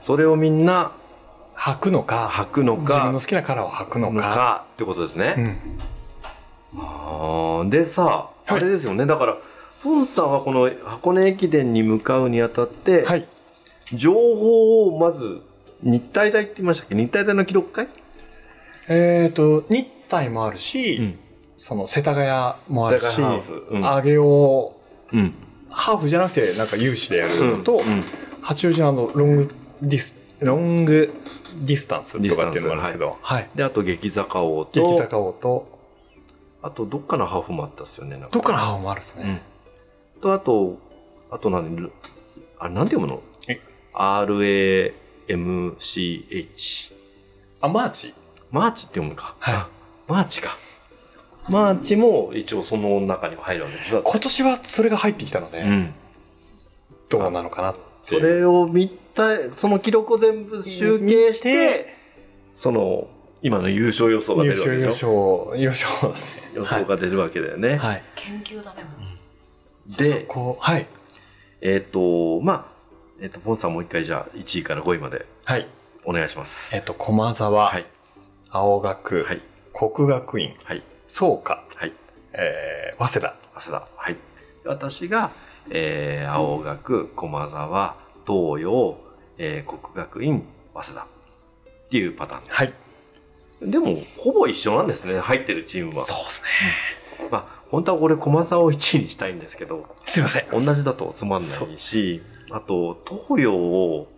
[0.00, 0.92] それをみんな
[1.60, 5.60] 履くのか、履くの自分かの好きなカラーを履くののか、かってことですね、
[6.72, 7.70] うん。
[7.70, 8.52] でさ、はい。
[8.52, 9.04] あれですよね。
[9.04, 9.36] だから
[9.82, 13.28] ポンさんはこの箱根駅伝に向かうにあたって、はい。
[13.92, 15.42] 情報をまず
[15.82, 16.94] 日体大って言いましたっけ？
[16.94, 17.88] 日体大の記録会？
[18.88, 21.18] えっ、と、日体もあるし、うん。
[21.56, 23.66] その世田谷もあるし、世田谷ハーフ。
[25.12, 25.34] うん。
[25.68, 27.80] ハーフじゃなくてなんか有志でやるのと、うん。
[27.80, 28.04] うん。
[28.40, 29.48] 八王子のロング
[29.82, 31.12] ディス、ロング
[31.60, 33.50] ディスタンスとかっていうのがあるんですけど、はい。
[33.54, 35.78] であと激坂王と激坂王と、
[36.62, 39.24] あとどっかのハーフもあったっすよねなんかどっからハーフもあるんですね。
[39.24, 39.40] うん
[40.20, 40.78] とあと
[41.30, 41.90] あと何？
[42.58, 43.22] あれなんて読むの？
[43.48, 43.60] え?
[45.55, 46.92] MARCH
[47.62, 48.14] あ、マーチ？
[48.50, 49.34] マーチって読むのか。
[49.38, 49.68] はいあ
[50.08, 50.58] マーチか。
[51.48, 55.94] マーチも一応その中に入るわけです今年はそれが入ってきたので、うん。
[57.08, 57.80] どうなのかなって。
[58.02, 61.96] それを見た、その記録を全部集計して、
[62.54, 63.08] その、
[63.42, 65.52] 今の優勝予想が出優るわけ勝、でしょ？
[65.56, 66.24] 優勝、優勝だね。
[66.54, 67.76] 予想が出るわけだよね。
[67.76, 68.04] はい。
[68.14, 68.84] 研究だね
[69.98, 70.86] で、こう、はい。
[71.60, 72.72] えっ、と、まあ、
[73.20, 75.66] えっ、と、ポンさんもう一回じゃあ1位から5位まではい。
[76.04, 76.74] お願いします。
[76.74, 77.86] えっと、駒沢、はい。
[78.50, 79.40] 青学、はい。
[79.72, 80.82] 国学院、はい。
[81.06, 81.92] 創価、はい。
[82.32, 83.36] えー、早稲田。
[83.56, 83.88] 浅田。
[83.96, 84.16] はい。
[84.64, 85.30] 私が、
[85.70, 87.96] えー、青学、駒沢、
[88.30, 88.98] 東洋、
[89.38, 90.44] えー、国学院、
[90.74, 91.02] 早稲田。
[91.02, 91.08] っ
[91.90, 92.42] ていうパターン。
[92.48, 92.72] はい。
[93.62, 96.04] でも、ほぼ一緒なんですね、入ってるチームは。
[96.04, 96.42] そうです
[97.20, 97.28] ね。
[97.30, 100.64] まあ、本当はこれ、駒沢を1位にしたいんですけど、すいません。
[100.64, 104.08] 同じだとつまんないし、あと、東洋を、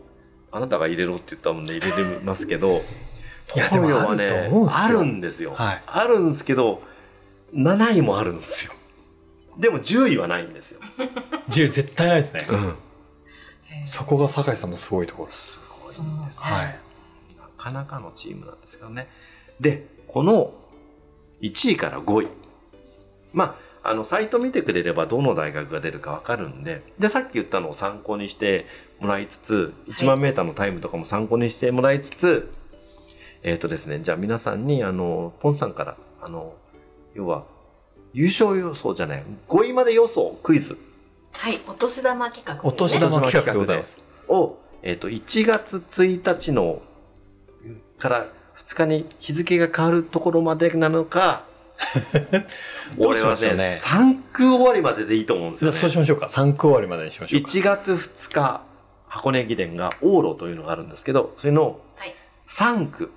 [0.50, 2.82] あなたが入れろって言ったもんで入れてますけど、
[3.48, 5.52] 東洋はねあるんすよあるんですよ。
[5.54, 6.82] はいあるんですけど、
[7.54, 8.72] 7位もあるんですよ。
[9.58, 10.80] でも10位はないんですよ。
[11.48, 12.46] 10絶対ないですね。
[12.50, 12.74] うん。
[13.84, 15.58] そこが酒井さんのすごいところです。
[15.90, 16.78] そうなんですねはい。
[17.38, 19.08] なかなかのチームなんですけどね。
[19.60, 20.52] で、この
[21.40, 22.28] 1位から5位。
[23.32, 28.66] まあ、あの、サイト見てくれればどの大学が出るかわかるんで、で、さっき言ったのを参考にして
[29.00, 32.52] もらいつつ、1万メーターのタイムとかも参考にしてもらいつつ、
[33.42, 36.54] えっ、とですね、じゃあ皆さんに、あの、ポンさんから、あの、
[37.14, 37.44] 要は、
[38.12, 40.78] 優勝予想じゃない、5位まで予想、クイズ
[41.32, 44.00] はいお年玉企画ですねお年玉企画でございます。
[44.28, 46.82] を、えっ、と、1月1日の、
[47.98, 48.26] から
[48.56, 51.44] 2日に日付が変わるところまでなのか、
[52.98, 55.78] 俺はねましょうね3区終わりまででいいと思うんですじゃよ、ね。
[55.78, 56.26] あそうしましょうか。
[56.26, 57.48] 3区終わりまでにしましょうか。
[57.48, 58.62] 1月2日、
[59.08, 62.14] 箱根駅伝が往路というのがあるんですけど、それのはい
[62.48, 63.10] 3区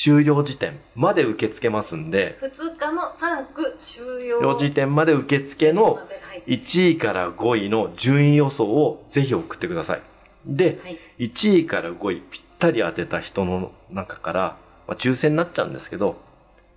[0.00, 10.02] 終了時点まで受け付けますんで、2日の3区終了時点まで受付のまではい1位から5位の順位予想をぜひ送ってください。
[10.46, 14.40] で、はい1位から5位ぴったり当てた人の中から、
[14.86, 16.16] まあ、抽選になっちゃうんですけど、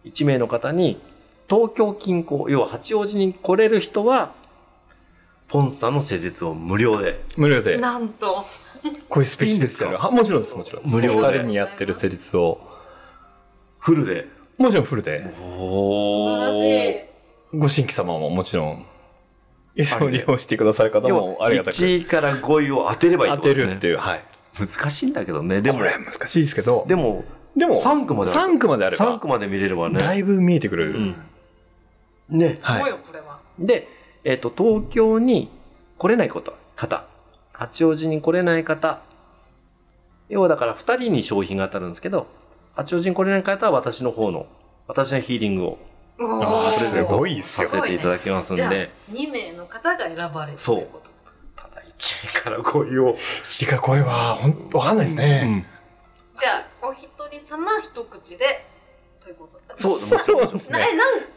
[0.03, 0.99] 1名の方に
[1.47, 4.33] 東京近郊、要は八王子に来れる人は、
[5.47, 7.23] ポンスタの施術を無料で。
[7.37, 7.77] 無料で。
[7.77, 8.47] なんと
[9.09, 9.97] こういうスペシャルスやる。
[9.97, 10.95] はもちろんです、もちろんです。
[10.95, 12.70] 無料で人にやってる施術を。
[13.81, 14.27] フルで。
[14.57, 15.33] もちろんフルで。
[15.57, 18.85] お素晴らしいご新規様ももちろん、
[19.75, 23.53] いつも利用してくださる方要もはありがたく1位から5位を当てればいいっ当て。
[23.55, 23.97] るっていう。
[23.97, 24.23] はい。
[24.57, 25.61] 難しいんだけどね。
[25.61, 27.25] でもこ、れ難しいですけど、でも、
[27.57, 29.99] でも3区まである3区まであれば3区まで見れればね。
[29.99, 30.91] だいぶ見えてくる。
[30.91, 31.15] うん
[32.29, 32.55] ね。
[32.55, 33.87] すごいよこれはで、
[34.23, 35.49] えっ、と、東京に
[35.97, 37.05] 来れないこと方、
[37.51, 39.01] 八王子に来れない方、
[40.29, 42.27] 要はだから2人に商品が当たるんですけど、
[42.75, 44.47] 八王子に来れない方は私の方の、
[44.87, 45.77] 私のヒーリングを。
[46.19, 46.71] あー。
[46.71, 47.69] すごいっすさよ。
[47.69, 50.87] せていただきますんじゃあで、2名の方が選ばれるそう。
[51.55, 55.67] ただ1位から5位を、血が声は、ほんわかんないですね。
[56.37, 58.65] じゃあお一人様一口で
[59.21, 59.75] ということだ。
[59.77, 60.53] そう、もちろんもちろん。
[60.53, 60.87] ですなえ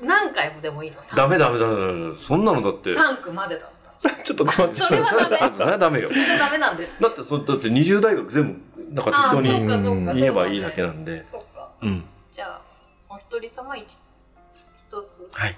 [0.01, 0.97] 何何回もでもいいの？
[1.15, 2.19] ダメダメダメダメ。
[2.21, 3.71] そんなのだって、3区までだ
[4.25, 6.09] ちょっと困ってそれはダメそれはダメよ。
[6.09, 11.25] それダメなんですだって、そだって20大学全部、なんか適当に言えばいいだけなんで。
[11.31, 12.05] そうかうん。
[12.31, 12.61] じゃあ
[13.09, 15.57] お一人様一一つはい。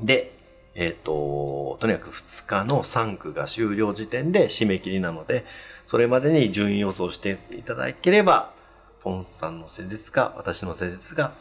[0.00, 0.32] で、
[0.74, 5.44] えっ、と、とにかく2日の3区が終了時点で締め切りなので、
[5.86, 8.52] それまでに順位予想していただければ、
[9.00, 11.32] フォンさんの施術か、私の施術が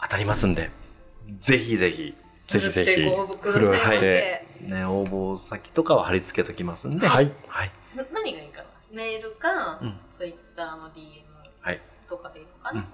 [0.00, 0.70] 当たりますんで、
[1.26, 2.14] ぜひぜひ、
[2.48, 4.46] ぜひぜひ、ご応募くださいフルはいで。
[4.68, 7.30] ね、応募先とかは貼り付けときますんで、はい。
[7.46, 7.70] はい。
[7.94, 8.68] な何がいいかな？
[8.92, 11.22] メールか、うんツイッターの DM
[11.60, 11.80] はい。
[12.08, 12.86] とかでいいのかな、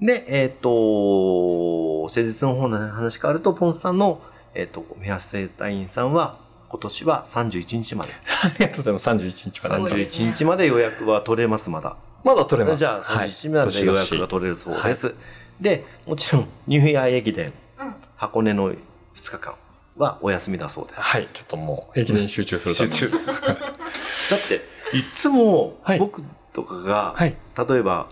[0.00, 4.20] で、えっ、と、施術の方の話変わると、ポンさんの、
[4.54, 6.38] えっ、と、目安生体院さんは、
[6.68, 8.12] 今年は31日まで。
[8.12, 9.08] ありがとうございます。
[9.08, 9.88] 31日まで。
[9.88, 11.96] そうですね31日まで予約は取れます、まだ。
[12.24, 12.78] まだ取れます。
[12.78, 15.08] じゃあ、31日まで予約が取れるそうです。
[15.08, 15.12] は
[15.60, 18.76] で、もちろん、ニューイヤー駅伝、うん箱根の2
[19.14, 19.54] 日間
[19.98, 21.00] はお休みだそうです。
[21.00, 21.28] はい。
[21.32, 22.94] ちょっともう、駅伝に集中するために。
[22.94, 23.18] 集中。
[23.26, 24.60] だって、
[24.96, 26.22] いつもはい、僕
[26.52, 27.36] とかが、はい
[27.68, 28.08] 例えば、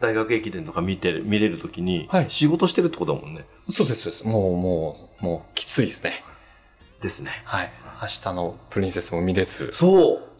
[0.00, 3.44] 大学駅伝とか見てる、見れるときには、い仕事してるってことだもんね。
[3.68, 4.26] そうです、そうです。
[4.26, 6.24] もう、もう、もう、きついですね。
[7.00, 7.42] ですね。
[7.44, 7.72] はい。
[8.00, 10.32] 明日のプリンセスも見れず、そう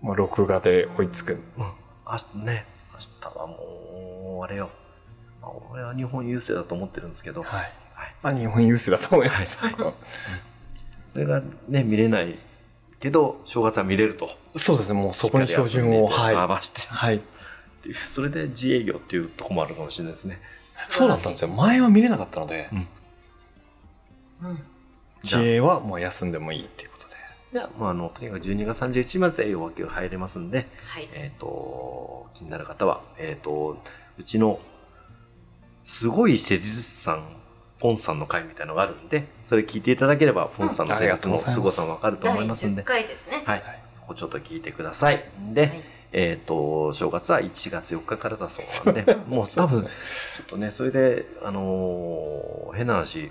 [0.00, 1.38] もう録画で追いつく。
[1.58, 4.70] 明日ね、明日はもう、あれよ。
[5.42, 7.72] まあ、俺は日本優勢だと思ってるんですけど、はい。
[8.22, 9.60] はいまあ、日本有数だと思います。
[11.12, 12.38] それがね、見れない
[13.00, 14.30] けど、正月は見れると。
[14.56, 15.00] そうですね。
[15.00, 16.36] もうそこに照準を、はい。
[16.36, 17.20] 合わせて、はい。
[17.94, 20.40] それで自営業っていうところもあるかもしれないですね。
[20.76, 21.48] そうだったんですよ。
[21.48, 22.88] 前は見れなかったので、うん
[25.22, 27.14] 自営はもう休んでもいいっていうことで。
[27.52, 33.82] じゃあ、まあ、あの、とにかく12月31日まで予約入れますんで、はいえっ、と、気になる方は、えっ、と、
[34.18, 34.60] うちの、
[35.84, 37.39] すごい施術師さん、
[37.80, 43.62] ポンさんの会みたいなのがあるんで、それ聞いていただければ、ポンさんの施術の凄さもわかると第思いますんで10、回ですねはい。
[43.96, 45.24] そこちょっと聞いてください。
[45.52, 45.82] で、はい
[46.12, 53.30] えっ、と、正月は1月4日からだそうなんで、もう多分、ちょっとね、それで、あのー変な話、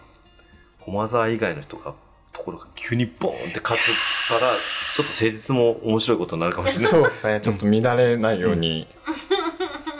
[0.80, 1.94] 駒沢以外の人が、
[2.32, 3.82] ところが急にボーンって勝っ
[4.30, 4.56] たら、
[4.96, 6.88] ちょっと成立も面白いことになるかもしれない。
[6.88, 7.42] そうですね。
[7.42, 8.88] ちょっと乱れないように。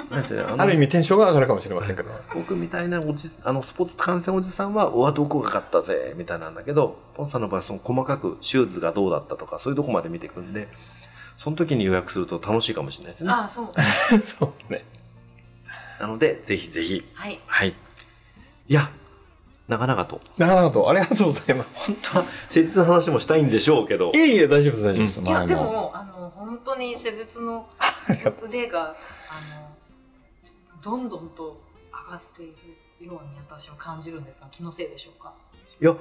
[0.10, 2.10] なんですねある意味テンションが上がるかもしれませんけど。
[2.34, 10.68] 僕みたいなおじあのスポーツ観戦おじさんは、うわ、どこが勝ったぜ、みたいなんだけど、ポンさんの場合、その細かくシューズがどうだったとか、そういうとこまで見ていくんで、
[11.38, 13.32] その時に予約すると楽しいかもしれないですね。
[13.32, 13.72] ああそう
[14.26, 14.86] そうですね。
[16.00, 17.76] なので、ぜひぜひ、はいはい。
[18.68, 18.90] いや、
[19.68, 20.20] 長々と。
[20.38, 20.90] なるほど。
[20.90, 21.88] ありがとうございます。
[21.88, 25.22] 本当は、誠実な話もしたいんでしょうけどい、えいえ、大丈夫です、大丈夫です。
[25.22, 27.68] いや前でもあの本当に施術の
[28.42, 28.94] 腕があ
[29.60, 29.69] の
[30.82, 31.62] どんどんと
[31.92, 32.56] 上がってい
[33.00, 35.34] るように私は感じるんですが気のせいでしょうか？
[35.82, 35.96] いや、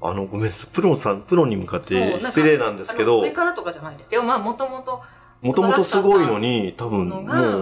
[0.00, 0.70] あの、ごめんなさい。
[0.72, 5.00] プロさん、プロに向かって失礼なんですけど、上からとかじゃないですよまあもともと
[5.40, 7.20] もともとすごいのに、多分、も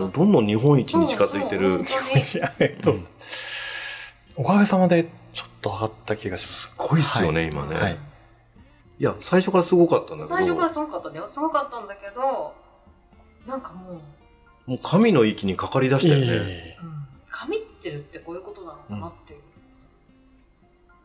[0.08, 1.80] う、どんどん日本一に近づいてる。
[4.36, 6.62] おかげさまで、ちょっと上がった気がします。
[6.68, 7.74] すごいっすよね、今ね。
[7.76, 7.98] はい。
[8.98, 12.52] いや、最初からすごかったんだけど、最初からすごかったんだよすごかったんだけど
[13.46, 14.00] なんかもう、
[14.66, 16.76] もう神の域にかかり出したよね。
[17.28, 19.40] 神ってるってこういうことなのかなっていう、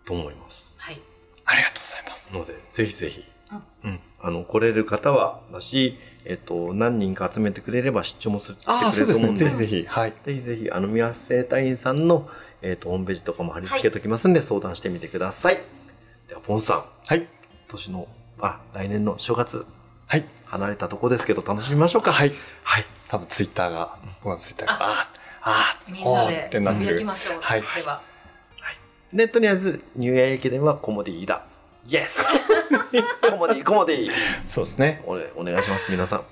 [0.06, 0.76] と思います。
[0.78, 1.00] はい
[1.46, 2.34] ありがとうございます。
[2.34, 9.28] ので、ぜひぜひ、うんうんあの、来れる方は、だし、えっと、何人か集めてくれれば出張もすしてくああ、そうですね。
[9.28, 9.88] れると思うんで、ぜひぜひ。
[9.88, 10.14] はい。
[10.26, 12.28] ぜひぜひ、あの、宮生隊員さんの、
[12.64, 15.60] えっと、ホームページとかも貼り付けておきますんで、相談してみてください。
[16.28, 17.20] では、ポンさん、はい。
[17.20, 17.28] 今
[17.70, 18.08] 年の、
[18.40, 19.66] あ、来年の正月、
[20.08, 20.26] はい。
[20.46, 22.12] 離れたとこですけど、楽しみましょうか。
[22.12, 22.34] はい。
[22.64, 22.86] はい。
[23.16, 25.08] 多分ツイッターが、僕のツイッターが、ああ、
[25.42, 27.04] ああ、みんなおってなってるやき。
[27.06, 28.02] ましょう、はいでは
[29.14, 31.44] で、とりあえず、ニューイヤー駅伝はコモディだ。
[31.88, 32.40] イエス
[33.30, 34.10] コモディ、コモディ
[34.48, 35.02] そうですね。
[35.06, 36.24] おれお願いします、皆さん。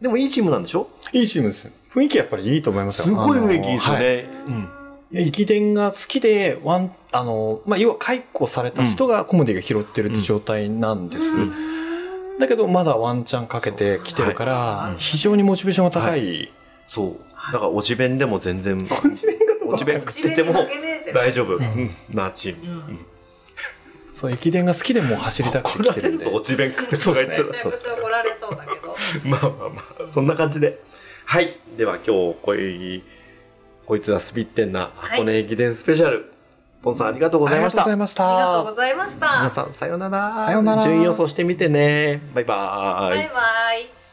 [0.00, 0.88] でもいいチームなんでしょ？
[1.12, 1.70] いいチームです。
[1.92, 3.04] 雰囲気やっぱりいいと思いますよ。
[3.06, 4.26] すごい雰囲気ですよね。
[4.46, 4.68] うん。
[5.12, 11.36] 駅伝が好きで、ワン、あの、まあ、要は解雇された人がコモディが拾ってるって状態なんです。
[12.38, 16.52] だけど、まだワンチャンかけてきてるから、はい非常にモチベーションが高い。
[16.88, 17.52] そう。
[17.52, 20.54] だから、落ち弁でも全然、落ち弁落ち弁食口ってても
[21.12, 21.56] 大丈夫。
[21.56, 22.72] うんなチーム。
[22.72, 23.06] うん
[24.10, 26.26] そう、駅伝が好きでもう走りたくて来てるんで。
[26.26, 30.78] 落ち弁食ってそうですねとか言ったらめちゃくちゃ怒られそうだけどまあまあまあ、そんな感じで。
[31.24, 31.58] はい。
[31.76, 33.02] では今日、こい、
[33.86, 36.32] こいつらスピってんな箱根駅伝スペシャル。
[36.84, 37.82] ポンさんありがとうごありがざいました。
[37.82, 38.76] とうございましありがとうたご。
[38.76, 40.34] ざいました皆さん、さようなら。
[40.44, 42.20] さようなら順位予想してみてね。
[42.34, 43.16] バイバーイ。
[43.18, 43.34] バイバ
[43.74, 44.03] イ